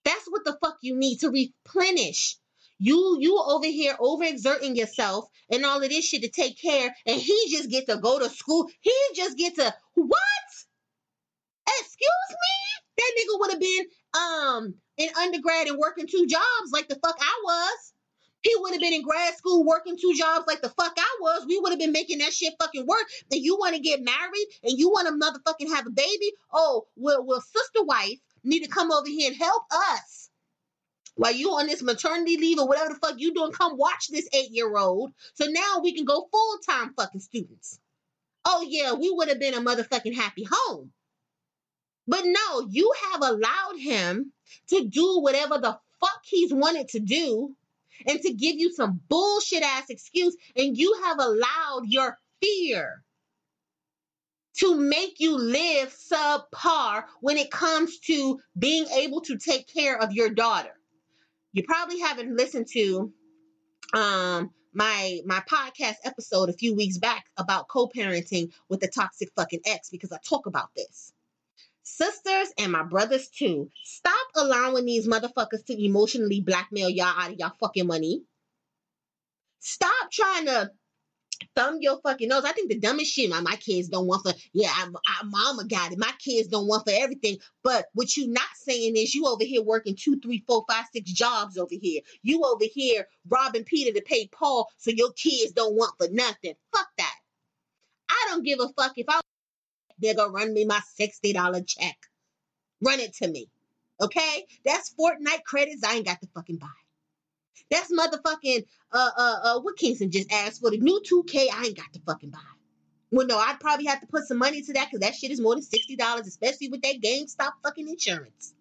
That's 0.05 0.25
what 0.29 0.45
the 0.45 0.57
fuck 0.63 0.77
you 0.81 0.95
need 0.95 1.17
to 1.17 1.29
replenish. 1.29 2.37
You 2.79 3.17
you 3.19 3.37
over 3.37 3.65
here 3.65 3.97
overexerting 3.99 4.77
yourself 4.77 5.25
and 5.51 5.65
all 5.65 5.83
of 5.83 5.89
this 5.89 6.05
shit 6.05 6.21
to 6.21 6.29
take 6.29 6.57
care, 6.57 6.95
and 7.05 7.19
he 7.19 7.49
just 7.51 7.69
get 7.69 7.87
to 7.87 7.97
go 7.97 8.17
to 8.17 8.29
school. 8.29 8.69
He 8.79 8.93
just 9.13 9.37
get 9.37 9.55
to 9.55 9.75
what? 9.95 10.47
Excuse 11.67 12.29
me? 12.29 12.55
That 12.97 13.11
nigga 13.19 13.39
would 13.41 13.51
have 13.51 13.59
been 13.59 13.85
um 14.17 14.75
in 14.95 15.09
undergrad 15.19 15.67
and 15.67 15.77
working 15.77 16.07
two 16.07 16.27
jobs 16.27 16.71
like 16.71 16.87
the 16.87 16.95
fuck 16.95 17.17
I 17.19 17.41
was. 17.43 17.93
He 18.41 18.55
would 18.57 18.71
have 18.71 18.81
been 18.81 18.93
in 18.93 19.03
grad 19.03 19.35
school 19.35 19.63
working 19.63 19.97
two 19.97 20.13
jobs 20.15 20.45
like 20.47 20.61
the 20.61 20.69
fuck 20.69 20.93
I 20.97 21.17
was. 21.21 21.45
We 21.45 21.59
would 21.59 21.71
have 21.71 21.79
been 21.79 21.91
making 21.91 22.19
that 22.19 22.33
shit 22.33 22.53
fucking 22.59 22.87
work. 22.87 23.05
And 23.31 23.41
you 23.41 23.55
want 23.57 23.75
to 23.75 23.81
get 23.81 24.01
married 24.01 24.47
and 24.63 24.77
you 24.77 24.89
want 24.89 25.07
to 25.07 25.13
motherfucking 25.13 25.75
have 25.75 25.85
a 25.85 25.91
baby? 25.91 26.31
Oh, 26.51 26.87
well, 26.95 27.23
well, 27.23 27.41
sister 27.41 27.83
wife 27.83 28.17
need 28.43 28.63
to 28.63 28.69
come 28.69 28.91
over 28.91 29.07
here 29.07 29.29
and 29.29 29.37
help 29.37 29.63
us. 29.71 30.29
While 31.15 31.33
you 31.33 31.51
on 31.51 31.67
this 31.67 31.83
maternity 31.83 32.37
leave 32.37 32.57
or 32.57 32.67
whatever 32.67 32.93
the 32.93 32.99
fuck 32.99 33.15
you 33.17 33.33
doing, 33.33 33.51
come 33.51 33.77
watch 33.77 34.07
this 34.07 34.27
eight 34.33 34.49
year 34.51 34.75
old. 34.75 35.11
So 35.35 35.45
now 35.45 35.79
we 35.83 35.93
can 35.93 36.05
go 36.05 36.27
full 36.31 36.57
time 36.67 36.93
fucking 36.95 37.21
students. 37.21 37.79
Oh 38.43 38.65
yeah, 38.67 38.93
we 38.93 39.11
would 39.11 39.27
have 39.27 39.39
been 39.39 39.53
a 39.53 39.61
motherfucking 39.61 40.15
happy 40.15 40.47
home. 40.49 40.91
But 42.07 42.23
no, 42.25 42.67
you 42.69 42.91
have 43.11 43.21
allowed 43.21 43.77
him 43.77 44.31
to 44.69 44.85
do 44.85 45.19
whatever 45.19 45.59
the 45.59 45.77
fuck 45.99 46.21
he's 46.23 46.51
wanted 46.51 46.87
to 46.89 46.99
do 46.99 47.55
and 48.07 48.21
to 48.21 48.33
give 48.33 48.55
you 48.57 48.71
some 48.73 49.01
bullshit 49.09 49.63
ass 49.63 49.89
excuse. 49.89 50.35
And 50.55 50.77
you 50.77 51.01
have 51.03 51.19
allowed 51.19 51.83
your 51.85 52.17
fear 52.41 53.03
to 54.57 54.75
make 54.75 55.19
you 55.19 55.37
live 55.37 55.95
subpar 55.95 57.05
when 57.21 57.37
it 57.37 57.51
comes 57.51 57.99
to 57.99 58.39
being 58.57 58.85
able 58.87 59.21
to 59.21 59.37
take 59.37 59.67
care 59.67 59.97
of 59.97 60.11
your 60.11 60.29
daughter. 60.29 60.73
You 61.53 61.63
probably 61.63 61.99
haven't 61.99 62.35
listened 62.35 62.67
to 62.73 63.11
um 63.93 64.51
my 64.73 65.19
my 65.25 65.41
podcast 65.49 65.95
episode 66.05 66.49
a 66.49 66.53
few 66.53 66.75
weeks 66.75 66.97
back 66.97 67.25
about 67.37 67.67
co-parenting 67.67 68.51
with 68.69 68.83
a 68.83 68.87
toxic 68.87 69.29
fucking 69.35 69.61
ex 69.65 69.89
because 69.89 70.11
I 70.11 70.17
talk 70.27 70.45
about 70.45 70.69
this. 70.75 71.11
Sisters 71.93 72.53
and 72.57 72.71
my 72.71 72.83
brothers 72.83 73.27
too, 73.27 73.69
stop 73.83 74.27
allowing 74.37 74.85
these 74.85 75.09
motherfuckers 75.09 75.65
to 75.65 75.85
emotionally 75.85 76.39
blackmail 76.39 76.89
y'all 76.89 77.07
out 77.07 77.31
of 77.31 77.37
y'all 77.37 77.51
fucking 77.59 77.85
money. 77.85 78.23
Stop 79.59 80.09
trying 80.09 80.45
to 80.45 80.71
thumb 81.53 81.79
your 81.81 81.99
fucking 81.99 82.29
nose. 82.29 82.45
I 82.45 82.53
think 82.53 82.69
the 82.69 82.79
dumbest 82.79 83.11
shit 83.11 83.29
my, 83.29 83.41
my 83.41 83.57
kids 83.57 83.89
don't 83.89 84.07
want 84.07 84.23
for, 84.23 84.31
yeah, 84.53 84.69
I, 84.69 84.87
I, 85.05 85.23
mama 85.25 85.65
got 85.65 85.91
it. 85.91 85.99
My 85.99 86.13
kids 86.17 86.47
don't 86.47 86.65
want 86.65 86.85
for 86.85 86.93
everything. 86.95 87.39
But 87.61 87.87
what 87.93 88.15
you 88.15 88.29
not 88.29 88.47
saying 88.55 88.95
is 88.95 89.13
you 89.13 89.27
over 89.27 89.43
here 89.43 89.61
working 89.61 89.97
two, 89.97 90.17
three, 90.21 90.45
four, 90.47 90.63
five, 90.69 90.85
six 90.93 91.11
jobs 91.11 91.57
over 91.57 91.75
here. 91.79 92.01
You 92.23 92.41
over 92.45 92.65
here 92.73 93.05
robbing 93.27 93.65
Peter 93.65 93.91
to 93.91 94.01
pay 94.01 94.27
Paul 94.27 94.69
so 94.77 94.91
your 94.91 95.11
kids 95.11 95.51
don't 95.51 95.75
want 95.75 95.93
for 95.99 96.07
nothing. 96.09 96.53
Fuck 96.73 96.87
that. 96.97 97.15
I 98.09 98.27
don't 98.29 98.45
give 98.45 98.59
a 98.61 98.69
fuck 98.69 98.93
if 98.95 99.07
I 99.09 99.19
they're 100.01 100.15
run 100.29 100.53
me 100.53 100.65
my 100.65 100.81
$60 100.99 101.67
check. 101.67 101.97
Run 102.83 102.99
it 102.99 103.13
to 103.15 103.27
me. 103.27 103.47
Okay? 104.01 104.45
That's 104.65 104.93
Fortnite 104.99 105.43
credits 105.45 105.83
I 105.83 105.95
ain't 105.95 106.05
got 106.05 106.21
to 106.21 106.27
fucking 106.33 106.57
buy. 106.57 106.67
That's 107.69 107.91
motherfucking 107.91 108.65
uh 108.91 109.09
uh 109.17 109.39
uh 109.43 109.59
what 109.61 109.77
Kingston 109.77 110.11
just 110.11 110.31
asked 110.31 110.61
for 110.61 110.71
the 110.71 110.77
new 110.77 111.01
2K 111.01 111.47
I 111.53 111.65
ain't 111.65 111.77
got 111.77 111.93
to 111.93 112.01
fucking 112.05 112.31
buy. 112.31 112.39
Well, 113.11 113.27
no, 113.27 113.37
I'd 113.37 113.59
probably 113.59 113.85
have 113.85 114.01
to 114.01 114.07
put 114.07 114.23
some 114.23 114.37
money 114.37 114.61
to 114.61 114.73
that 114.73 114.87
because 114.87 115.01
that 115.01 115.15
shit 115.15 115.31
is 115.31 115.41
more 115.41 115.53
than 115.53 115.63
sixty 115.63 115.97
dollars, 115.97 116.27
especially 116.27 116.69
with 116.69 116.81
that 116.81 117.01
GameStop 117.01 117.51
fucking 117.61 117.89
insurance. 117.89 118.53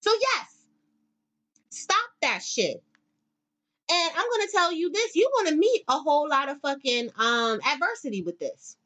So 0.00 0.10
yes, 0.12 0.56
stop 1.70 2.08
that 2.22 2.42
shit. 2.42 2.82
And 3.90 4.10
I'm 4.16 4.26
gonna 4.30 4.50
tell 4.52 4.72
you 4.72 4.90
this: 4.90 5.16
you're 5.16 5.30
gonna 5.38 5.56
meet 5.56 5.82
a 5.88 5.98
whole 5.98 6.28
lot 6.28 6.48
of 6.48 6.60
fucking 6.60 7.10
um 7.18 7.60
adversity 7.66 8.22
with 8.22 8.38
this. 8.38 8.76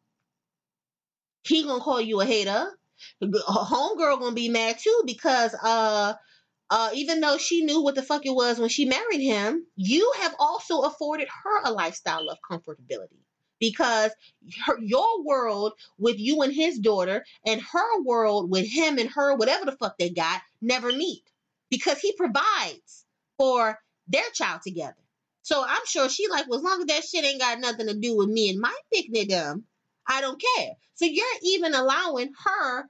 He 1.44 1.64
gonna 1.64 1.82
call 1.82 2.00
you 2.00 2.20
a 2.20 2.26
hater. 2.26 2.78
Homegirl 3.22 4.20
gonna 4.20 4.34
be 4.34 4.48
mad 4.48 4.78
too 4.78 5.02
because 5.06 5.54
uh 5.62 6.14
uh, 6.70 6.90
even 6.94 7.20
though 7.20 7.38
she 7.38 7.64
knew 7.64 7.82
what 7.82 7.94
the 7.94 8.02
fuck 8.02 8.24
it 8.26 8.34
was 8.34 8.58
when 8.58 8.70
she 8.70 8.86
married 8.86 9.20
him, 9.20 9.66
you 9.76 10.12
have 10.20 10.34
also 10.38 10.80
afforded 10.82 11.28
her 11.28 11.62
a 11.64 11.70
lifestyle 11.70 12.28
of 12.30 12.38
comfortability 12.50 13.20
because 13.60 14.10
her, 14.66 14.78
your 14.80 15.22
world 15.22 15.74
with 15.98 16.18
you 16.18 16.42
and 16.42 16.52
his 16.52 16.78
daughter 16.78 17.24
and 17.46 17.60
her 17.60 18.02
world 18.02 18.50
with 18.50 18.66
him 18.66 18.98
and 18.98 19.10
her, 19.10 19.36
whatever 19.36 19.66
the 19.66 19.76
fuck 19.76 19.98
they 19.98 20.10
got, 20.10 20.40
never 20.62 20.90
meet 20.92 21.22
because 21.70 21.98
he 22.00 22.12
provides 22.14 23.04
for 23.38 23.78
their 24.08 24.30
child 24.32 24.62
together. 24.62 24.96
So 25.42 25.62
I'm 25.66 25.86
sure 25.86 26.08
she 26.08 26.28
like, 26.28 26.48
well, 26.48 26.58
as 26.58 26.64
long 26.64 26.80
as 26.80 26.86
that 26.86 27.04
shit 27.04 27.24
ain't 27.24 27.40
got 27.40 27.60
nothing 27.60 27.88
to 27.88 27.94
do 27.94 28.16
with 28.16 28.28
me 28.28 28.48
and 28.50 28.60
my 28.60 28.74
picnic, 28.92 29.32
um, 29.34 29.64
I 30.06 30.20
don't 30.20 30.42
care. 30.56 30.72
So 30.94 31.04
you're 31.04 31.26
even 31.42 31.74
allowing 31.74 32.32
her 32.44 32.88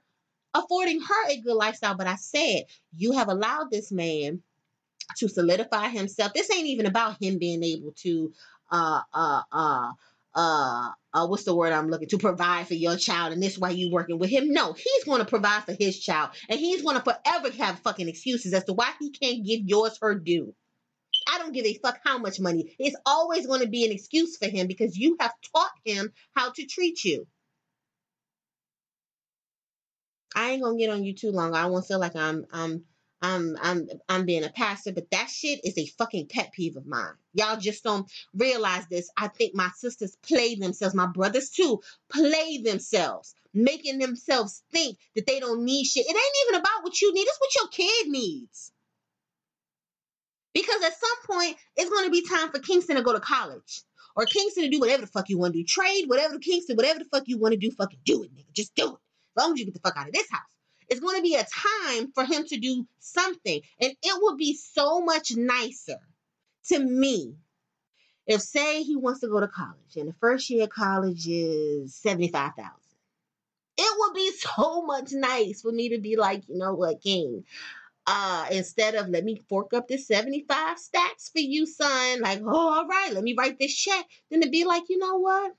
affording 0.53 1.01
her 1.01 1.29
a 1.29 1.41
good 1.41 1.55
lifestyle. 1.55 1.95
But 1.95 2.07
I 2.07 2.15
said, 2.15 2.63
you 2.95 3.13
have 3.13 3.29
allowed 3.29 3.71
this 3.71 3.91
man 3.91 4.41
to 5.17 5.27
solidify 5.27 5.89
himself. 5.89 6.33
This 6.33 6.51
ain't 6.51 6.67
even 6.67 6.85
about 6.85 7.21
him 7.21 7.37
being 7.37 7.63
able 7.63 7.93
to 8.03 8.33
uh 8.71 9.01
uh 9.13 9.41
uh 9.51 9.91
uh, 10.35 10.89
uh 11.13 11.27
what's 11.27 11.43
the 11.43 11.55
word 11.55 11.73
I'm 11.73 11.89
looking 11.89 12.09
to 12.09 12.17
provide 12.17 12.67
for 12.67 12.73
your 12.73 12.95
child, 12.97 13.33
and 13.33 13.43
this 13.43 13.57
why 13.57 13.69
you 13.69 13.91
working 13.91 14.17
with 14.17 14.31
him. 14.31 14.51
No, 14.51 14.73
he's 14.73 15.03
going 15.03 15.19
to 15.19 15.25
provide 15.25 15.63
for 15.63 15.73
his 15.73 15.99
child, 15.99 16.31
and 16.49 16.59
he's 16.59 16.81
going 16.81 16.95
to 16.95 17.03
forever 17.03 17.51
have 17.51 17.79
fucking 17.79 18.09
excuses 18.09 18.53
as 18.53 18.63
to 18.65 18.73
why 18.73 18.91
he 18.99 19.11
can't 19.11 19.45
give 19.45 19.61
yours 19.65 19.97
her 20.01 20.15
due. 20.15 20.55
I 21.27 21.39
don't 21.39 21.53
give 21.53 21.65
a 21.65 21.73
fuck 21.75 21.99
how 22.03 22.17
much 22.17 22.39
money. 22.39 22.75
It's 22.79 22.95
always 23.05 23.47
going 23.47 23.61
to 23.61 23.67
be 23.67 23.85
an 23.85 23.91
excuse 23.91 24.37
for 24.37 24.47
him 24.47 24.67
because 24.67 24.97
you 24.97 25.17
have 25.19 25.33
taught 25.53 25.71
him 25.85 26.11
how 26.35 26.51
to 26.51 26.65
treat 26.65 27.03
you. 27.03 27.27
I 30.35 30.51
ain't 30.51 30.63
gonna 30.63 30.77
get 30.77 30.89
on 30.89 31.03
you 31.03 31.13
too 31.13 31.31
long. 31.31 31.53
I 31.53 31.63
don't 31.63 31.85
feel 31.85 31.99
like 31.99 32.15
I'm 32.15 32.45
I'm 32.51 32.85
I'm 33.21 33.55
I'm 33.61 33.87
I'm 34.09 34.25
being 34.25 34.43
a 34.43 34.49
pastor, 34.49 34.91
but 34.91 35.09
that 35.11 35.29
shit 35.29 35.61
is 35.63 35.77
a 35.77 35.85
fucking 35.85 36.27
pet 36.27 36.51
peeve 36.51 36.75
of 36.75 36.85
mine. 36.85 37.13
Y'all 37.33 37.57
just 37.57 37.83
don't 37.83 38.11
realize 38.33 38.85
this. 38.87 39.09
I 39.15 39.29
think 39.29 39.55
my 39.55 39.69
sisters 39.77 40.17
play 40.27 40.55
themselves, 40.55 40.95
my 40.95 41.07
brothers 41.07 41.49
too, 41.49 41.81
play 42.11 42.57
themselves, 42.57 43.33
making 43.53 43.99
themselves 43.99 44.63
think 44.71 44.97
that 45.15 45.25
they 45.25 45.39
don't 45.39 45.63
need 45.63 45.85
shit. 45.85 46.05
It 46.05 46.15
ain't 46.15 46.47
even 46.47 46.59
about 46.59 46.83
what 46.83 47.01
you 47.01 47.13
need, 47.13 47.21
it's 47.27 47.39
what 47.39 47.55
your 47.55 47.67
kid 47.69 48.09
needs. 48.09 48.72
Because 50.53 50.83
at 50.83 50.93
some 50.99 51.37
point, 51.37 51.57
it's 51.75 51.89
gonna 51.89 52.09
be 52.09 52.27
time 52.27 52.49
for 52.49 52.59
Kingston 52.59 52.95
to 52.95 53.01
go 53.01 53.13
to 53.13 53.19
college. 53.19 53.83
Or 54.15 54.25
Kingston 54.25 54.63
to 54.63 54.69
do 54.69 54.79
whatever 54.79 55.01
the 55.01 55.07
fuck 55.07 55.29
you 55.29 55.39
want 55.39 55.53
to 55.53 55.59
do. 55.59 55.65
Trade, 55.65 56.05
whatever 56.07 56.35
the 56.35 56.39
Kingston, 56.39 56.75
whatever 56.75 56.99
the 56.99 57.05
fuck 57.05 57.23
you 57.27 57.39
want 57.39 57.53
to 57.53 57.59
do, 57.59 57.71
fucking 57.71 57.99
do 58.05 58.23
it, 58.23 58.33
nigga. 58.35 58.53
Just 58.53 58.75
do 58.75 58.93
it 58.93 58.99
as 59.35 59.43
long 59.43 59.53
as 59.53 59.59
you 59.59 59.65
get 59.65 59.73
the 59.73 59.79
fuck 59.79 59.97
out 59.97 60.07
of 60.07 60.13
this 60.13 60.29
house. 60.29 60.41
It's 60.89 60.99
going 60.99 61.15
to 61.15 61.23
be 61.23 61.35
a 61.35 61.45
time 61.45 62.11
for 62.13 62.25
him 62.25 62.45
to 62.45 62.57
do 62.57 62.85
something. 62.99 63.61
And 63.79 63.93
it 64.01 64.21
would 64.21 64.37
be 64.37 64.55
so 64.55 65.01
much 65.01 65.35
nicer 65.35 65.99
to 66.67 66.79
me 66.79 67.35
if, 68.27 68.41
say, 68.41 68.83
he 68.83 68.95
wants 68.95 69.21
to 69.21 69.27
go 69.27 69.39
to 69.39 69.47
college 69.47 69.95
and 69.95 70.07
the 70.07 70.13
first 70.19 70.49
year 70.49 70.63
of 70.63 70.69
college 70.69 71.27
is 71.27 71.95
75000 71.95 72.71
It 73.77 73.97
would 73.99 74.13
be 74.13 74.31
so 74.37 74.85
much 74.85 75.11
nice 75.11 75.61
for 75.61 75.71
me 75.71 75.89
to 75.89 75.99
be 75.99 76.15
like, 76.15 76.43
you 76.47 76.57
know 76.57 76.73
what, 76.73 77.01
King, 77.01 77.43
uh, 78.07 78.47
instead 78.51 78.95
of 78.95 79.09
let 79.09 79.23
me 79.23 79.41
fork 79.49 79.73
up 79.73 79.87
this 79.87 80.07
75 80.07 80.77
stacks 80.77 81.29
for 81.29 81.39
you, 81.39 81.65
son, 81.65 82.21
like, 82.21 82.41
oh, 82.45 82.73
all 82.73 82.87
right, 82.87 83.13
let 83.13 83.23
me 83.23 83.35
write 83.37 83.57
this 83.59 83.75
check, 83.75 84.05
then 84.29 84.41
to 84.41 84.49
be 84.49 84.65
like, 84.65 84.83
you 84.89 84.97
know 84.97 85.19
what? 85.19 85.53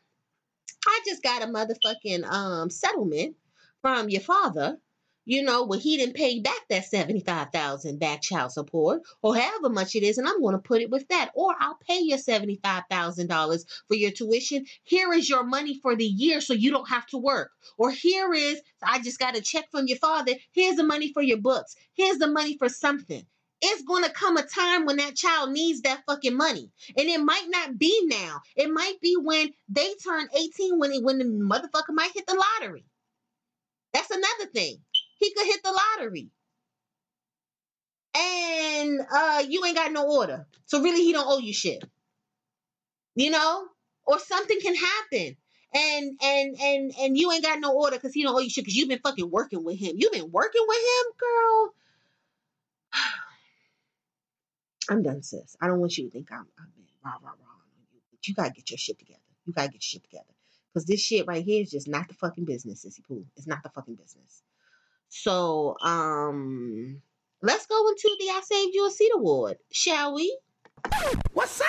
I 0.86 1.00
just 1.06 1.22
got 1.22 1.42
a 1.42 1.46
motherfucking 1.46 2.24
um 2.24 2.70
settlement 2.70 3.36
from 3.80 4.08
your 4.08 4.20
father 4.20 4.78
you 5.24 5.42
know, 5.42 5.64
well, 5.64 5.78
he 5.78 5.96
didn't 5.96 6.16
pay 6.16 6.40
back 6.40 6.68
that 6.68 6.84
75000 6.84 7.98
back 7.98 8.20
child 8.20 8.52
support 8.52 9.02
or 9.22 9.36
however 9.36 9.70
much 9.70 9.94
it 9.94 10.02
is, 10.02 10.18
and 10.18 10.28
I'm 10.28 10.40
going 10.40 10.54
to 10.54 10.58
put 10.58 10.82
it 10.82 10.90
with 10.90 11.08
that. 11.08 11.30
Or 11.34 11.54
I'll 11.58 11.78
pay 11.86 12.00
you 12.00 12.16
$75,000 12.16 13.64
for 13.88 13.94
your 13.94 14.10
tuition. 14.10 14.66
Here 14.82 15.12
is 15.12 15.28
your 15.28 15.44
money 15.44 15.78
for 15.80 15.96
the 15.96 16.04
year 16.04 16.40
so 16.40 16.52
you 16.52 16.70
don't 16.70 16.88
have 16.88 17.06
to 17.06 17.18
work. 17.18 17.50
Or 17.78 17.90
here 17.90 18.34
is, 18.34 18.60
I 18.82 19.00
just 19.00 19.18
got 19.18 19.36
a 19.36 19.40
check 19.40 19.70
from 19.70 19.86
your 19.86 19.98
father. 19.98 20.32
Here's 20.52 20.76
the 20.76 20.84
money 20.84 21.12
for 21.12 21.22
your 21.22 21.38
books. 21.38 21.74
Here's 21.94 22.18
the 22.18 22.28
money 22.28 22.58
for 22.58 22.68
something. 22.68 23.24
It's 23.62 23.82
going 23.82 24.04
to 24.04 24.10
come 24.10 24.36
a 24.36 24.42
time 24.42 24.84
when 24.84 24.96
that 24.98 25.16
child 25.16 25.52
needs 25.52 25.80
that 25.82 26.02
fucking 26.06 26.36
money. 26.36 26.70
And 26.98 27.08
it 27.08 27.20
might 27.20 27.46
not 27.48 27.78
be 27.78 27.98
now. 28.04 28.40
It 28.56 28.68
might 28.70 29.00
be 29.00 29.16
when 29.16 29.54
they 29.70 29.94
turn 30.04 30.28
18, 30.36 30.78
when, 30.78 30.92
it, 30.92 31.02
when 31.02 31.18
the 31.18 31.24
motherfucker 31.24 31.94
might 31.94 32.12
hit 32.12 32.26
the 32.26 32.44
lottery. 32.60 32.84
That's 33.94 34.10
another 34.10 34.50
thing 34.52 34.80
he 35.18 35.32
could 35.34 35.46
hit 35.46 35.62
the 35.62 35.72
lottery. 35.72 36.30
And 38.16 39.00
uh 39.12 39.44
you 39.48 39.64
ain't 39.64 39.76
got 39.76 39.92
no 39.92 40.08
order. 40.08 40.46
So 40.66 40.82
really 40.82 41.02
he 41.02 41.12
don't 41.12 41.26
owe 41.28 41.38
you 41.38 41.52
shit. 41.52 41.84
You 43.14 43.30
know? 43.30 43.66
Or 44.06 44.18
something 44.18 44.60
can 44.60 44.74
happen. 44.74 45.36
And 45.74 46.18
and 46.22 46.56
and 46.60 46.92
and 47.00 47.18
you 47.18 47.32
ain't 47.32 47.44
got 47.44 47.60
no 47.60 47.74
order 47.74 47.96
because 47.96 48.14
he 48.14 48.22
don't 48.22 48.34
owe 48.36 48.40
you 48.40 48.50
shit 48.50 48.64
because 48.64 48.76
you've 48.76 48.88
been 48.88 49.00
fucking 49.00 49.30
working 49.30 49.64
with 49.64 49.78
him. 49.78 49.94
You've 49.96 50.12
been 50.12 50.30
working 50.30 50.64
with 50.66 50.78
him, 50.78 51.12
girl. 51.18 51.74
I'm 54.90 55.02
done, 55.02 55.22
sis. 55.22 55.56
I 55.60 55.66
don't 55.68 55.80
want 55.80 55.98
you 55.98 56.04
to 56.04 56.10
think 56.10 56.30
I'm 56.30 56.46
I'm 56.58 56.70
been 56.76 56.84
rah 57.04 57.12
rah 57.22 57.30
rah 57.30 57.30
on 57.30 57.86
you. 57.92 58.00
But 58.12 58.28
you 58.28 58.34
gotta 58.34 58.52
get 58.52 58.70
your 58.70 58.78
shit 58.78 58.98
together. 58.98 59.20
You 59.46 59.52
gotta 59.52 59.68
get 59.68 59.74
your 59.74 59.80
shit 60.00 60.04
together. 60.04 60.24
Because 60.72 60.86
this 60.86 61.00
shit 61.00 61.26
right 61.26 61.44
here 61.44 61.62
is 61.62 61.70
just 61.70 61.88
not 61.88 62.08
the 62.08 62.14
fucking 62.14 62.44
business, 62.44 62.84
Sissy 62.84 63.04
Pooh. 63.06 63.24
It's 63.36 63.46
not 63.46 63.62
the 63.62 63.70
fucking 63.70 63.94
business. 63.96 64.42
So, 65.16 65.76
um, 65.80 67.00
let's 67.40 67.66
go 67.66 67.88
into 67.88 68.16
the 68.18 68.30
I 68.30 68.40
Saved 68.44 68.74
You 68.74 68.88
a 68.88 68.90
Seat 68.90 69.12
Award, 69.14 69.58
shall 69.70 70.12
we? 70.12 70.36
What's 71.32 71.60
up? 71.60 71.68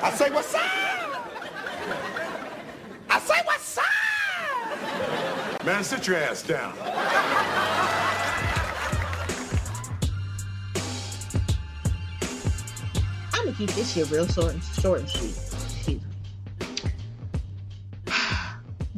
I 0.00 0.12
say 0.14 0.30
what's 0.30 0.54
up? 0.54 0.62
I 3.10 3.18
say 3.18 3.34
what's 3.44 3.76
up? 3.76 3.84
Man, 5.64 5.82
sit 5.82 6.06
your 6.06 6.18
ass 6.18 6.44
down. 6.44 6.74
I'm 13.32 13.44
gonna 13.46 13.56
keep 13.56 13.70
this 13.70 13.92
shit 13.92 14.08
real 14.12 14.28
short 14.28 14.54
and 14.54 14.62
short 14.62 15.00
and 15.00 15.08
sweet. 15.08 15.43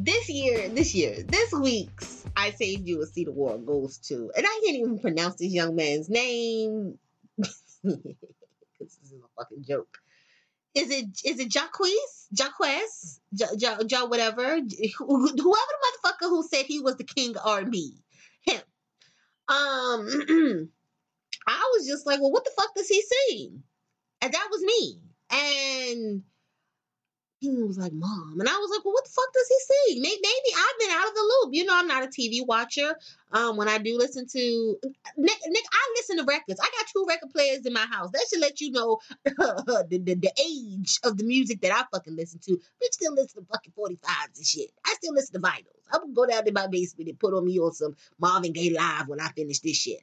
This 0.06 0.28
year, 0.28 0.68
this 0.68 0.94
year, 0.94 1.24
this 1.24 1.52
week's 1.52 2.24
I 2.36 2.52
Saved 2.52 2.86
You 2.86 3.02
a 3.02 3.06
Seat 3.06 3.26
Award 3.26 3.66
goes 3.66 3.98
to, 4.06 4.30
and 4.36 4.46
I 4.46 4.60
can't 4.64 4.76
even 4.76 5.00
pronounce 5.00 5.34
this 5.34 5.52
young 5.52 5.74
man's 5.74 6.08
name. 6.08 6.96
this 7.36 7.56
is 7.82 9.12
a 9.12 9.26
fucking 9.36 9.64
joke. 9.66 9.98
Is 10.76 10.92
it 10.92 11.06
is 11.24 11.40
it 11.40 11.48
Jacquees? 11.48 12.28
Jacquez? 12.32 13.18
Ja, 13.32 13.48
ja, 13.58 13.78
ja, 13.88 14.06
whatever. 14.06 14.44
Whoever 14.44 15.32
the 15.34 15.42
motherfucker 15.42 16.28
who 16.28 16.46
said 16.46 16.66
he 16.66 16.78
was 16.78 16.96
the 16.98 17.02
king 17.02 17.36
of 17.36 17.44
R&B. 17.44 17.96
Him. 18.42 18.60
Um, 19.48 20.06
I 21.48 21.70
was 21.74 21.84
just 21.84 22.06
like, 22.06 22.20
well, 22.20 22.30
what 22.30 22.44
the 22.44 22.52
fuck 22.56 22.72
does 22.76 22.86
he 22.86 23.02
sing? 23.02 23.64
And 24.22 24.32
that 24.32 24.48
was 24.52 24.62
me. 24.62 25.00
And 25.32 26.22
was 27.50 27.78
like, 27.78 27.92
Mom. 27.92 28.36
And 28.38 28.48
I 28.48 28.52
was 28.52 28.70
like, 28.70 28.84
Well, 28.84 28.94
what 28.94 29.04
the 29.04 29.10
fuck 29.10 29.32
does 29.32 29.48
he 29.48 29.56
sing? 29.60 30.02
Maybe, 30.02 30.20
maybe 30.22 30.56
I've 30.56 30.78
been 30.80 30.90
out 30.90 31.08
of 31.08 31.14
the 31.14 31.20
loop. 31.20 31.54
You 31.54 31.64
know, 31.64 31.72
I'm 31.74 31.86
not 31.86 32.04
a 32.04 32.08
TV 32.08 32.46
watcher. 32.46 32.94
Um, 33.32 33.56
when 33.56 33.68
I 33.68 33.78
do 33.78 33.96
listen 33.96 34.26
to 34.28 34.78
Nick, 35.16 35.38
Nick, 35.46 35.64
I 35.72 35.94
listen 35.96 36.18
to 36.18 36.24
records. 36.24 36.60
I 36.60 36.64
got 36.64 36.86
two 36.92 37.04
record 37.08 37.30
players 37.30 37.66
in 37.66 37.72
my 37.72 37.86
house. 37.90 38.10
That 38.12 38.26
should 38.30 38.40
let 38.40 38.60
you 38.60 38.70
know 38.70 38.98
the, 39.24 39.86
the, 39.90 40.14
the 40.14 40.32
age 40.44 40.98
of 41.04 41.16
the 41.16 41.24
music 41.24 41.60
that 41.62 41.72
I 41.72 41.84
fucking 41.92 42.16
listen 42.16 42.40
to. 42.44 42.52
Bitch 42.52 42.92
still 42.92 43.14
listen 43.14 43.42
to 43.42 43.48
fucking 43.48 43.72
45s 43.78 44.36
and 44.36 44.46
shit. 44.46 44.70
I 44.84 44.94
still 44.94 45.14
listen 45.14 45.40
to 45.40 45.46
vinyls. 45.46 45.76
I 45.92 45.98
would 45.98 46.14
go 46.14 46.26
down 46.26 46.44
to 46.44 46.52
my 46.52 46.66
basement 46.66 47.10
and 47.10 47.18
put 47.18 47.34
on 47.34 47.44
me 47.44 47.58
on 47.58 47.72
some 47.72 47.96
Marvin 48.18 48.52
Gaye 48.52 48.74
live 48.76 49.08
when 49.08 49.20
I 49.20 49.28
finish 49.28 49.60
this 49.60 49.76
shit. 49.76 50.00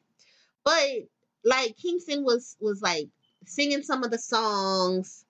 But 0.63 1.07
like 1.43 1.75
Kingston 1.77 2.23
was 2.23 2.55
was 2.59 2.81
like 2.81 3.09
singing 3.45 3.83
some 3.83 4.03
of 4.03 4.11
the 4.11 4.17
songs. 4.17 5.25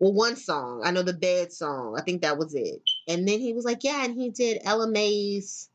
Well, 0.00 0.12
one 0.12 0.36
song. 0.36 0.82
I 0.84 0.90
know 0.90 1.02
the 1.02 1.12
bed 1.12 1.52
song. 1.52 1.96
I 1.98 2.02
think 2.02 2.22
that 2.22 2.38
was 2.38 2.54
it. 2.54 2.82
And 3.08 3.26
then 3.26 3.40
he 3.40 3.52
was 3.52 3.64
like, 3.64 3.82
yeah, 3.82 4.04
and 4.04 4.14
he 4.14 4.30
did 4.30 4.60
Ella 4.64 4.88
Mai's 4.88 5.68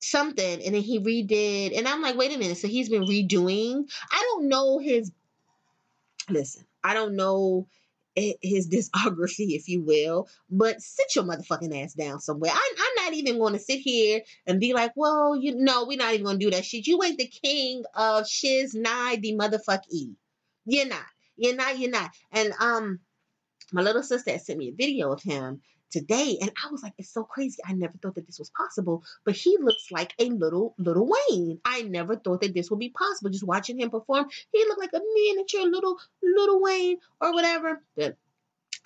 something, 0.00 0.62
and 0.62 0.74
then 0.74 0.82
he 0.82 1.00
redid. 1.00 1.76
And 1.76 1.86
I'm 1.86 2.00
like, 2.00 2.16
wait 2.16 2.34
a 2.34 2.38
minute. 2.38 2.56
So 2.58 2.68
he's 2.68 2.88
been 2.88 3.04
redoing. 3.04 3.90
I 4.10 4.26
don't 4.30 4.48
know 4.48 4.78
his. 4.78 5.12
Listen, 6.30 6.64
I 6.84 6.94
don't 6.94 7.16
know 7.16 7.66
his 8.42 8.68
discography, 8.68 9.54
if 9.54 9.68
you 9.68 9.82
will, 9.82 10.28
but 10.50 10.80
sit 10.80 11.14
your 11.14 11.24
motherfucking 11.24 11.84
ass 11.84 11.94
down 11.94 12.20
somewhere. 12.20 12.50
I, 12.52 12.74
I'm 12.78 13.04
not 13.04 13.14
even 13.14 13.38
going 13.38 13.52
to 13.52 13.58
sit 13.58 13.78
here 13.78 14.22
and 14.46 14.60
be 14.60 14.72
like, 14.72 14.92
well, 14.96 15.36
you 15.36 15.54
know, 15.54 15.84
we're 15.84 15.98
not 15.98 16.14
even 16.14 16.24
going 16.24 16.38
to 16.38 16.44
do 16.44 16.50
that 16.50 16.64
shit. 16.64 16.86
You 16.86 17.02
ain't 17.02 17.18
the 17.18 17.28
king 17.28 17.84
of 17.94 18.26
shiz 18.26 18.74
nigh 18.74 19.16
the 19.16 19.34
motherfuck 19.34 19.82
e. 19.90 20.12
You're 20.64 20.88
not. 20.88 21.04
You're 21.36 21.54
not. 21.54 21.78
You're 21.78 21.90
not. 21.90 22.10
And 22.32 22.52
um, 22.60 23.00
my 23.72 23.82
little 23.82 24.02
sister 24.02 24.30
had 24.30 24.42
sent 24.42 24.58
me 24.58 24.68
a 24.68 24.74
video 24.74 25.12
of 25.12 25.22
him 25.22 25.60
today 25.90 26.36
and 26.40 26.52
i 26.62 26.70
was 26.70 26.82
like 26.82 26.92
it's 26.98 27.12
so 27.12 27.24
crazy. 27.24 27.58
I 27.64 27.72
never 27.72 27.94
thought 28.00 28.14
that 28.16 28.26
this 28.26 28.38
was 28.38 28.50
possible. 28.50 29.04
But 29.24 29.36
he 29.36 29.56
looks 29.60 29.90
like 29.90 30.14
a 30.18 30.28
little 30.28 30.74
little 30.78 31.08
wayne. 31.08 31.60
I 31.64 31.82
never 31.82 32.16
thought 32.16 32.40
that 32.42 32.54
this 32.54 32.70
would 32.70 32.78
be 32.78 32.90
possible. 32.90 33.30
Just 33.30 33.46
watching 33.46 33.80
him 33.80 33.90
perform 33.90 34.26
he 34.52 34.64
looked 34.66 34.80
like 34.80 34.92
a 34.94 35.00
miniature 35.14 35.66
little 35.66 35.98
little 36.22 36.60
wayne 36.60 36.98
or 37.20 37.32
whatever. 37.32 37.82
But 37.96 38.16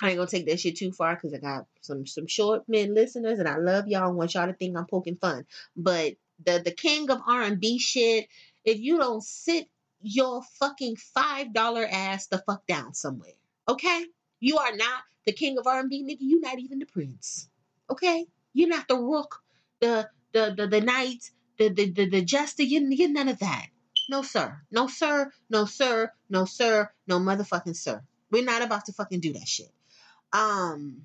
I 0.01 0.11
ain't 0.11 0.17
gonna 0.17 0.29
take 0.29 0.47
that 0.47 0.61
shit 0.61 0.77
too 0.77 0.93
far 0.93 1.15
because 1.15 1.35
I 1.35 1.39
got 1.39 1.67
some 1.81 2.07
some 2.07 2.27
short 2.27 2.69
men 2.69 2.95
listeners 2.95 3.39
and 3.39 3.49
I 3.49 3.57
love 3.57 3.89
y'all 3.89 4.09
and 4.09 4.17
want 4.17 4.35
y'all 4.35 4.47
to 4.47 4.53
think 4.53 4.77
I'm 4.77 4.87
poking 4.87 5.17
fun. 5.17 5.47
But 5.77 6.15
the 6.45 6.61
the 6.65 6.73
king 6.73 7.11
of 7.11 7.21
R 7.27 7.43
and 7.43 7.61
B 7.61 7.79
shit, 7.79 8.29
if 8.65 8.79
you 8.81 8.99
don't 8.99 9.23
sit 9.23 9.69
your 10.01 10.43
fucking 10.59 10.97
five 10.97 11.53
dollar 11.53 11.87
ass 11.91 12.27
the 12.27 12.39
fuck 12.39 12.67
down 12.67 12.95
somewhere, 12.95 13.33
okay? 13.69 14.05
You 14.43 14.59
are 14.59 14.75
not 14.75 15.05
the 15.25 15.33
king 15.33 15.57
of 15.57 15.69
R 15.69 15.79
and 15.79 15.89
B, 15.89 16.03
nigga. 16.03 16.19
You're 16.19 16.41
not 16.41 16.59
even 16.59 16.81
the 16.81 16.87
prince, 16.87 17.49
okay? 17.89 18.27
You're 18.53 18.69
not 18.69 18.89
the 18.89 18.97
rook, 18.97 19.41
the 19.81 20.11
the 20.33 20.53
the, 20.57 20.67
the 20.67 20.81
knight, 20.81 21.31
the 21.59 21.69
the 21.69 21.89
the, 21.89 22.09
the 22.09 22.23
jester. 22.23 22.65
You're, 22.65 22.83
you're 22.91 23.09
none 23.09 23.29
of 23.29 23.39
that. 23.39 23.67
No 24.09 24.23
sir, 24.23 24.61
no 24.73 24.89
sir, 24.89 25.31
no 25.49 25.65
sir, 25.65 26.13
no 26.29 26.45
sir, 26.45 26.91
no 27.07 27.21
motherfucking 27.21 27.77
sir. 27.77 28.03
We're 28.33 28.45
not 28.45 28.63
about 28.63 28.87
to 28.87 28.93
fucking 28.93 29.21
do 29.21 29.33
that 29.35 29.47
shit. 29.47 29.71
Um, 30.33 31.03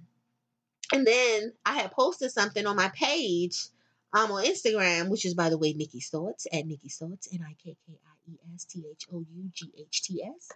and 0.91 1.05
then 1.05 1.53
I 1.63 1.73
had 1.77 1.91
posted 1.91 2.31
something 2.31 2.65
on 2.65 2.75
my 2.75 2.89
page 2.89 3.67
um 4.13 4.31
on 4.31 4.45
Instagram, 4.45 5.09
which 5.09 5.25
is 5.25 5.35
by 5.35 5.49
the 5.51 5.59
way 5.59 5.73
Nikki's 5.73 6.09
Thoughts 6.09 6.47
at 6.51 6.65
Nikki's 6.65 6.97
Thoughts, 6.97 7.27
N 7.31 7.45
I 7.47 7.55
K 7.63 7.77
K 7.85 7.93
I 7.93 8.31
E 8.31 8.39
S 8.55 8.65
T 8.65 8.83
H 8.89 9.05
O 9.13 9.19
U 9.19 9.49
G 9.53 9.71
H 9.77 10.01
T 10.01 10.23
S. 10.23 10.49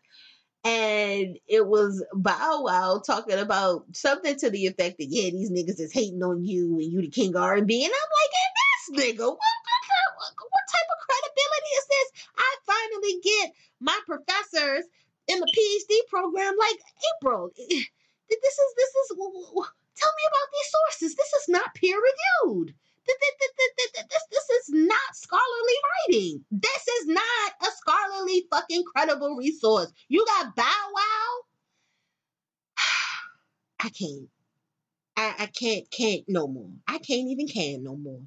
And 0.63 1.39
it 1.47 1.65
was 1.65 2.05
Bow 2.13 2.61
Wow 2.61 3.01
talking 3.05 3.39
about 3.39 3.85
something 3.93 4.37
to 4.37 4.49
the 4.49 4.67
effect 4.67 4.99
that 4.99 5.07
yeah, 5.09 5.31
these 5.31 5.49
niggas 5.49 5.79
is 5.79 5.91
hating 5.91 6.21
on 6.21 6.43
you 6.43 6.77
and 6.77 6.91
you 6.91 7.01
the 7.01 7.09
king 7.09 7.35
of 7.35 7.41
R&B. 7.41 7.83
And 7.83 7.91
I'm 7.91 8.11
like, 8.21 8.33
and 8.37 8.53
this 8.61 9.17
nigga, 9.17 9.25
what, 9.25 9.37
what, 9.37 10.33
what 10.37 10.65
type 10.69 10.89
of 10.93 10.99
credibility 11.01 11.73
is 11.77 11.87
this? 11.89 12.07
I 12.37 12.51
finally 12.65 13.21
get 13.23 13.53
my 13.79 13.99
professors 14.05 14.85
in 15.27 15.39
the 15.39 15.49
PhD 15.49 16.09
program 16.09 16.53
like 16.59 16.79
April. 17.17 17.49
Eh, 17.57 17.83
this 18.29 18.53
is 18.53 18.69
this 18.77 18.89
is 18.89 19.17
tell 19.17 20.13
me 20.17 20.23
about 20.27 20.49
these 20.53 20.71
sources. 20.71 21.15
This 21.15 21.33
is 21.33 21.49
not 21.49 21.73
peer 21.75 21.97
reviewed. 21.97 22.75
Th- 23.05 23.17
th- 23.19 23.37
th- 23.39 23.51
th- 23.57 23.71
th- 23.77 23.93
th- 23.93 24.07
This, 24.09 24.23
this 24.31 24.49
is 24.59 24.69
not 24.69 25.15
scholarly 25.15 25.77
writing. 25.89 26.45
This 26.51 26.87
is 27.01 27.07
not 27.07 27.51
a 27.61 27.71
scholarly 27.77 28.47
fucking 28.51 28.83
credible 28.85 29.35
resource. 29.35 29.91
You 30.09 30.25
got 30.25 30.55
Bow 30.55 30.85
Wow. 30.95 31.41
I 33.85 33.89
can't. 33.89 34.29
I, 35.17 35.35
I 35.39 35.45
can't 35.47 35.89
can't 35.91 36.23
no 36.27 36.47
more. 36.47 36.71
I 36.87 36.97
can't 36.99 37.29
even 37.29 37.47
can 37.47 37.83
no 37.83 37.95
more. 37.95 38.21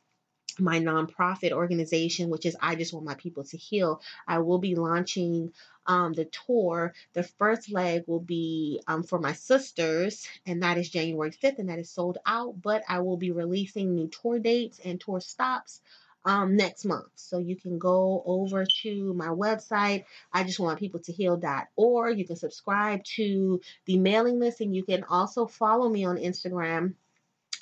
my 0.59 0.79
nonprofit 0.79 1.51
organization, 1.51 2.29
which 2.29 2.45
is 2.45 2.55
I 2.61 2.75
Just 2.75 2.93
Want 2.93 3.05
My 3.05 3.15
People 3.15 3.43
to 3.45 3.57
Heal. 3.57 4.01
I 4.27 4.39
will 4.39 4.59
be 4.59 4.75
launching 4.75 5.53
um, 5.89 6.13
the 6.13 6.25
tour. 6.25 6.93
The 7.13 7.23
first 7.23 7.69
leg 7.71 8.03
will 8.07 8.21
be 8.21 8.79
um, 8.87 9.03
for 9.03 9.19
my 9.19 9.33
sisters, 9.33 10.25
and 10.45 10.63
that 10.63 10.77
is 10.77 10.89
January 10.89 11.31
5th, 11.31 11.59
and 11.59 11.67
that 11.67 11.79
is 11.79 11.89
sold 11.89 12.19
out. 12.25 12.61
But 12.61 12.83
I 12.87 12.99
will 12.99 13.17
be 13.17 13.31
releasing 13.31 13.95
new 13.95 14.07
tour 14.07 14.39
dates 14.39 14.79
and 14.85 15.01
tour 15.01 15.19
stops 15.19 15.81
um, 16.25 16.55
next 16.55 16.85
month. 16.85 17.09
So 17.15 17.39
you 17.39 17.55
can 17.55 17.79
go 17.79 18.21
over 18.25 18.65
to 18.83 19.13
my 19.15 19.29
website, 19.29 20.05
I 20.31 20.43
just 20.43 20.59
want 20.59 20.79
people 20.79 20.99
to 21.01 21.11
heal.org. 21.11 22.19
You 22.19 22.25
can 22.25 22.35
subscribe 22.35 23.03
to 23.15 23.59
the 23.85 23.97
mailing 23.97 24.39
list, 24.39 24.61
and 24.61 24.75
you 24.75 24.83
can 24.83 25.03
also 25.05 25.47
follow 25.47 25.89
me 25.89 26.05
on 26.05 26.17
Instagram 26.17 26.93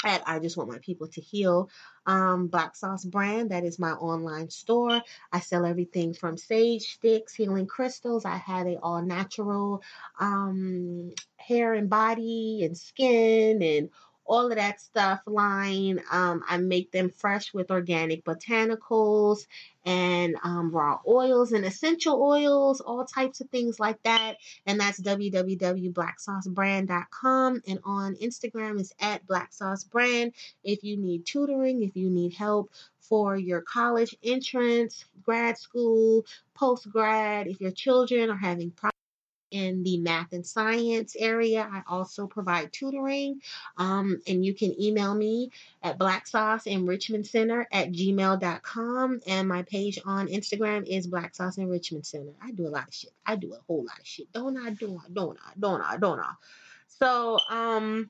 at 0.03 0.21
I 0.27 0.39
Just 0.39 0.57
Want 0.57 0.69
My 0.69 0.77
People 0.79 1.07
to 1.07 1.21
Heal 1.21 1.69
um, 2.05 2.47
Black 2.47 2.75
Sauce 2.75 3.03
brand. 3.03 3.51
That 3.51 3.63
is 3.63 3.79
my 3.79 3.91
online 3.91 4.49
store. 4.49 5.01
I 5.31 5.39
sell 5.39 5.65
everything 5.65 6.13
from 6.13 6.37
sage 6.37 6.93
sticks, 6.95 7.33
healing 7.33 7.67
crystals. 7.67 8.25
I 8.25 8.37
have 8.37 8.67
a 8.67 8.79
all 8.79 9.01
natural 9.01 9.81
um, 10.19 11.11
hair 11.37 11.73
and 11.73 11.89
body 11.89 12.61
and 12.63 12.77
skin 12.77 13.61
and 13.61 13.89
all 14.27 14.51
of 14.51 14.57
that 14.57 14.81
stuff 14.81 15.21
line. 15.25 16.01
Um, 16.11 16.43
I 16.47 16.57
make 16.57 16.91
them 16.91 17.09
fresh 17.09 17.51
with 17.53 17.71
organic 17.71 18.25
botanicals 18.25 19.47
and 19.85 20.35
um, 20.43 20.71
raw 20.71 20.99
oils 21.07 21.53
and 21.53 21.63
essential 21.65 22.21
oils, 22.21 22.81
all 22.81 23.05
types 23.05 23.39
of 23.39 23.49
things 23.49 23.79
like 23.79 24.03
that. 24.03 24.35
And 24.65 24.77
that's 24.79 24.99
www.blacksaucebrand.com. 25.01 27.61
And 27.67 27.79
on 27.85 28.15
Instagram 28.15 28.81
is 28.81 28.93
at 28.99 29.25
Black 29.25 29.53
Sauce 29.53 29.85
Brand. 29.85 30.33
If 30.63 30.83
you 30.83 30.97
need 30.97 31.25
tutoring, 31.25 31.83
if 31.83 31.95
you 31.95 32.09
need 32.09 32.33
help 32.33 32.71
for 32.99 33.37
your 33.37 33.61
college 33.61 34.13
entrance, 34.23 35.05
grad 35.23 35.57
school, 35.57 36.25
post 36.53 36.91
grad, 36.91 37.47
if 37.47 37.61
your 37.61 37.71
children 37.71 38.29
are 38.29 38.35
having 38.35 38.71
problems 38.71 38.96
in 39.57 39.83
the 39.83 39.97
math 39.97 40.33
and 40.33 40.45
science 40.45 41.15
area. 41.17 41.67
I 41.71 41.81
also 41.87 42.27
provide 42.27 42.71
tutoring. 42.71 43.41
Um, 43.77 44.21
and 44.27 44.45
you 44.45 44.53
can 44.53 44.79
email 44.79 45.15
me 45.15 45.51
at 45.81 45.97
Black 45.97 46.27
Sauce 46.27 46.67
Enrichment 46.67 47.25
Center 47.25 47.67
at 47.71 47.91
gmail.com. 47.91 49.21
And 49.25 49.47
my 49.47 49.63
page 49.63 49.99
on 50.05 50.27
Instagram 50.27 50.85
is 50.87 51.07
Black 51.07 51.35
Sauce 51.35 51.57
Enrichment 51.57 52.05
Center. 52.05 52.33
I 52.41 52.51
do 52.51 52.67
a 52.67 52.69
lot 52.69 52.87
of 52.87 52.93
shit. 52.93 53.11
I 53.25 53.35
do 53.35 53.53
a 53.53 53.59
whole 53.67 53.83
lot 53.83 53.99
of 53.99 54.05
shit. 54.05 54.31
Don't 54.31 54.57
I? 54.57 54.69
Don't 54.71 54.99
I? 54.99 55.09
Don't 55.11 55.37
I? 55.45 55.51
Don't 55.59 55.81
I? 55.81 55.97
Don't 55.97 56.19
I? 56.19 56.33
So, 56.87 57.39
um, 57.49 58.09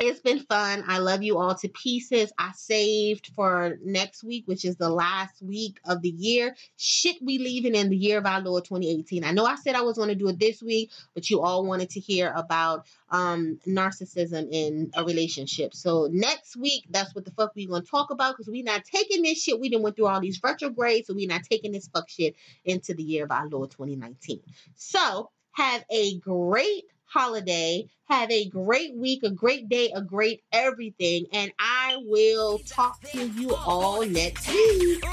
it's 0.00 0.20
been 0.20 0.40
fun. 0.40 0.84
I 0.86 0.98
love 0.98 1.22
you 1.22 1.38
all 1.38 1.54
to 1.56 1.68
pieces. 1.68 2.32
I 2.38 2.52
saved 2.52 3.30
for 3.34 3.78
next 3.84 4.24
week, 4.24 4.44
which 4.46 4.64
is 4.64 4.76
the 4.76 4.88
last 4.88 5.42
week 5.42 5.78
of 5.84 6.02
the 6.02 6.08
year. 6.08 6.56
Shit, 6.76 7.16
we 7.20 7.38
leaving 7.38 7.74
in 7.74 7.90
the 7.90 7.96
year 7.96 8.18
of 8.18 8.26
our 8.26 8.40
Lord 8.40 8.64
2018. 8.64 9.24
I 9.24 9.32
know 9.32 9.44
I 9.44 9.56
said 9.56 9.74
I 9.74 9.82
was 9.82 9.96
going 9.96 10.08
to 10.08 10.14
do 10.14 10.28
it 10.28 10.38
this 10.38 10.62
week, 10.62 10.90
but 11.14 11.28
you 11.28 11.40
all 11.40 11.64
wanted 11.66 11.90
to 11.90 12.00
hear 12.00 12.32
about 12.34 12.86
um, 13.10 13.58
narcissism 13.66 14.48
in 14.50 14.90
a 14.94 15.04
relationship. 15.04 15.74
So 15.74 16.08
next 16.10 16.56
week, 16.56 16.84
that's 16.90 17.14
what 17.14 17.24
the 17.24 17.32
fuck 17.32 17.54
we 17.54 17.66
going 17.66 17.82
to 17.82 17.90
talk 17.90 18.10
about 18.10 18.36
because 18.36 18.50
we 18.50 18.62
not 18.62 18.84
taking 18.84 19.22
this 19.22 19.42
shit. 19.42 19.60
We 19.60 19.68
didn't 19.68 19.82
went 19.82 19.96
through 19.96 20.06
all 20.06 20.20
these 20.20 20.40
retrogrades, 20.42 21.06
so 21.06 21.14
we 21.14 21.26
not 21.26 21.42
taking 21.42 21.72
this 21.72 21.88
fuck 21.88 22.08
shit 22.08 22.36
into 22.64 22.94
the 22.94 23.02
year 23.02 23.24
of 23.24 23.30
our 23.30 23.48
Lord 23.48 23.70
2019. 23.70 24.40
So 24.74 25.30
have 25.52 25.84
a 25.90 26.18
great 26.18 26.84
holiday. 27.12 27.86
Have 28.08 28.30
a 28.30 28.48
great 28.48 28.94
week, 28.96 29.22
a 29.22 29.30
great 29.30 29.68
day, 29.68 29.90
a 29.94 30.02
great 30.02 30.42
everything. 30.52 31.26
And 31.32 31.52
I 31.58 31.96
will 32.04 32.58
talk 32.60 33.00
to 33.10 33.26
you 33.28 33.54
all 33.54 34.04
next 34.04 34.48
week. 34.48 35.04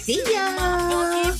See 0.00 0.22
ya. 0.32 1.32